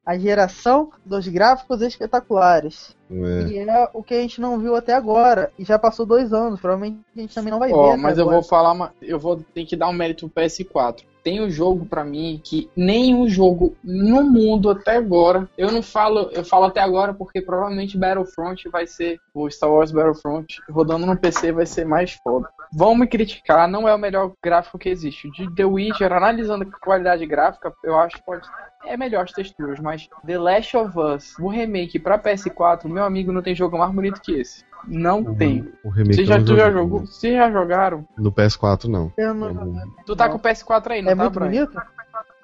A 0.04 0.16
geração 0.16 0.90
dos 1.04 1.26
gráficos 1.26 1.82
espetaculares. 1.82 2.96
É. 3.10 3.48
E 3.48 3.58
é 3.58 3.90
o 3.92 4.04
que 4.04 4.14
a 4.14 4.20
gente 4.20 4.40
não 4.40 4.56
viu 4.56 4.76
até 4.76 4.94
agora. 4.94 5.50
E 5.58 5.64
já 5.64 5.80
passou 5.80 6.06
dois 6.06 6.32
anos. 6.32 6.60
Provavelmente 6.60 7.00
a 7.16 7.20
gente 7.20 7.34
também 7.34 7.50
não 7.50 7.58
vai 7.58 7.70
ver. 7.70 7.74
Ó, 7.74 7.88
até 7.90 7.96
mas 8.00 8.16
eu 8.16 8.22
agora. 8.22 8.36
vou 8.40 8.48
falar, 8.48 8.72
uma- 8.72 8.92
eu 9.02 9.18
vou 9.18 9.36
ter 9.52 9.64
que 9.64 9.74
dar 9.74 9.88
um 9.88 9.92
mérito 9.92 10.28
pro 10.28 10.42
PS4. 10.44 11.04
Tem 11.26 11.42
um 11.42 11.50
jogo 11.50 11.84
pra 11.84 12.04
mim 12.04 12.40
que 12.40 12.70
nenhum 12.76 13.28
jogo 13.28 13.76
no 13.82 14.22
mundo 14.22 14.70
até 14.70 14.94
agora, 14.94 15.48
eu 15.58 15.72
não 15.72 15.82
falo, 15.82 16.30
eu 16.30 16.44
falo 16.44 16.66
até 16.66 16.78
agora 16.78 17.12
porque 17.12 17.42
provavelmente 17.42 17.98
Battlefront 17.98 18.68
vai 18.68 18.86
ser 18.86 19.18
o 19.34 19.50
Star 19.50 19.68
Wars 19.68 19.90
Battlefront 19.90 20.46
rodando 20.70 21.04
no 21.04 21.18
PC 21.18 21.50
vai 21.50 21.66
ser 21.66 21.84
mais 21.84 22.12
foda. 22.12 22.48
Vão 22.72 22.94
me 22.96 23.06
criticar, 23.06 23.68
não 23.68 23.88
é 23.88 23.94
o 23.94 23.98
melhor 23.98 24.32
gráfico 24.42 24.78
que 24.78 24.88
existe. 24.88 25.30
De 25.30 25.52
The 25.54 25.64
Witcher, 25.64 26.12
analisando 26.12 26.64
a 26.64 26.78
qualidade 26.84 27.24
gráfica, 27.26 27.72
eu 27.84 27.98
acho 27.98 28.16
que 28.16 28.24
pode 28.24 28.46
é 28.84 28.96
melhor 28.96 29.24
as 29.24 29.32
texturas, 29.32 29.80
mas 29.80 30.08
The 30.24 30.38
Last 30.38 30.76
of 30.76 30.96
Us, 30.96 31.36
o 31.40 31.48
remake 31.48 31.98
pra 31.98 32.18
PS4, 32.18 32.84
meu 32.88 33.02
amigo, 33.04 33.32
não 33.32 33.42
tem 33.42 33.52
jogo 33.54 33.76
mais 33.78 33.90
bonito 33.92 34.20
que 34.20 34.32
esse. 34.32 34.64
Não 34.86 35.34
tem. 35.34 35.68
O 35.82 35.88
remake 35.88 36.14
Você 36.14 36.24
já, 36.24 36.38
tu 36.38 36.54
já 36.56 36.70
jogou? 36.70 37.00
Vocês 37.00 37.34
já 37.34 37.50
jogaram? 37.50 38.06
No 38.16 38.30
PS4 38.30 38.84
não. 38.84 39.12
Eu 39.18 39.34
não- 39.34 39.48
Eu- 39.48 39.74
Tu 40.06 40.14
tá 40.14 40.28
Não. 40.28 40.32
com 40.32 40.38
o 40.38 40.40
PS4 40.40 40.92
aí, 40.92 41.02
não 41.02 41.10
É 41.10 41.16
tá, 41.16 41.22
muito 41.24 41.40
Brian? 41.40 41.64
bonito? 41.66 41.82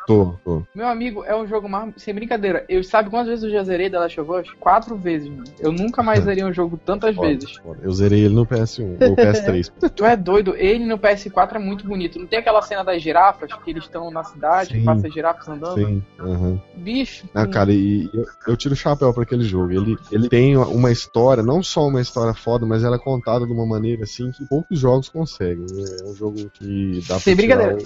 Tô, 0.06 0.34
tô. 0.44 0.62
Meu 0.74 0.88
amigo, 0.88 1.24
é 1.24 1.34
um 1.36 1.46
jogo 1.46 1.68
mais. 1.68 1.92
Sem 1.96 2.14
brincadeira. 2.14 2.64
Eu 2.68 2.82
sabe 2.82 3.08
quantas 3.10 3.28
vezes 3.28 3.44
eu 3.44 3.50
já 3.50 3.62
zerei 3.62 3.88
The 3.88 3.98
Last 3.98 4.20
of 4.20 4.30
Us? 4.30 4.50
Quatro 4.58 4.96
vezes, 4.96 5.28
mano. 5.28 5.44
Eu 5.60 5.72
nunca 5.72 6.02
mais 6.02 6.22
zerei 6.24 6.44
um 6.44 6.52
jogo 6.52 6.76
tantas 6.84 7.14
Foda, 7.14 7.28
vezes. 7.28 7.56
foda. 7.56 7.80
Eu 7.82 7.92
zerei 7.92 8.24
ele 8.24 8.34
no 8.34 8.46
PS1, 8.46 9.08
ou 9.08 9.16
PS3. 9.16 9.72
Tu 9.94 10.04
é 10.04 10.16
doido, 10.16 10.56
ele 10.56 10.84
no 10.84 10.98
PS4 10.98 11.56
é 11.56 11.58
muito 11.58 11.86
bonito. 11.86 12.18
Não 12.18 12.26
tem 12.26 12.38
aquela 12.38 12.62
cena 12.62 12.82
das 12.82 13.00
girafas 13.02 13.52
que 13.52 13.70
eles 13.70 13.84
estão 13.84 14.10
na 14.10 14.24
cidade, 14.24 14.70
Sim. 14.72 14.78
que 14.80 14.84
passa 14.84 15.06
as 15.06 15.12
girafas 15.12 15.48
andando? 15.48 15.74
Sim, 15.86 16.02
aham. 16.18 16.60
Bicho. 16.76 17.26
Ah, 17.34 17.46
cara, 17.46 17.72
e 17.72 18.08
eu, 18.12 18.26
eu 18.48 18.56
tiro 18.56 18.74
o 18.74 18.76
chapéu 18.76 19.12
pra 19.12 19.22
aquele 19.22 19.44
jogo. 19.44 19.72
Ele, 19.72 19.96
ele 20.10 20.28
tem 20.28 20.56
uma 20.56 20.90
história, 20.90 21.42
não 21.42 21.62
só 21.62 21.86
uma 21.86 22.00
história 22.00 22.34
foda, 22.34 22.66
mas 22.66 22.82
ela 22.82 22.96
é 22.96 22.98
contada 22.98 23.46
de 23.46 23.52
uma 23.52 23.66
maneira 23.66 24.02
assim 24.02 24.30
que 24.32 24.44
poucos 24.46 24.78
jogos 24.78 25.08
conseguem. 25.08 25.66
É 26.00 26.04
um 26.04 26.14
jogo 26.14 26.50
que 26.50 27.00
dá 27.02 27.14
pra 27.14 27.18
Sem 27.20 27.36
brincadeira. 27.36 27.78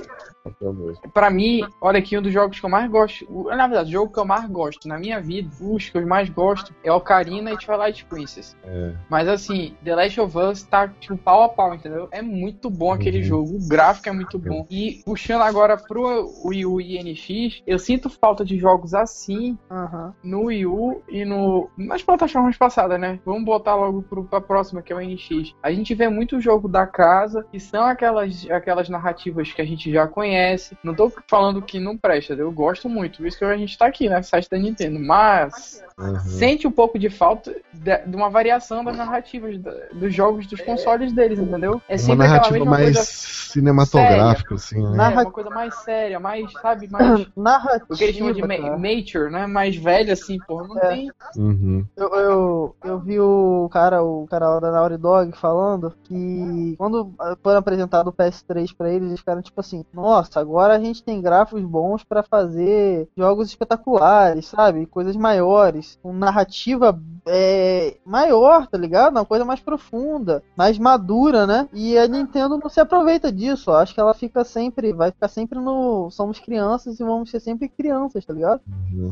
Pra 1.13 1.29
mim, 1.29 1.67
olha 1.81 2.01
aqui, 2.07 2.19
um 2.19 2.23
dos 2.23 2.33
jogos 2.33 2.59
que 2.61 2.65
eu 2.65 2.71
mais 2.71 2.89
gosto. 2.91 3.27
Na 3.45 3.67
verdade, 3.67 3.89
o 3.91 3.93
jogo 3.93 4.13
que 4.13 4.19
eu 4.19 4.25
mais 4.25 4.49
gosto 4.49 4.87
na 4.89 4.99
minha 4.99 5.21
vida, 5.21 5.51
os 5.61 5.89
que 5.89 5.99
eu 5.99 6.07
mais 6.07 6.29
gosto, 6.31 6.73
é 6.85 6.93
Ocarina 6.93 7.53
e 7.53 7.57
Twilight 7.57 8.05
Princess. 8.07 8.57
É. 8.65 8.93
Mas 9.11 9.29
assim, 9.29 9.75
The 9.85 9.95
Last 9.97 10.21
of 10.21 10.39
Us 10.39 10.63
tá 10.63 10.89
tipo 10.89 11.17
pau 11.17 11.43
a 11.43 11.49
pau, 11.49 11.75
entendeu? 11.75 12.09
É 12.13 12.23
muito 12.23 12.71
bom 12.71 12.93
aquele 12.93 13.19
Uhum. 13.19 13.25
jogo, 13.25 13.57
o 13.57 13.69
gráfico 13.69 14.09
é 14.09 14.13
muito 14.13 14.39
bom. 14.39 14.67
E 14.71 15.03
puxando 15.05 15.43
agora 15.43 15.77
pro 15.77 16.31
Wii 16.45 16.67
U 16.67 16.81
e 16.81 17.03
NX, 17.03 17.63
eu 17.67 17.79
sinto 17.79 18.09
falta 18.09 18.45
de 18.45 18.59
jogos 18.59 18.95
assim 18.95 19.59
Aham. 19.71 20.15
no 20.23 20.45
Wii 20.45 20.67
U 20.67 21.03
e 21.09 21.25
no 21.25 21.69
nas 21.77 22.03
plataformas 22.03 22.57
passadas, 22.57 23.01
né? 23.01 23.19
Vamos 23.25 23.45
botar 23.45 23.75
logo 23.75 24.03
pro, 24.03 24.25
pra 24.25 24.41
próxima, 24.41 24.83
que 24.83 24.93
é 24.93 24.97
o 24.97 25.01
NX. 25.01 25.55
A 25.63 25.73
gente 25.73 25.95
vê 25.95 26.09
muito 26.09 26.41
jogo 26.41 26.69
da 26.69 26.87
casa, 26.87 27.45
que 27.51 27.59
são 27.59 27.85
aquelas, 27.85 28.49
aquelas 28.51 28.89
narrativas 28.89 29.53
que 29.53 29.63
a 29.63 29.65
gente 29.65 29.91
já 29.91 30.07
conhece. 30.07 30.77
Não 30.85 30.95
tô 30.95 31.11
falando 31.29 31.63
que 31.63 31.79
não 31.81 31.96
presta, 31.97 32.35
eu 32.35 32.51
gosto 32.53 32.89
muito, 32.89 33.19
por 33.19 33.27
isso 33.27 33.39
que 33.39 33.45
a 33.45 33.57
gente 33.57 33.77
tá 33.77 33.87
aqui, 33.87 34.09
né? 34.09 34.23
Site 34.23 34.49
da 34.51 34.59
Nintendo. 34.59 34.99
Mas 35.01 35.83
Aham. 35.99 36.19
sente 36.19 36.67
um 36.67 36.71
pouco 36.73 36.99
de 36.99 37.09
falta 37.09 37.55
de, 37.73 37.97
de 37.99 38.17
uma 38.17 38.29
variação 38.29 38.85
das 38.85 38.97
narrativas 38.97 39.59
da- 39.59 39.73
dos 39.95 40.15
jogos 40.15 40.47
dos 40.47 40.61
consoles 40.61 41.13
deles, 41.13 41.39
entendeu? 41.39 41.81
É 41.89 41.97
Uma 41.97 42.17
narrativa 42.17 42.59
mesma 42.59 42.71
mais 42.71 42.85
coisa 42.85 43.05
cinematográfica, 43.05 44.55
assim, 44.55 44.83
né? 44.83 44.97
Na- 44.97 45.13
é, 45.13 45.15
uma 45.23 45.31
coisa 45.31 45.51
mais 45.51 45.75
séria, 45.75 46.21
mais, 46.21 46.53
sabe, 46.61 46.89
mais 46.91 47.27
Narrativa. 47.37 47.87
o 47.91 47.97
que 47.97 48.05
eles 48.05 48.17
chamam 48.17 48.33
de 48.33 48.43
ma 48.43 48.77
mature, 48.77 49.31
né? 49.31 49.47
Mais 49.47 49.77
velha 49.77 50.13
assim, 50.13 50.39
porra, 50.41 50.67
não 50.69 50.79
É. 50.79 50.89
tem 50.89 51.11
Uhum. 51.37 51.85
Eu, 51.97 52.09
eu, 52.15 52.77
eu 52.85 52.99
vi 52.99 53.19
o 53.21 53.69
cara, 53.71 54.03
o 54.03 54.27
cara 54.29 54.49
lá 54.49 54.61
da 54.61 54.71
Naughty 54.71 54.97
Dog 54.99 55.33
falando 55.37 55.95
que 56.05 56.75
quando 56.79 57.11
foi 57.43 57.57
apresentado 57.57 58.09
o 58.09 58.13
PS3 58.13 58.73
pra 58.73 58.91
eles, 58.91 59.09
eles 59.09 59.21
ficaram 59.21 59.43
tipo 59.43 59.59
assim, 59.61 59.85
nossa, 59.93 60.41
agora 60.41 60.75
a 60.75 60.79
gente 60.79 61.03
tem 61.03 61.21
gráficos 61.21 61.63
bons 61.63 61.86
pra 62.05 62.23
fazer 62.23 63.09
jogos 63.17 63.49
espetaculares, 63.49 64.47
sabe? 64.47 64.87
Coisas 64.87 65.17
maiores, 65.17 65.99
com 66.03 66.13
narrativa 66.13 66.99
é, 67.27 67.97
maior, 68.05 68.67
tá 68.67 68.79
ligado? 68.79 69.13
Uma 69.13 69.25
coisa 69.25 69.45
mais 69.45 69.61
profunda, 69.61 70.43
mais 70.57 70.79
madura, 70.79 71.47
né? 71.47 71.69
E 71.73 71.99
a 71.99 72.07
Nintendo 72.07 72.59
não 72.59 72.69
se 72.69 72.81
aproveita 72.81 73.33
disso, 73.33 73.71
acho 73.73 73.95
que 73.95 74.01
ela 74.01 74.15
fica 74.15 74.45
sempre, 74.45 74.93
vai 74.93 75.11
ficar 75.11 75.29
sempre 75.29 75.59
no 75.59 76.11
somos 76.11 76.39
crianças 76.39 76.99
e 76.99 77.05
vamos 77.05 77.31
ser 77.31 77.41
sempre 77.41 77.69
crianças, 77.69 78.25
tá 78.25 78.33
ligado? 78.33 78.61
Uhum. 78.93 79.11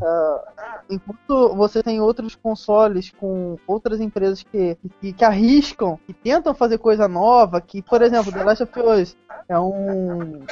enquanto 0.89 1.55
você 1.55 1.83
tem 1.83 1.99
outros 1.99 2.35
consoles 2.35 3.11
com 3.11 3.57
outras 3.67 3.99
empresas 3.99 4.43
que, 4.43 4.77
que, 4.99 5.13
que 5.13 5.25
arriscam, 5.25 5.99
que 6.05 6.13
tentam 6.13 6.53
fazer 6.53 6.77
coisa 6.77 7.07
nova, 7.07 7.61
que, 7.61 7.81
por 7.81 8.01
exemplo, 8.01 8.31
The 8.31 8.43
Last 8.43 8.63
of 8.63 8.79
Us 8.79 9.17
é 9.47 9.59
um 9.59 10.43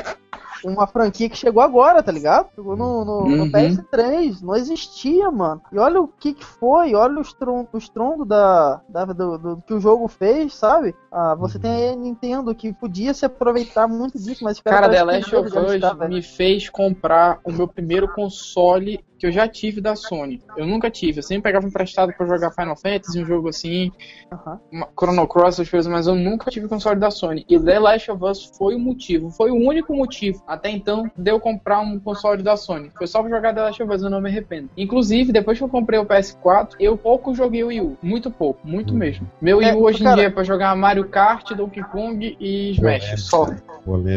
uma 0.63 0.87
franquia 0.87 1.29
que 1.29 1.37
chegou 1.37 1.61
agora, 1.61 2.01
tá 2.01 2.11
ligado? 2.11 2.49
Chegou 2.55 2.75
no, 2.75 3.03
no, 3.05 3.35
no 3.35 3.43
Uhum. 3.43 3.51
PS3, 3.51 4.41
não 4.41 4.55
existia, 4.55 5.29
mano. 5.31 5.61
E 5.71 5.77
olha 5.77 6.01
o 6.01 6.07
que 6.07 6.33
que 6.33 6.45
foi, 6.45 6.95
olha 6.95 7.17
o 7.17 7.21
estrondo, 7.21 7.67
o 7.73 7.77
estrondo 7.77 8.25
da, 8.25 8.81
da- 8.87 9.05
do, 9.05 9.37
do 9.37 9.63
que 9.65 9.73
o 9.73 9.79
jogo 9.79 10.07
fez, 10.07 10.53
sabe? 10.53 10.95
Ah, 11.11 11.35
você 11.35 11.59
tem 11.59 11.89
a 11.91 11.95
Nintendo 11.95 12.55
que 12.55 12.71
podia 12.73 13.13
se 13.13 13.25
aproveitar 13.25 13.87
muito 13.87 14.17
disso, 14.17 14.43
mas 14.43 14.57
os 14.57 14.63
caras 14.63 14.79
Cara, 14.81 14.93
The 14.93 15.03
Last 15.03 15.35
of 15.35 15.47
Us 15.57 16.09
me 16.09 16.21
fez 16.21 16.69
comprar 16.69 17.39
o 17.43 17.51
meu 17.51 17.67
primeiro 17.67 18.07
console 18.07 19.03
que 19.17 19.27
eu 19.27 19.31
já 19.31 19.47
tive 19.47 19.79
da 19.79 19.95
Sony. 19.95 20.41
Eu 20.57 20.65
nunca 20.67 20.89
tive, 20.89 21.19
eu 21.19 21.23
sempre 21.23 21.43
pegava 21.43 21.65
emprestado 21.67 22.11
pra 22.17 22.25
jogar 22.27 22.51
Final 22.51 22.75
Fantasy, 22.75 23.21
um 23.21 23.25
jogo 23.25 23.49
assim, 23.49 23.91
Chrono 24.99 25.27
Cross, 25.27 25.55
essas 25.55 25.69
coisas, 25.69 25.91
mas 25.91 26.07
eu 26.07 26.15
nunca 26.15 26.49
tive 26.51 26.67
console 26.67 26.99
da 26.99 27.09
Sony. 27.11 27.45
E 27.49 27.59
The 27.59 27.79
Last 27.79 28.11
of 28.11 28.23
Us 28.23 28.51
foi 28.57 28.75
o 28.75 28.79
motivo, 28.79 29.29
foi 29.29 29.51
o 29.51 29.55
único 29.55 29.95
motivo 29.95 30.41
até 30.47 30.69
então 30.69 31.09
de 31.17 31.31
eu 31.31 31.39
comprar 31.39 31.79
um 31.79 31.99
console 31.99 32.41
da 32.43 32.57
Sony. 32.57 32.91
Foi 32.97 33.07
só 33.07 33.21
pra 33.21 33.29
jogar 33.29 33.53
The 33.53 33.61
Last 33.61 33.83
of 33.83 33.93
Us, 33.93 34.01
eu 34.03 34.09
não 34.09 34.21
me 34.21 34.29
arrependo. 34.29 34.69
Inclusive, 34.75 35.31
depois 35.31 35.57
que 35.57 35.63
eu 35.63 35.69
comprei 35.69 35.99
o 35.99 36.05
PS4, 36.05 36.75
eu 36.79 36.97
pouco 36.97 37.33
joguei 37.33 37.63
o 37.63 37.67
Wii 37.67 37.81
U. 37.81 37.97
Muito 38.01 38.29
pouco, 38.29 38.59
muito 38.67 38.93
Hum. 38.93 38.97
mesmo. 38.97 39.29
Meu 39.41 39.57
Wii 39.59 39.69
É, 39.69 39.75
U 39.75 39.83
hoje 39.83 40.01
em 40.01 40.03
cara- 40.03 40.15
dia 40.17 40.25
é 40.25 40.29
pra 40.29 40.43
jogar 40.43 40.75
Mario 40.75 41.07
Kart, 41.07 41.51
Donkey 41.53 41.83
Kong 41.83 42.35
e 42.39 42.71
Smash. 42.71 43.21
Só. 43.21 43.47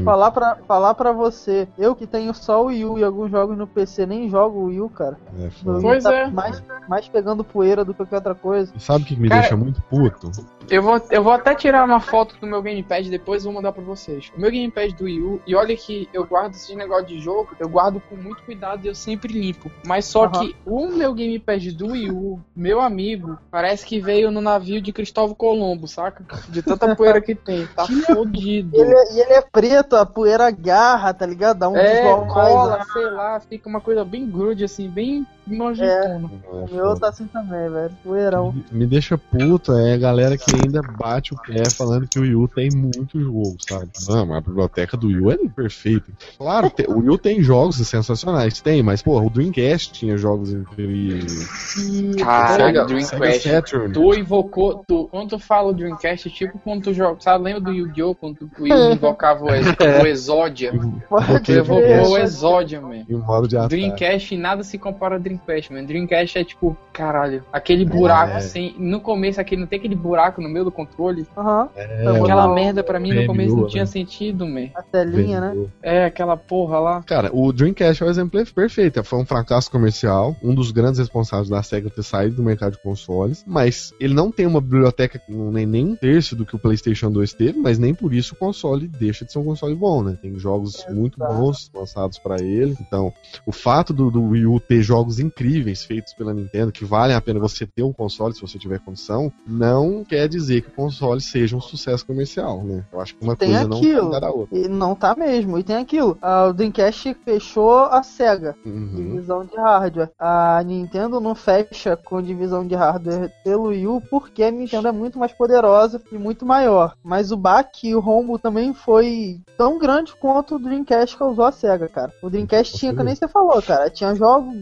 Falar 0.04 0.30
pra, 0.30 0.56
falar 0.66 0.94
pra 0.94 1.10
você, 1.12 1.66
eu 1.76 1.94
que 1.94 2.06
tenho 2.06 2.32
só 2.32 2.62
o 2.62 2.66
Wii 2.66 2.84
U 2.84 2.98
e 2.98 3.04
alguns 3.04 3.30
jogos 3.30 3.56
no 3.58 3.66
PC, 3.66 4.06
nem 4.06 4.28
jogo 4.30 4.60
o 4.60 4.64
Wii 4.66 4.80
U, 4.80 4.88
cara. 4.96 5.16
É. 5.38 5.42
Wii 5.70 5.82
Pois 5.82 6.04
tá 6.04 6.12
é. 6.14 6.26
Mais, 6.30 6.62
mais 6.88 7.08
pegando 7.08 7.44
poeira 7.44 7.84
do 7.84 7.92
que 7.92 7.98
qualquer 7.98 8.16
outra 8.16 8.34
coisa. 8.34 8.72
E 8.74 8.80
sabe 8.80 9.04
o 9.04 9.06
que 9.06 9.16
me 9.16 9.28
Cara- 9.28 9.42
deixa 9.42 9.56
muito 9.56 9.80
puto? 9.82 10.30
Eu 10.68 10.82
vou, 10.82 11.00
eu 11.10 11.22
vou 11.22 11.32
até 11.32 11.54
tirar 11.54 11.84
uma 11.84 12.00
foto 12.00 12.34
do 12.40 12.46
meu 12.46 12.60
gamepad 12.60 13.08
depois 13.08 13.42
e 13.42 13.44
vou 13.44 13.54
mandar 13.54 13.70
pra 13.72 13.82
vocês. 13.82 14.32
O 14.36 14.40
meu 14.40 14.50
gamepad 14.50 14.92
do 14.96 15.04
Wii 15.04 15.20
U, 15.22 15.40
e 15.46 15.54
olha 15.54 15.76
que 15.76 16.08
eu 16.12 16.24
guardo 16.24 16.54
esse 16.54 16.74
negócio 16.74 17.06
de 17.06 17.20
jogo, 17.20 17.50
eu 17.60 17.68
guardo 17.68 18.00
com 18.08 18.16
muito 18.16 18.42
cuidado 18.42 18.84
e 18.84 18.88
eu 18.88 18.94
sempre 18.94 19.32
limpo. 19.32 19.70
Mas 19.86 20.06
só 20.06 20.24
Aham. 20.24 20.40
que 20.40 20.56
o 20.66 20.88
meu 20.88 21.14
gamepad 21.14 21.70
do 21.72 21.92
Wii 21.92 22.10
U, 22.10 22.40
meu 22.54 22.80
amigo, 22.80 23.38
parece 23.50 23.86
que 23.86 24.00
veio 24.00 24.30
no 24.32 24.40
navio 24.40 24.80
de 24.82 24.92
Cristóvão 24.92 25.36
Colombo, 25.36 25.86
saca? 25.86 26.24
De 26.48 26.62
tanta 26.62 26.96
poeira 26.96 27.20
que 27.20 27.34
tem. 27.34 27.66
Tá 27.68 27.86
fodido. 28.06 28.76
Ele 28.76 28.92
é- 28.92 29.12
E 29.14 29.20
ele 29.20 29.32
é 29.34 29.42
preto, 29.42 29.94
a 29.94 30.04
poeira 30.04 30.46
agarra, 30.48 31.14
tá 31.14 31.24
ligado? 31.24 31.58
Dá 31.60 31.68
um 31.68 31.76
É, 31.76 32.02
mais, 32.02 32.26
cola, 32.32 32.78
né? 32.78 32.84
sei 32.92 33.08
lá, 33.10 33.38
fica 33.40 33.68
uma 33.68 33.80
coisa 33.80 34.04
bem 34.04 34.28
grude, 34.28 34.64
assim, 34.64 34.88
bem 34.88 35.24
nojentona. 35.46 36.30
É, 36.44 36.48
O 36.54 36.68
meu 36.70 36.84
foda. 36.88 37.00
tá 37.00 37.08
assim 37.08 37.26
também, 37.26 37.68
velho. 37.70 37.90
Poeirão. 38.04 38.52
Me- 38.52 38.64
Me 38.72 38.86
deixa 38.86 39.16
puto 39.18 39.72
é 39.72 39.94
a 39.94 39.98
galera 39.98 40.36
que 40.36 40.54
ainda 40.54 40.80
bate 40.82 41.34
o 41.34 41.36
pé 41.42 41.68
falando 41.70 42.08
que 42.08 42.18
o 42.18 42.22
Wii 42.22 42.34
U 42.34 42.48
tem 42.48 42.68
muito 42.70 43.20
jogo, 43.20 43.56
sabe? 43.68 43.88
Não, 44.08 44.26
mas 44.26 44.38
a 44.38 44.40
biblioteca 44.40 44.96
do 44.96 45.06
Wii 45.08 45.20
U 45.20 45.30
é 45.30 45.36
perfeita. 45.54 46.06
Claro, 46.38 46.70
te- 46.70 46.86
o 46.88 46.98
Wii 46.98 47.10
U 47.10 47.18
tem 47.18 47.42
jogos 47.42 47.76
sensacionais, 47.76 48.60
tem, 48.60 48.82
mas, 48.82 49.02
porra, 49.02 49.24
o 49.26 49.30
Dreamcast 49.30 49.92
tinha 49.92 50.16
jogos 50.16 50.52
incríveis. 50.52 51.76
E- 51.78 52.14
Caralho, 52.16 52.64
Sega- 52.64 52.84
Dreamcast. 52.84 53.48
Saturn. 53.48 53.92
Tu 53.92 54.14
invocou, 54.14 54.84
tu, 54.86 55.08
quando 55.08 55.30
tu 55.30 55.38
fala 55.38 55.68
o 55.70 55.72
Dreamcast, 55.74 56.28
é 56.28 56.30
tipo 56.30 56.58
quando 56.58 56.84
tu 56.84 56.94
joga, 56.94 57.20
sabe, 57.20 57.44
lembra 57.44 57.60
do 57.60 57.72
Yu-Gi-Oh! 57.72 58.14
Quando 58.14 58.36
tu- 58.36 58.50
o 58.58 58.66
Yu 58.66 58.74
invocava 58.92 59.44
o, 59.44 59.54
ex, 59.54 59.66
o 60.02 60.06
Exódia? 60.06 60.72
Pode 61.08 61.26
Tu 61.38 61.42
crer. 61.42 61.70
o 61.70 62.16
Exódia, 62.18 62.80
man. 62.80 63.04
Em 63.08 63.14
modo 63.16 63.46
de. 63.48 63.56
Dreamcast 63.68 64.34
e 64.34 64.38
nada 64.38 64.62
se 64.62 64.78
compara 64.78 65.14
ao 65.16 65.20
Dreamcast, 65.20 65.35
man. 65.72 65.84
Dreamcast 65.84 66.38
é 66.38 66.44
tipo, 66.44 66.76
caralho, 66.92 67.44
aquele 67.52 67.84
buraco 67.84 68.32
É. 68.32 68.36
assim, 68.36 68.74
no 68.78 69.00
começo 69.00 69.40
aquele, 69.40 69.60
não 69.60 69.66
tem 69.68 69.78
aquele 69.78 69.94
buraco 69.94 70.40
no 70.40 70.48
meio 70.48 70.64
do 70.64 70.72
controle? 70.72 71.26
Aham, 71.36 71.68
É, 71.76 72.06
Aquela 72.06 72.46
Não. 72.48 72.54
merda 72.54 72.82
pra 72.82 72.98
mim 72.98 73.12
no 73.14 73.26
começo 73.26 73.54
não 73.56 73.64
né? 73.64 73.68
tinha 73.68 73.86
sentido, 73.86 74.46
man. 74.46 74.68
a 74.74 74.82
telinha, 74.82 75.40
né? 75.40 75.66
É, 75.82 76.04
aquela 76.04 76.36
porra 76.36 76.78
lá. 76.78 77.02
Cara, 77.02 77.30
o 77.32 77.52
Dreamcast 77.52 78.02
é 78.02 78.06
o 78.06 78.10
exemplo 78.10 78.40
perfeito. 78.54 79.02
Foi 79.04 79.18
um 79.18 79.24
fracasso 79.26 79.70
comercial, 79.70 80.34
um 80.42 80.54
dos 80.54 80.70
grandes 80.70 80.98
responsáveis 80.98 81.48
da 81.48 81.62
SEGA 81.62 81.90
ter 81.90 82.02
saído 82.02 82.36
do 82.36 82.42
mercado 82.42 82.72
de 82.72 82.82
consoles, 82.82 83.44
mas 83.46 83.92
ele 84.00 84.14
não 84.14 84.30
tem 84.30 84.46
uma 84.46 84.60
biblioteca 84.60 85.20
nem, 85.28 85.66
nem 85.66 85.84
um 85.86 85.96
terço 85.96 86.34
do 86.36 86.44
que 86.46 86.56
o 86.56 86.58
PlayStation 86.58 87.10
2 87.10 87.32
teve, 87.34 87.58
mas 87.58 87.78
nem 87.78 87.94
por 87.94 88.12
isso 88.12 88.34
o 88.34 88.38
console 88.38 88.88
deixa 88.88 89.24
de 89.24 89.32
ser 89.32 89.38
um 89.38 89.44
console 89.44 89.74
bom, 89.74 90.02
né? 90.02 90.16
Tem 90.20 90.38
jogos 90.38 90.84
muito 90.90 91.18
bons 91.18 91.70
lançados 91.74 92.18
pra 92.18 92.36
ele. 92.40 92.76
Então, 92.80 93.12
o 93.44 93.52
fato 93.52 93.92
do, 93.92 94.10
do 94.10 94.22
Wii 94.30 94.46
U 94.46 94.60
ter 94.60 94.82
jogos 94.82 95.18
incríveis 95.26 95.84
feitos 95.84 96.14
pela 96.14 96.32
Nintendo, 96.32 96.72
que 96.72 96.84
valem 96.84 97.16
a 97.16 97.20
pena 97.20 97.40
você 97.40 97.66
ter 97.66 97.82
um 97.82 97.92
console 97.92 98.34
se 98.34 98.40
você 98.40 98.58
tiver 98.58 98.80
condição, 98.80 99.32
não 99.46 100.04
quer 100.04 100.28
dizer 100.28 100.62
que 100.62 100.68
o 100.68 100.72
console 100.72 101.20
seja 101.20 101.56
um 101.56 101.60
sucesso 101.60 102.06
comercial, 102.06 102.62
né? 102.62 102.84
Eu 102.92 103.00
acho 103.00 103.14
que 103.14 103.24
uma 103.24 103.36
coisa 103.36 103.66
não 103.66 103.78
aquilo. 103.78 104.10
tá 104.10 104.20
da 104.20 104.30
outra. 104.30 104.58
E 104.58 104.68
não 104.68 104.94
tá 104.94 105.14
mesmo. 105.16 105.58
E 105.58 105.62
tem 105.62 105.76
aquilo. 105.76 106.18
o 106.22 106.52
Dreamcast 106.52 107.14
fechou 107.24 107.84
a 107.84 108.02
SEGA. 108.02 108.56
Uhum. 108.64 108.92
Divisão 108.94 109.44
de 109.44 109.56
hardware. 109.56 110.10
A 110.18 110.62
Nintendo 110.64 111.20
não 111.20 111.34
fecha 111.34 111.96
com 111.96 112.22
divisão 112.22 112.66
de 112.66 112.74
hardware 112.74 113.32
pelo 113.44 113.68
Wii 113.68 113.86
U 113.86 114.00
porque 114.00 114.42
a 114.42 114.50
Nintendo 114.50 114.88
é 114.88 114.92
muito 114.92 115.18
mais 115.18 115.32
poderosa 115.32 116.00
e 116.10 116.18
muito 116.18 116.46
maior. 116.46 116.94
Mas 117.02 117.32
o 117.32 117.36
baque 117.36 117.88
e 117.88 117.94
o 117.94 118.00
rombo 118.00 118.38
também 118.38 118.72
foi 118.72 119.40
tão 119.56 119.78
grande 119.78 120.14
quanto 120.16 120.56
o 120.56 120.58
Dreamcast 120.58 121.16
causou 121.16 121.44
a 121.44 121.52
SEGA, 121.52 121.88
cara. 121.88 122.12
O 122.22 122.30
Dreamcast 122.30 122.76
tinha, 122.78 122.94
que 122.94 123.02
nem 123.02 123.14
você 123.14 123.28
falou, 123.28 123.60
cara, 123.62 123.90
tinha 123.90 124.14
jogos, 124.14 124.54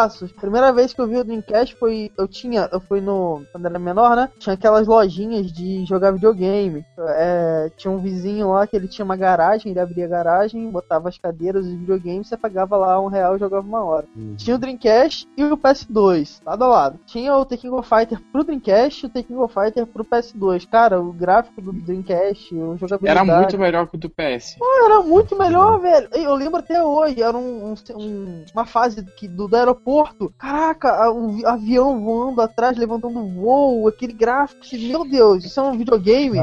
jogaços. 0.00 0.32
Primeira 0.32 0.72
vez 0.72 0.92
que 0.92 1.00
eu 1.00 1.06
vi 1.06 1.16
o 1.16 1.24
Dreamcast 1.24 1.76
foi. 1.76 2.10
Eu 2.16 2.26
tinha. 2.26 2.68
Eu 2.72 2.80
fui 2.80 3.00
no. 3.00 3.42
Quando 3.52 3.66
era 3.66 3.78
menor, 3.78 4.16
né? 4.16 4.28
Tinha 4.38 4.54
aquelas 4.54 4.86
lojinhas 4.86 5.52
de 5.52 5.84
jogar 5.84 6.12
videogame. 6.12 6.84
É, 6.98 7.70
tinha 7.76 7.90
um 7.90 7.98
vizinho 7.98 8.50
lá 8.50 8.66
que 8.66 8.76
ele 8.76 8.88
tinha 8.88 9.04
uma 9.04 9.16
garagem, 9.16 9.70
ele 9.70 9.80
abria 9.80 10.06
a 10.06 10.08
garagem, 10.08 10.70
botava 10.70 11.08
as 11.08 11.18
cadeiras 11.18 11.66
e 11.66 11.70
os 11.70 11.74
videogames, 11.74 12.28
você 12.28 12.36
pagava 12.36 12.76
lá 12.76 13.00
um 13.00 13.08
real 13.08 13.36
e 13.36 13.38
jogava 13.38 13.66
uma 13.66 13.84
hora. 13.84 14.06
Uhum. 14.16 14.34
Tinha 14.36 14.56
o 14.56 14.58
Dreamcast 14.58 15.28
e 15.36 15.44
o 15.44 15.56
PS2, 15.56 16.40
lado 16.44 16.64
a 16.64 16.68
lado. 16.68 16.98
Tinha 17.06 17.36
o 17.36 17.44
The 17.44 17.56
King 17.56 17.74
of 17.74 17.88
Fighter 17.88 18.20
pro 18.32 18.44
Dreamcast 18.44 19.04
e 19.04 19.06
o 19.06 19.10
The 19.10 19.22
King 19.22 19.40
of 19.40 19.52
Fighter 19.54 19.86
pro 19.86 20.04
PS2. 20.04 20.66
Cara, 20.68 21.00
o 21.00 21.12
gráfico 21.12 21.60
do 21.60 21.72
Dreamcast, 21.72 22.54
o 22.54 22.76
jogabilidade... 22.76 23.30
Era 23.30 23.38
muito 23.40 23.58
melhor 23.58 23.86
que 23.88 23.96
o 23.96 23.98
do 24.00 24.08
PS. 24.10 24.56
Era 24.84 25.02
muito 25.02 25.36
melhor, 25.36 25.78
velho. 25.80 26.08
Eu 26.12 26.34
lembro 26.34 26.58
até 26.60 26.82
hoje, 26.82 27.22
era 27.22 27.36
um, 27.36 27.72
um- 27.72 27.74
um- 27.96 28.44
uma 28.54 28.64
fase 28.66 29.04
que, 29.16 29.26
do, 29.28 29.48
do 29.48 29.56
aeroporto. 29.90 30.32
Caraca, 30.38 30.88
a- 31.04 31.10
o 31.10 31.28
vi- 31.32 31.46
avião 31.46 32.00
voando 32.00 32.40
atrás, 32.40 32.76
levantando 32.76 33.26
voo, 33.34 33.88
aquele 33.88 34.12
gráfico. 34.12 34.60
Meu 34.72 35.08
Deus, 35.08 35.44
isso 35.44 35.58
é 35.60 35.62
um 35.62 35.76
videogame. 35.76 36.38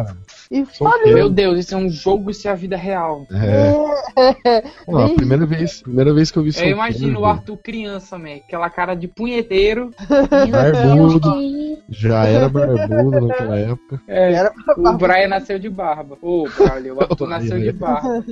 E 0.52 0.66
olha, 0.82 1.04
que- 1.04 1.14
Meu 1.14 1.30
Deus, 1.30 1.60
isso 1.60 1.74
é 1.74 1.78
um 1.78 1.90
jogo, 1.90 2.32
isso 2.32 2.48
é 2.48 2.52
a 2.52 2.56
vida 2.56 2.78
real. 2.78 3.26
É. 3.32 4.62
Pô, 4.86 4.98
a 4.98 5.06
Nem- 5.06 5.16
primeira 5.16 5.46
vez, 5.46 5.82
primeira 5.82 6.14
vez 6.14 6.32
que 6.32 6.38
eu 6.40 6.44
vi 6.44 6.52
Eu 6.58 6.70
imagino 6.70 7.20
o 7.22 7.26
Arthur 7.26 7.58
criança, 7.58 8.18
man. 8.18 8.36
Aquela 8.36 8.70
cara 8.70 8.96
de 8.96 9.08
punheteiro. 9.08 9.92
barbudo, 10.52 11.34
já 11.90 12.26
era 12.26 12.48
barbudo 12.50 13.28
naquela 13.28 13.58
época. 13.58 14.02
É, 14.08 14.34
era 14.34 14.54
o 14.78 14.94
Brian 14.94 15.28
nasceu 15.28 15.60
de 15.60 15.70
barba. 15.70 16.18
Ô, 16.22 16.46
Brian, 16.58 16.94
o 16.94 17.02
Arthur 17.02 17.28
nasceu 17.28 17.60
de 17.60 17.72
barba. 17.72 18.24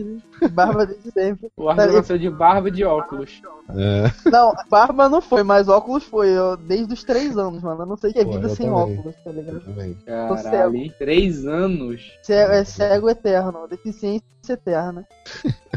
barba 0.51 0.86
desde 0.86 1.11
sempre. 1.11 1.49
O 1.57 1.70
Arthur 1.70 1.91
nasceu 1.93 2.18
de 2.18 2.30
barba 2.30 2.70
e 2.70 2.72
de 2.72 2.84
óculos. 2.84 3.41
É, 3.70 4.30
Não, 4.30 4.53
barba 4.70 5.05
não 5.10 5.22
foi, 5.22 5.43
mas 5.43 5.68
óculos 5.68 6.03
foi. 6.03 6.30
Eu, 6.30 6.58
desde 6.58 6.93
os 6.93 7.03
três 7.03 7.38
anos, 7.38 7.62
mano. 7.62 7.82
Eu 7.84 7.86
não 7.86 7.97
sei 7.97 8.12
o 8.12 8.14
que 8.14 8.20
é 8.20 8.26
Pô, 8.26 8.32
vida 8.32 8.47
eu 8.47 8.56
sem 8.56 8.68
também. 8.68 8.97
óculos, 8.97 9.16
tá 9.24 9.32
ligado? 9.32 9.60
também. 9.62 9.93
Caralho, 10.06 10.76
hein? 10.76 10.93
três 10.97 11.45
anos. 11.45 12.12
Cego, 12.22 12.51
é 12.53 12.64
cego 12.64 13.10
eterno, 13.10 13.68
deficiência 13.68 14.35
eterna. 14.54 15.06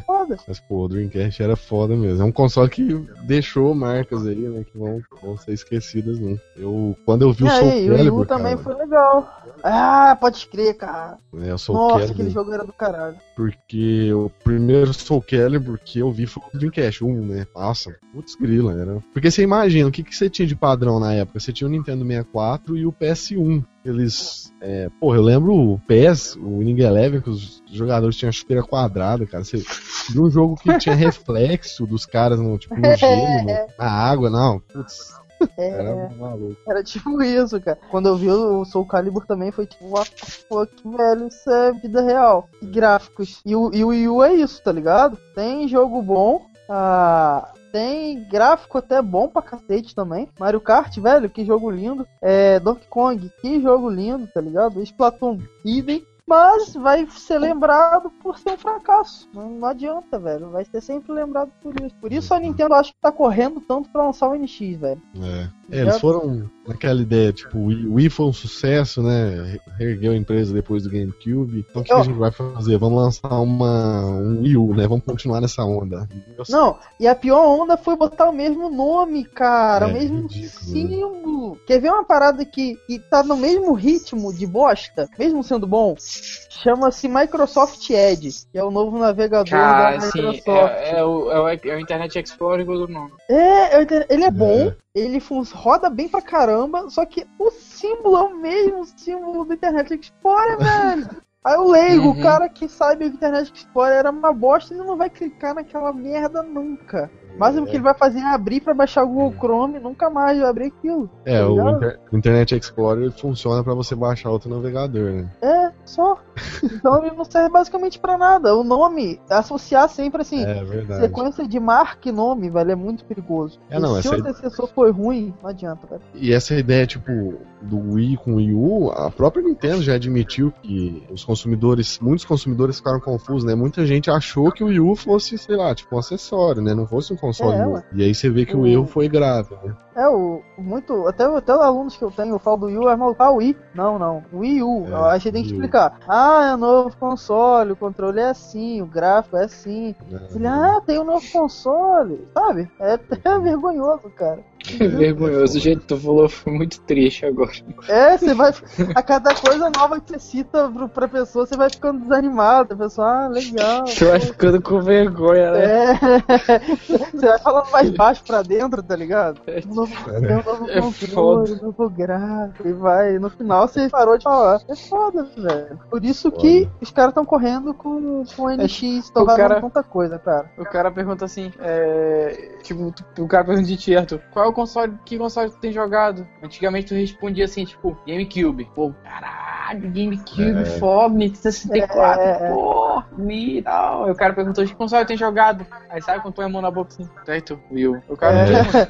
Foda. 0.07 0.39
Mas, 0.47 0.61
pô, 0.61 0.85
o 0.85 0.89
Dreamcast 0.89 1.43
era 1.43 1.57
foda 1.57 1.97
mesmo. 1.97 2.23
É 2.23 2.25
um 2.25 2.33
console 2.33 2.71
que 2.71 2.95
deixou 3.25 3.75
marcas 3.75 4.27
aí, 4.27 4.37
né? 4.37 4.65
Que 4.65 4.79
vão, 4.79 5.01
vão 5.23 5.37
ser 5.37 5.53
esquecidas, 5.53 6.19
não. 6.19 6.39
Eu, 6.57 6.97
quando 7.05 7.23
eu 7.23 7.33
vi 7.33 7.45
o 7.45 7.47
e 7.47 7.51
Soul 7.51 7.71
aí, 7.71 7.91
o 7.91 7.97
Calibur, 7.97 8.21
U 8.21 8.27
também 8.27 8.57
cara, 8.57 8.59
foi 8.59 8.75
legal. 8.75 9.43
Ah, 9.63 10.17
pode 10.21 10.47
crer, 10.47 10.75
cara. 10.77 11.19
né, 11.33 11.53
o 11.53 11.59
Soul 11.59 11.79
Nossa, 11.79 11.95
Calibur, 11.95 12.15
aquele 12.15 12.31
jogo 12.31 12.53
era 12.53 12.65
do 12.65 12.73
caralho. 12.73 13.17
porque 13.37 14.13
o 14.13 14.31
primeiro 14.45 14.93
Soul 14.95 15.23
Calibur 15.23 15.79
que 15.85 15.99
eu 15.99 16.11
vi 16.11 16.27
foi 16.27 16.43
o 16.53 16.59
Dreamcast 16.59 17.05
1, 17.05 17.27
né? 17.27 17.47
Nossa, 17.55 17.97
putz 18.13 18.35
grila, 18.37 18.73
era. 18.73 18.99
Porque 19.13 19.31
você 19.31 19.43
imagina, 19.43 19.89
o 19.89 19.93
que, 19.93 20.03
que 20.03 20.15
você 20.15 20.31
tinha 20.31 20.47
de 20.47 20.57
padrão 20.57 20.99
na 21.01 21.13
época? 21.13 21.41
Você 21.41 21.53
tinha 21.53 21.67
o 21.69 21.71
Nintendo 21.71 22.05
64 22.05 22.77
e 22.77 22.87
o 22.87 22.93
PS1. 22.93 23.65
Eles. 23.91 24.53
É, 24.61 24.89
porra, 25.01 25.17
eu 25.19 25.23
lembro 25.23 25.55
o 25.55 25.79
PES, 25.87 26.35
o 26.37 26.59
Winning 26.59 26.81
Eleven, 26.83 27.21
que 27.21 27.31
os 27.31 27.63
jogadores 27.73 28.17
tinham 28.17 28.33
chuteira 28.33 28.63
quadrada, 28.63 29.25
cara. 29.25 29.45
Você 29.45 29.63
viu 30.11 30.25
um 30.25 30.31
jogo 30.31 30.57
que 30.57 30.77
tinha 30.79 30.95
reflexo 30.97 31.87
dos 31.87 32.05
caras 32.05 32.41
no, 32.41 32.59
tipo, 32.59 32.75
no 32.75 32.97
gelo, 32.97 33.45
no- 33.45 33.67
na 33.79 33.89
água, 33.91 34.29
não. 34.29 34.59
Putz, 34.59 35.13
É, 35.57 35.69
era 35.71 36.09
maluco. 36.19 36.57
era 36.69 36.83
tipo 36.83 37.23
isso, 37.23 37.61
cara. 37.61 37.79
Quando 37.89 38.09
eu 38.09 38.17
vi 38.17 38.29
o 38.29 38.65
Soul 38.65 38.85
Calibur 38.85 39.25
também 39.25 39.53
foi 39.53 39.67
tipo, 39.67 39.89
what 39.89 40.11
the 40.11 40.27
fuck, 40.27 40.73
velho, 40.85 41.29
isso 41.29 41.49
é 41.49 41.73
vida 41.75 42.03
real. 42.03 42.49
E 42.61 42.67
gráficos. 42.67 43.41
E 43.47 43.55
o, 43.55 43.71
e 43.73 43.85
o 43.85 43.89
Wii 43.89 44.09
U 44.09 44.25
é 44.25 44.35
isso, 44.35 44.61
tá 44.61 44.73
ligado? 44.73 45.17
Tem 45.37 45.69
jogo 45.69 46.03
bom, 46.03 46.45
ah, 46.69 47.53
tem 47.73 48.25
gráfico 48.29 48.79
até 48.79 49.01
bom 49.01 49.29
pra 49.29 49.43
cacete 49.43 49.95
também. 49.95 50.29
Mario 50.39 50.61
Kart, 50.61 50.97
velho, 50.99 51.31
que 51.31 51.45
jogo 51.45 51.71
lindo. 51.71 52.07
É, 52.21 52.59
Donkey 52.61 52.87
Kong, 52.89 53.31
que 53.41 53.61
jogo 53.61 53.89
lindo, 53.89 54.27
tá 54.27 54.41
ligado? 54.41 54.83
Splatoon, 54.83 55.41
idem. 55.65 56.05
Mas 56.29 56.75
vai 56.75 57.09
ser 57.09 57.39
lembrado 57.39 58.11
por 58.23 58.39
ser 58.39 58.51
um 58.51 58.59
fracasso. 58.59 59.27
Não, 59.33 59.49
não 59.49 59.67
adianta, 59.67 60.19
velho. 60.19 60.51
Vai 60.51 60.63
ser 60.67 60.83
sempre 60.83 61.11
lembrado 61.11 61.51
por 61.63 61.75
isso. 61.81 61.95
Por 61.99 62.13
isso 62.13 62.35
a 62.35 62.39
Nintendo 62.39 62.75
acho 62.75 62.93
que 62.93 63.01
tá 63.01 63.11
correndo 63.11 63.63
tanto 63.63 63.89
pra 63.89 64.05
lançar 64.05 64.29
o 64.29 64.35
NX, 64.35 64.77
velho. 64.79 65.03
É. 65.17 65.49
É, 65.71 65.81
eles 65.81 65.99
foram. 65.99 66.51
Naquela 66.69 67.01
ideia, 67.01 67.33
tipo, 67.33 67.59
o 67.59 67.95
Wii, 67.95 68.11
foi 68.11 68.27
um 68.27 68.33
sucesso, 68.33 69.03
né? 69.03 69.59
Ergueu 69.81 70.13
a 70.13 70.17
empresa 70.17 70.53
depois 70.53 70.83
do 70.83 70.91
GameCube. 70.91 71.65
Então 71.69 71.83
o 71.83 71.85
que, 71.85 71.93
que 71.93 72.01
a 72.01 72.03
gente 72.03 72.19
vai 72.19 72.31
fazer? 72.31 72.77
Vamos 72.79 73.03
lançar 73.03 73.41
uma, 73.41 74.05
um 74.05 74.43
Wii 74.43 74.57
U, 74.57 74.75
né? 74.75 74.87
Vamos 74.87 75.05
continuar 75.05 75.41
nessa 75.41 75.65
onda. 75.65 76.09
Não, 76.49 76.79
e 77.01 77.07
a 77.09 77.15
pior 77.15 77.45
onda 77.61 77.77
foi 77.77 77.97
botar 77.97 78.29
o 78.29 78.33
mesmo 78.33 78.71
nome, 78.71 79.25
cara, 79.25 79.87
é, 79.87 79.91
o 79.91 79.93
mesmo 79.93 80.23
ridículo, 80.23 80.43
né? 80.43 80.49
símbolo. 80.49 81.59
Quer 81.67 81.81
ver 81.81 81.91
uma 81.91 82.05
parada 82.05 82.45
que, 82.45 82.77
que 82.87 82.99
tá 82.99 83.23
no 83.23 83.37
mesmo 83.37 83.73
ritmo 83.73 84.33
de 84.33 84.47
bosta, 84.47 85.09
mesmo 85.19 85.43
sendo 85.43 85.67
bom? 85.67 85.95
Chama-se 85.99 87.09
Microsoft 87.09 87.89
Edge, 87.91 88.47
que 88.51 88.59
é 88.59 88.65
o 88.65 88.71
novo 88.71 88.99
navegador 88.99 89.51
da 89.51 89.93
Microsoft. 89.93 90.49
É, 90.49 90.99
é, 90.99 91.05
o, 91.05 91.31
é, 91.31 91.41
o, 91.41 91.49
é 91.49 91.77
o 91.77 91.81
Internet 91.81 92.19
Explorer 92.19 92.67
do 92.67 92.89
nome. 92.89 93.13
É, 93.29 93.83
é 93.83 94.07
ele 94.11 94.25
é 94.25 94.31
bom, 94.31 94.73
ele 94.99 95.23
roda 95.53 95.89
bem 95.89 96.09
pra 96.09 96.23
caramba, 96.23 96.89
só 96.91 97.05
que 97.05 97.27
o 97.39 97.51
símbolo 97.51 98.17
é 98.17 98.23
o 98.23 98.37
mesmo 98.37 98.85
símbolo 98.85 99.45
do 99.45 99.55
Internet 99.55 99.95
Explorer, 99.95 100.59
velho. 100.59 101.23
Aí 101.45 101.57
o 101.57 101.71
leigo, 101.71 102.09
uhum. 102.09 102.19
o 102.19 102.23
cara 102.23 102.49
que 102.49 102.69
sabe 102.69 103.05
que 103.05 103.11
o 103.13 103.15
Internet 103.15 103.53
Explorer 103.55 103.99
era 103.99 104.11
uma 104.11 104.33
bosta, 104.33 104.75
ele 104.75 104.85
não 104.85 104.97
vai 104.97 105.09
clicar 105.09 105.55
naquela 105.55 105.93
merda 105.93 106.43
nunca. 106.43 107.11
Mas 107.39 107.57
é. 107.57 107.61
o 107.61 107.67
que 107.67 107.77
ele 107.77 107.83
vai 107.83 107.95
fazer 107.95 108.19
é 108.19 108.35
abrir 108.35 108.61
para 108.61 108.75
baixar 108.75 109.05
o 109.05 109.09
Google 109.09 109.35
Chrome, 109.39 109.79
nunca 109.79 110.11
mais 110.11 110.39
vai 110.39 110.49
abrir 110.49 110.67
aquilo. 110.67 111.09
É, 111.25 111.41
tá 111.41 111.49
o, 111.49 111.71
Inter 111.71 112.01
Internet 112.13 112.57
Explorer 112.57 113.11
funciona 113.13 113.63
para 113.63 113.75
você 113.75 113.95
baixar 113.95 114.31
outro 114.31 114.51
navegador, 114.51 115.13
né? 115.13 115.31
É, 115.41 115.71
só. 115.85 116.19
Então 116.63 117.05
ele 117.05 117.15
não 117.15 117.25
serve 117.25 117.51
basicamente 117.51 117.99
para 117.99 118.19
nada. 118.19 118.55
O 118.55 118.63
nome, 118.63 119.21
associar 119.29 119.89
sempre 119.89 120.23
assim, 120.23 120.45
é, 120.45 121.01
sequência 121.01 121.47
de 121.47 121.59
marca 121.59 122.09
e 122.09 122.13
nome, 122.13 122.51
velho, 122.51 122.73
é 122.73 122.75
muito 122.75 123.05
perigoso. 123.05 123.59
É, 123.71 123.79
não, 123.79 124.01
se 124.01 124.09
o 124.09 124.15
antecessor 124.15 124.69
foi 124.69 124.91
ruim, 124.91 125.35
não 125.43 125.51
adianta, 125.51 125.87
velho. 125.87 126.03
E 126.15 126.33
essa 126.33 126.55
ideia, 126.55 126.87
tipo, 126.87 127.39
do 127.61 127.95
Wii 127.95 128.17
com 128.19 128.33
o 128.33 128.37
Wii 128.37 128.55
U, 128.55 128.91
a 128.91 129.11
própria 129.11 129.43
Nintendo 129.43 129.83
já 129.83 129.95
admitiu 129.95 130.53
que 130.63 131.03
os 131.11 131.25
consumidores, 131.25 131.99
muitos 132.01 132.25
consumidores 132.25 132.79
ficaram 132.79 133.01
confusos, 133.01 133.45
né? 133.45 133.55
Muita 133.55 133.87
gente 133.87 134.11
achou 134.11 134.51
que 134.53 134.63
o 134.63 134.69
Wii 134.69 134.81
U 134.81 134.95
fosse, 134.95 135.37
sei 135.39 135.57
lá, 135.57 135.75
tipo 135.75 135.95
um 135.95 135.99
acessório, 135.99 136.63
né? 136.63 136.75
Não 136.75 136.87
fosse 136.87 137.13
um 137.13 137.17
console 137.29 137.57
é, 137.57 137.65
novo. 137.65 137.85
E 137.93 138.03
aí 138.03 138.15
você 138.15 138.31
vê 138.31 138.45
que 138.45 138.57
o, 138.57 138.61
o 138.61 138.67
erro 138.67 138.87
foi 138.87 139.09
grave, 139.09 139.55
né? 139.63 139.75
É, 139.95 140.09
o, 140.09 140.43
muito. 140.57 141.07
Até, 141.09 141.25
até 141.25 141.53
os 141.53 141.61
alunos 141.61 141.97
que 141.97 142.05
eu 142.05 142.11
tenho, 142.11 142.35
eu 142.35 142.39
falo 142.39 142.59
do 142.59 142.67
Wii 142.67 142.79
U, 142.79 142.89
é 142.89 142.97
maluco. 142.97 143.23
Ah, 143.23 143.33
Wii? 143.33 143.57
Não, 143.75 143.99
não. 143.99 144.23
Wii 144.33 144.63
U. 144.63 144.87
É, 144.87 144.95
a 144.95 145.19
gente 145.19 145.33
tem 145.33 145.43
que 145.43 145.53
explicar. 145.53 145.99
Ah, 146.07 146.53
é 146.53 146.57
novo 146.57 146.97
console, 146.97 147.73
o 147.73 147.77
controle 147.77 148.21
é 148.21 148.31
assim, 148.31 148.81
o 148.81 148.87
gráfico 148.87 149.37
é 149.37 149.45
assim. 149.45 149.95
É, 150.11 150.37
Ele, 150.37 150.47
ah, 150.47 150.81
tem 150.87 151.01
um 151.01 151.05
novo 151.05 151.27
console. 151.33 152.29
Sabe? 152.33 152.71
É 152.79 152.93
até 152.93 153.39
vergonhoso, 153.41 154.09
cara. 154.11 154.39
Vergonhoso, 154.65 155.59
o 155.59 155.61
jeito 155.61 155.81
que 155.81 155.87
tu 155.87 155.97
falou 155.97 156.29
foi 156.29 156.53
muito 156.53 156.81
triste 156.81 157.25
agora. 157.25 157.51
É, 157.89 158.17
você 158.17 158.35
vai. 158.35 158.53
A 158.95 159.03
cada 159.03 159.35
coisa 159.35 159.71
nova 159.71 160.01
que 160.01 160.13
você 160.13 160.19
cita 160.19 160.71
pra 160.93 161.09
pessoa, 161.09 161.47
você 161.47 161.57
vai 161.57 161.71
ficando 161.71 162.01
desanimado. 162.01 162.75
A 162.75 162.77
pessoa, 162.77 163.25
ah, 163.25 163.29
legal. 163.29 163.87
Você 163.87 164.05
vai 164.05 164.21
ficando 164.21 164.61
com 164.61 164.81
vergonha, 164.81 165.53
né? 165.53 165.65
É. 165.65 166.59
Você 167.19 167.27
vai 167.27 167.39
falando 167.39 167.71
mais 167.71 167.91
baixo 167.91 168.23
pra 168.25 168.43
dentro, 168.43 168.83
tá 168.83 168.95
ligado? 168.95 169.41
É, 169.47 169.61
novo, 169.67 169.95
é. 170.11 170.43
novo 170.43 170.71
é 170.71 170.81
controle, 170.81 171.61
novo 171.61 171.91
gráfico, 171.91 172.69
e 172.69 172.73
vai. 172.73 173.19
No 173.19 173.31
final 173.31 173.67
você 173.67 173.89
parou 173.89 174.17
de 174.17 174.25
falar. 174.25 174.61
É 174.69 174.75
foda, 174.75 175.27
velho. 175.37 175.79
Por 175.91 176.05
isso 176.05 176.31
foda. 176.31 176.43
que 176.43 176.69
os 176.81 176.91
caras 176.91 177.11
estão 177.11 177.25
correndo 177.25 177.75
com, 177.75 178.25
com 178.25 178.43
o 178.43 178.51
NX, 178.51 178.83
estão 178.83 179.25
fazendo 179.25 179.61
tanta 179.61 179.83
coisa, 179.83 180.19
cara. 180.19 180.51
O 180.59 180.65
cara 180.65 180.91
pergunta 180.91 181.25
assim, 181.25 181.53
é. 181.59 182.57
Tipo, 182.63 182.93
o 183.19 183.27
cara 183.27 183.45
pergunta 183.45 183.67
de 183.67 183.77
Tieto, 183.77 184.21
qual 184.33 184.48
é 184.49 184.51
o 184.51 184.55
console, 184.55 184.99
que 185.05 185.19
console 185.19 185.51
tu 185.51 185.59
tem 185.59 185.73
jogado? 185.73 186.27
Antigamente 186.43 186.89
tu 186.89 186.95
respondia 186.95 187.45
assim, 187.45 187.65
tipo, 187.65 187.97
GameCube. 188.07 188.69
Pô, 188.75 188.93
caralho, 189.03 189.91
GameCube, 189.91 190.61
é. 190.61 190.65
foda, 190.79 191.15
Nintendo 191.15 191.39
64, 191.39 192.23
é. 192.23 192.49
pô, 192.51 192.88
me 193.17 193.63
tal. 193.63 194.11
o 194.11 194.15
cara 194.15 194.33
perguntou, 194.33 194.65
que 194.65 194.75
console 194.75 195.07
tem 195.07 195.17
jogado? 195.17 195.67
Aí 195.89 196.03
sabe 196.03 196.21
quando 196.21 196.35
põe 196.35 196.45
a 196.45 196.49
mão 196.49 196.63
na 196.63 196.71
boca 196.71 196.91
assim, 196.93 197.09
tu, 197.45 197.59
Will. 197.71 198.03
O 198.09 198.17
cara 198.17 198.39
é. 198.39 198.89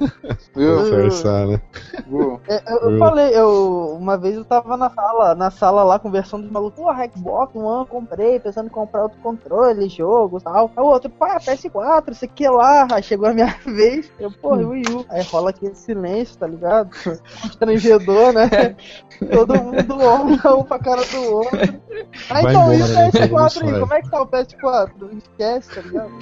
Will. 0.56 0.86
Forçar, 0.86 1.46
né? 1.46 1.61
É, 2.48 2.72
eu, 2.72 2.90
eu 2.90 2.98
falei, 2.98 3.30
eu, 3.34 3.96
uma 3.98 4.16
vez 4.16 4.36
eu 4.36 4.44
tava 4.44 4.76
na 4.76 4.90
sala, 4.90 5.34
na 5.34 5.50
sala 5.50 5.82
lá 5.82 5.98
conversando 5.98 6.42
dos 6.42 6.50
malucos, 6.50 6.78
pô, 6.78 6.92
Xbox 7.14 7.54
One, 7.54 7.86
comprei, 7.86 8.40
pensando 8.40 8.66
em 8.66 8.70
comprar 8.70 9.02
outro 9.02 9.18
controle, 9.20 9.88
jogo 9.88 10.38
e 10.38 10.42
tal. 10.42 10.70
Aí 10.76 10.82
o 10.82 10.86
outro, 10.86 11.11
pá, 11.11 11.38
PS4, 11.38 12.12
isso 12.12 12.24
aqui 12.24 12.48
lá. 12.48 12.86
Aí 12.92 13.02
chegou 13.02 13.28
a 13.28 13.34
minha 13.34 13.54
vez, 13.64 14.11
eu, 14.18 14.30
pô, 14.30 14.54
Wii 14.54 14.84
U. 14.90 15.06
Aí 15.09 15.22
rola 15.22 15.50
aquele 15.50 15.74
silêncio, 15.74 16.38
tá 16.38 16.46
ligado? 16.46 16.90
Constrangedor, 17.42 18.32
né? 18.32 18.76
Todo 19.30 19.54
mundo 19.54 19.98
olha 20.00 20.56
um 20.56 20.64
pra 20.64 20.78
cara 20.78 21.02
do 21.04 21.34
outro. 21.34 21.59
Aí 22.30 22.44
então, 22.44 22.72
e 22.72 22.82
o 22.82 22.86
PS4 22.86 23.62
aí? 23.62 23.80
Como 23.80 23.94
é 23.94 23.97
que 24.03 24.11
tá 24.11 24.22
o 24.22 24.26
PS4? 24.26 25.18
Esquece, 25.18 25.74
tá 25.74 25.80
ligado? 25.80 26.12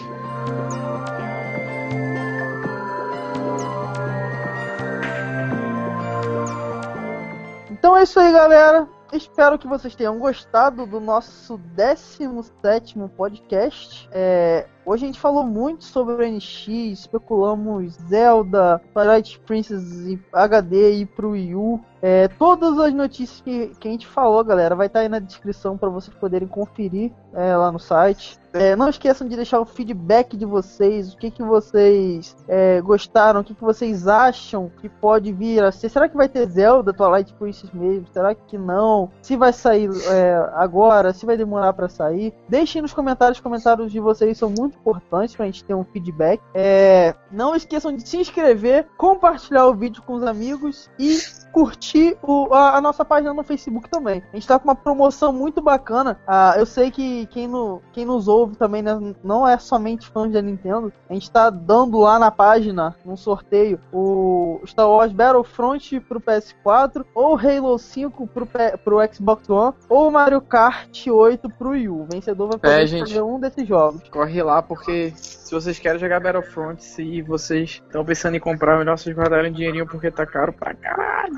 Então 7.70 7.96
é 7.96 8.02
isso 8.02 8.18
aí, 8.18 8.32
galera. 8.32 8.88
Espero 9.12 9.58
que 9.58 9.66
vocês 9.66 9.94
tenham 9.94 10.18
gostado 10.18 10.86
do 10.86 10.98
nosso 10.98 11.56
17 11.56 12.98
podcast. 13.16 14.08
É, 14.12 14.66
Hoje 14.86 15.02
a 15.02 15.08
gente 15.08 15.18
falou 15.18 15.42
muito 15.42 15.82
sobre 15.82 16.30
NX, 16.30 16.68
especulamos 16.68 17.94
Zelda, 18.08 18.80
Twilight 18.94 19.36
Princess 19.40 19.82
e 20.06 20.16
HD 20.32 21.00
e 21.00 21.06
pro 21.06 21.30
Wii 21.30 21.56
U. 21.56 21.80
É, 22.00 22.28
todas 22.28 22.78
as 22.78 22.94
notícias 22.94 23.40
que, 23.40 23.72
que 23.80 23.88
a 23.88 23.90
gente 23.90 24.06
falou, 24.06 24.44
galera, 24.44 24.76
vai 24.76 24.86
estar 24.86 25.00
tá 25.00 25.02
aí 25.02 25.08
na 25.08 25.18
descrição 25.18 25.76
para 25.76 25.88
vocês 25.88 26.16
poderem 26.16 26.46
conferir 26.46 27.10
é, 27.34 27.56
lá 27.56 27.72
no 27.72 27.80
site. 27.80 28.38
É, 28.52 28.76
não 28.76 28.88
esqueçam 28.88 29.26
de 29.26 29.34
deixar 29.34 29.60
o 29.60 29.66
feedback 29.66 30.36
de 30.36 30.46
vocês, 30.46 31.12
o 31.12 31.16
que, 31.16 31.30
que 31.30 31.42
vocês 31.42 32.36
é, 32.48 32.80
gostaram, 32.80 33.40
o 33.40 33.44
que, 33.44 33.54
que 33.54 33.62
vocês 33.62 34.06
acham 34.06 34.70
que 34.80 34.88
pode 34.88 35.32
vir 35.32 35.62
a 35.64 35.72
ser. 35.72 35.88
Será 35.88 36.08
que 36.08 36.16
vai 36.16 36.28
ter 36.28 36.46
Zelda 36.46 36.92
Twilight 36.92 37.34
Princess 37.34 37.70
mesmo? 37.72 38.06
Será 38.12 38.34
que 38.34 38.56
não? 38.56 39.10
Se 39.20 39.36
vai 39.36 39.52
sair 39.52 39.90
é, 40.08 40.50
agora, 40.54 41.12
se 41.12 41.26
vai 41.26 41.36
demorar 41.36 41.72
para 41.72 41.88
sair? 41.88 42.32
Deixem 42.48 42.80
nos 42.80 42.94
comentários, 42.94 43.38
os 43.38 43.42
comentários 43.42 43.92
de 43.92 44.00
vocês 44.00 44.38
são 44.38 44.48
muito 44.48 44.75
importantes 44.80 45.34
para 45.34 45.44
a 45.44 45.46
gente 45.46 45.64
ter 45.64 45.74
um 45.74 45.84
feedback. 45.84 46.40
É, 46.54 47.14
não 47.30 47.54
esqueçam 47.54 47.94
de 47.94 48.06
se 48.06 48.16
inscrever, 48.16 48.86
compartilhar 48.96 49.66
o 49.66 49.74
vídeo 49.74 50.02
com 50.02 50.14
os 50.14 50.22
amigos 50.22 50.90
e 50.98 51.18
curtir 51.52 52.18
o, 52.22 52.52
a, 52.52 52.76
a, 52.76 52.80
nossa 52.82 53.02
página 53.04 53.32
no 53.32 53.42
Facebook 53.42 53.88
também. 53.88 54.22
A 54.30 54.36
gente 54.36 54.42
está 54.42 54.58
com 54.58 54.68
uma 54.68 54.74
promoção 54.74 55.32
muito 55.32 55.62
bacana. 55.62 56.20
Ah, 56.26 56.54
eu 56.58 56.66
sei 56.66 56.90
que 56.90 57.24
quem, 57.26 57.48
no, 57.48 57.80
quem 57.92 58.04
nos 58.04 58.28
ouve 58.28 58.56
também 58.56 58.82
né, 58.82 59.14
não 59.24 59.48
é 59.48 59.58
somente 59.58 60.06
fã 60.06 60.28
da 60.28 60.42
Nintendo. 60.42 60.92
A 61.08 61.14
gente 61.14 61.22
está 61.22 61.48
dando 61.48 61.98
lá 61.98 62.18
na 62.18 62.30
página, 62.30 62.94
num 63.04 63.16
sorteio, 63.16 63.80
o 63.90 64.60
Star 64.66 64.88
Wars 64.88 65.12
Battlefront 65.12 65.98
pro 66.00 66.20
PS4, 66.20 67.04
ou 67.14 67.38
Halo 67.38 67.78
5 67.78 68.26
pro, 68.26 68.46
pro 68.84 69.14
Xbox 69.14 69.48
One, 69.48 69.74
ou 69.88 70.10
Mario 70.10 70.42
Kart 70.42 71.06
8 71.06 71.48
pro 71.50 71.70
Wii 71.70 71.88
U. 71.88 72.02
O 72.02 72.04
vencedor 72.04 72.48
vai 72.48 72.58
poder 72.58 72.82
é, 72.82 72.86
gente, 72.86 73.18
um 73.18 73.40
desses 73.40 73.66
jogos. 73.66 74.06
Corre 74.10 74.42
lá, 74.42 74.62
porque 74.66 75.12
se 75.16 75.52
vocês 75.52 75.78
querem 75.78 75.98
jogar 75.98 76.20
Battlefront, 76.20 76.82
se 76.82 77.22
vocês 77.22 77.82
estão 77.86 78.04
pensando 78.04 78.36
em 78.36 78.40
comprar, 78.40 78.78
melhor 78.78 78.98
vocês 78.98 79.14
guardarem 79.14 79.52
dinheirinho 79.52 79.86
porque 79.86 80.10
tá 80.10 80.26
caro 80.26 80.52
pra 80.52 80.74
caralho. 80.74 81.36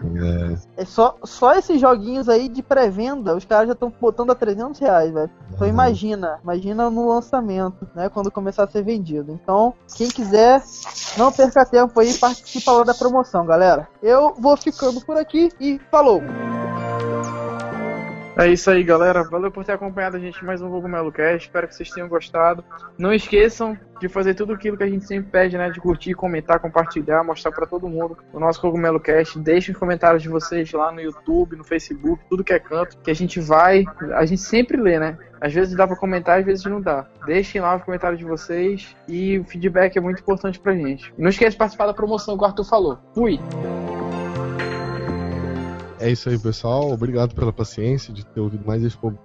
É. 0.77 0.83
é 0.83 0.85
só, 0.85 1.17
só 1.25 1.55
esses 1.55 1.81
joguinhos 1.81 2.29
aí 2.29 2.49
de 2.49 2.63
pré-venda, 2.63 3.37
os 3.37 3.45
caras 3.45 3.69
já 3.69 3.73
estão 3.73 3.93
botando 4.01 4.31
a 4.31 4.35
300 4.35 4.81
reais, 4.81 5.13
velho. 5.13 5.31
Então 5.53 5.67
uhum. 5.67 5.73
imagina, 5.73 6.39
imagina 6.43 6.91
no 6.91 7.09
lançamento, 7.09 7.89
né, 7.95 8.09
quando 8.09 8.31
começar 8.31 8.65
a 8.65 8.69
ser 8.69 8.83
vendido. 8.83 9.33
Então, 9.33 9.75
quem 9.97 10.09
quiser, 10.09 10.63
não 11.17 11.31
perca 11.33 11.65
tempo 11.65 11.99
aí, 12.01 12.15
participa 12.15 12.73
lá 12.73 12.85
da 12.85 12.95
promoção, 12.95 13.45
galera. 13.45 13.89
Eu 14.03 14.35
vou 14.35 14.57
ficando 14.57 15.01
por 15.01 15.17
aqui 15.17 15.51
e 15.61 15.81
falou! 15.91 16.23
É 18.39 18.47
isso 18.47 18.71
aí, 18.71 18.85
galera. 18.85 19.25
Valeu 19.25 19.51
por 19.51 19.65
ter 19.65 19.73
acompanhado 19.73 20.17
a 20.17 20.21
gente 20.21 20.45
mais 20.45 20.63
um 20.63 20.71
Cogumelo 20.71 21.11
Cast. 21.11 21.49
Espero 21.49 21.67
que 21.67 21.75
vocês 21.75 21.91
tenham 21.91 22.09
gostado. 22.09 22.65
Não 22.97 23.13
esqueçam 23.13 23.77
de 24.01 24.09
fazer 24.09 24.35
tudo 24.35 24.53
aquilo 24.53 24.77
que 24.77 24.85
a 24.85 24.89
gente 24.89 25.05
sempre 25.05 25.29
pede, 25.29 25.59
né? 25.59 25.69
De 25.71 25.81
curtir, 25.81 26.15
comentar, 26.15 26.61
compartilhar, 26.61 27.25
mostrar 27.25 27.51
para 27.51 27.67
todo 27.67 27.89
mundo 27.89 28.17
o 28.33 28.39
nosso 28.39 28.61
Cogumelo 28.61 29.01
Cast. 29.01 29.37
Deixem 29.41 29.73
os 29.73 29.79
comentários 29.79 30.23
de 30.23 30.29
vocês 30.29 30.71
lá 30.71 30.93
no 30.93 31.01
YouTube, 31.01 31.57
no 31.57 31.65
Facebook, 31.65 32.23
tudo 32.31 32.45
que 32.45 32.53
é 32.53 32.61
canto, 32.61 32.97
que 32.99 33.11
a 33.11 33.15
gente 33.15 33.41
vai. 33.41 33.85
A 34.15 34.25
gente 34.25 34.41
sempre 34.41 34.77
lê, 34.77 35.01
né? 35.01 35.19
Às 35.41 35.53
vezes 35.53 35.75
dá 35.75 35.85
para 35.85 35.97
comentar, 35.97 36.39
às 36.39 36.47
vezes 36.47 36.65
não 36.65 36.81
dá. 36.81 37.09
Deixem 37.27 37.61
lá 37.61 37.75
os 37.75 37.83
comentários 37.83 38.21
de 38.21 38.25
vocês 38.25 38.95
e 39.09 39.37
o 39.41 39.45
feedback 39.45 39.97
é 39.97 40.01
muito 40.01 40.21
importante 40.21 40.61
pra 40.61 40.75
gente. 40.75 41.13
E 41.19 41.21
não 41.21 41.31
esqueça 41.31 41.51
de 41.51 41.57
participar 41.57 41.87
da 41.87 41.95
promoção 41.95 42.39
que 42.39 42.45
o 42.45 42.47
Arthur 42.47 42.65
falou. 42.65 42.99
Fui! 43.13 43.41
É 46.01 46.11
isso 46.11 46.29
aí, 46.29 46.39
pessoal. 46.39 46.93
Obrigado 46.93 47.35
pela 47.35 47.53
paciência 47.53 48.13
de 48.13 48.25
ter 48.25 48.41
ouvido 48.41 48.65
mais 48.65 48.83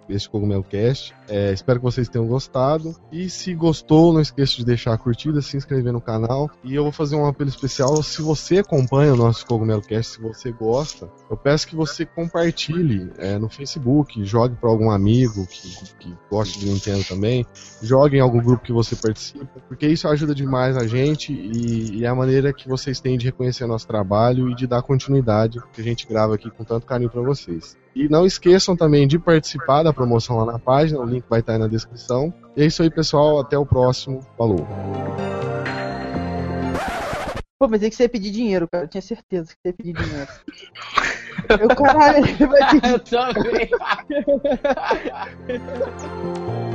este, 0.10 0.30
Cogumelo 0.30 0.64
Cast. 0.64 1.14
É, 1.28 1.54
espero 1.54 1.80
que 1.80 1.86
vocês 1.86 2.10
tenham 2.10 2.28
gostado. 2.28 2.96
E 3.12 3.30
se 3.30 3.54
gostou, 3.54 4.12
não 4.12 4.22
esqueça 4.22 4.56
de 4.56 4.66
deixar 4.66 4.94
a 4.94 4.98
curtida, 4.98 5.42
se 5.42 5.56
inscrever 5.56 5.94
no 5.94 6.02
canal. 6.02 6.50
E 6.64 6.74
eu 6.74 6.84
vou 6.84 6.92
fazer 6.92 7.16
um 7.16 7.28
apelo 7.28 7.50
especial. 7.50 8.02
Se 8.02 8.22
você 8.22 8.60
acompanha 8.60 9.14
o 9.14 9.18
nosso 9.18 9.46
Cogumelo 9.46 9.82
Cast, 9.82 10.14
se 10.14 10.22
você 10.22 10.52
gosta, 10.52 11.10
eu 11.30 11.38
peço 11.38 11.68
que 11.68 11.76
você 11.76 12.06
compartilhe 12.06 13.12
é, 13.18 13.38
no 13.38 13.50
Facebook, 13.50 14.24
jogue 14.26 14.56
para 14.56 14.70
algum 14.70 14.90
amigo 14.90 15.46
que, 15.48 15.96
que 16.00 16.18
gosta 16.30 16.60
de 16.60 16.66
Nintendo 16.66 17.04
também, 17.04 17.46
jogue 17.82 18.18
em 18.18 18.22
algum 18.22 18.42
grupo 18.42 18.64
que 18.64 18.74
você 18.74 18.96
participa, 18.96 19.62
porque 19.68 19.88
isso 19.88 20.08
ajuda 20.08 20.34
demais 20.34 20.78
a 20.78 20.88
gente 20.88 21.34
e, 21.34 21.98
e 21.98 22.06
é 22.06 22.08
a 22.08 22.16
maneira 22.16 22.52
que 22.54 22.68
vocês 22.68 23.00
têm 23.00 23.18
de 23.18 23.26
reconhecer 23.26 23.66
nosso 23.66 23.88
trabalho 23.88 24.50
e 24.50 24.56
de 24.56 24.66
dar 24.66 24.82
continuidade 24.82 25.60
que 25.74 25.82
a 25.82 25.84
gente 25.84 26.08
grava 26.08 26.36
aqui 26.36 26.50
com 26.50 26.63
tanto 26.64 26.86
carinho 26.86 27.10
para 27.10 27.22
vocês. 27.22 27.78
E 27.96 28.10
não 28.10 28.26
esqueçam 28.26 28.76
também 28.76 29.08
de 29.08 29.20
participar 29.20 29.84
da 29.84 29.94
promoção 29.94 30.38
lá 30.38 30.52
na 30.54 30.60
página, 30.60 31.00
o 31.00 31.06
link 31.06 31.24
vai 31.30 31.42
estar 31.42 31.54
aí 31.54 31.60
na 31.60 31.68
descrição. 31.68 32.34
E 32.56 32.64
é 32.64 32.66
isso 32.66 32.82
aí, 32.82 32.90
pessoal. 32.90 33.40
Até 33.40 33.58
o 33.58 33.66
próximo. 33.66 34.22
Falou! 34.38 34.68
Pô, 37.60 37.70
pensei 37.70 37.90
que 37.90 37.96
você 37.96 38.04
ia 38.04 38.10
pedir 38.10 38.32
dinheiro, 38.32 38.68
cara. 38.68 38.84
Eu 38.84 38.90
tinha 38.90 39.02
certeza 39.02 39.54
que 39.54 39.58
você 39.62 39.70
ia 39.70 39.74
pedir 39.74 39.94
dinheiro. 39.94 40.28
Eu, 41.62 41.68
caralho, 41.70 42.26
ele 42.26 42.46
vai 42.46 42.70
pedir. 42.72 42.92
Eu 42.92 43.00
também. 43.00 43.70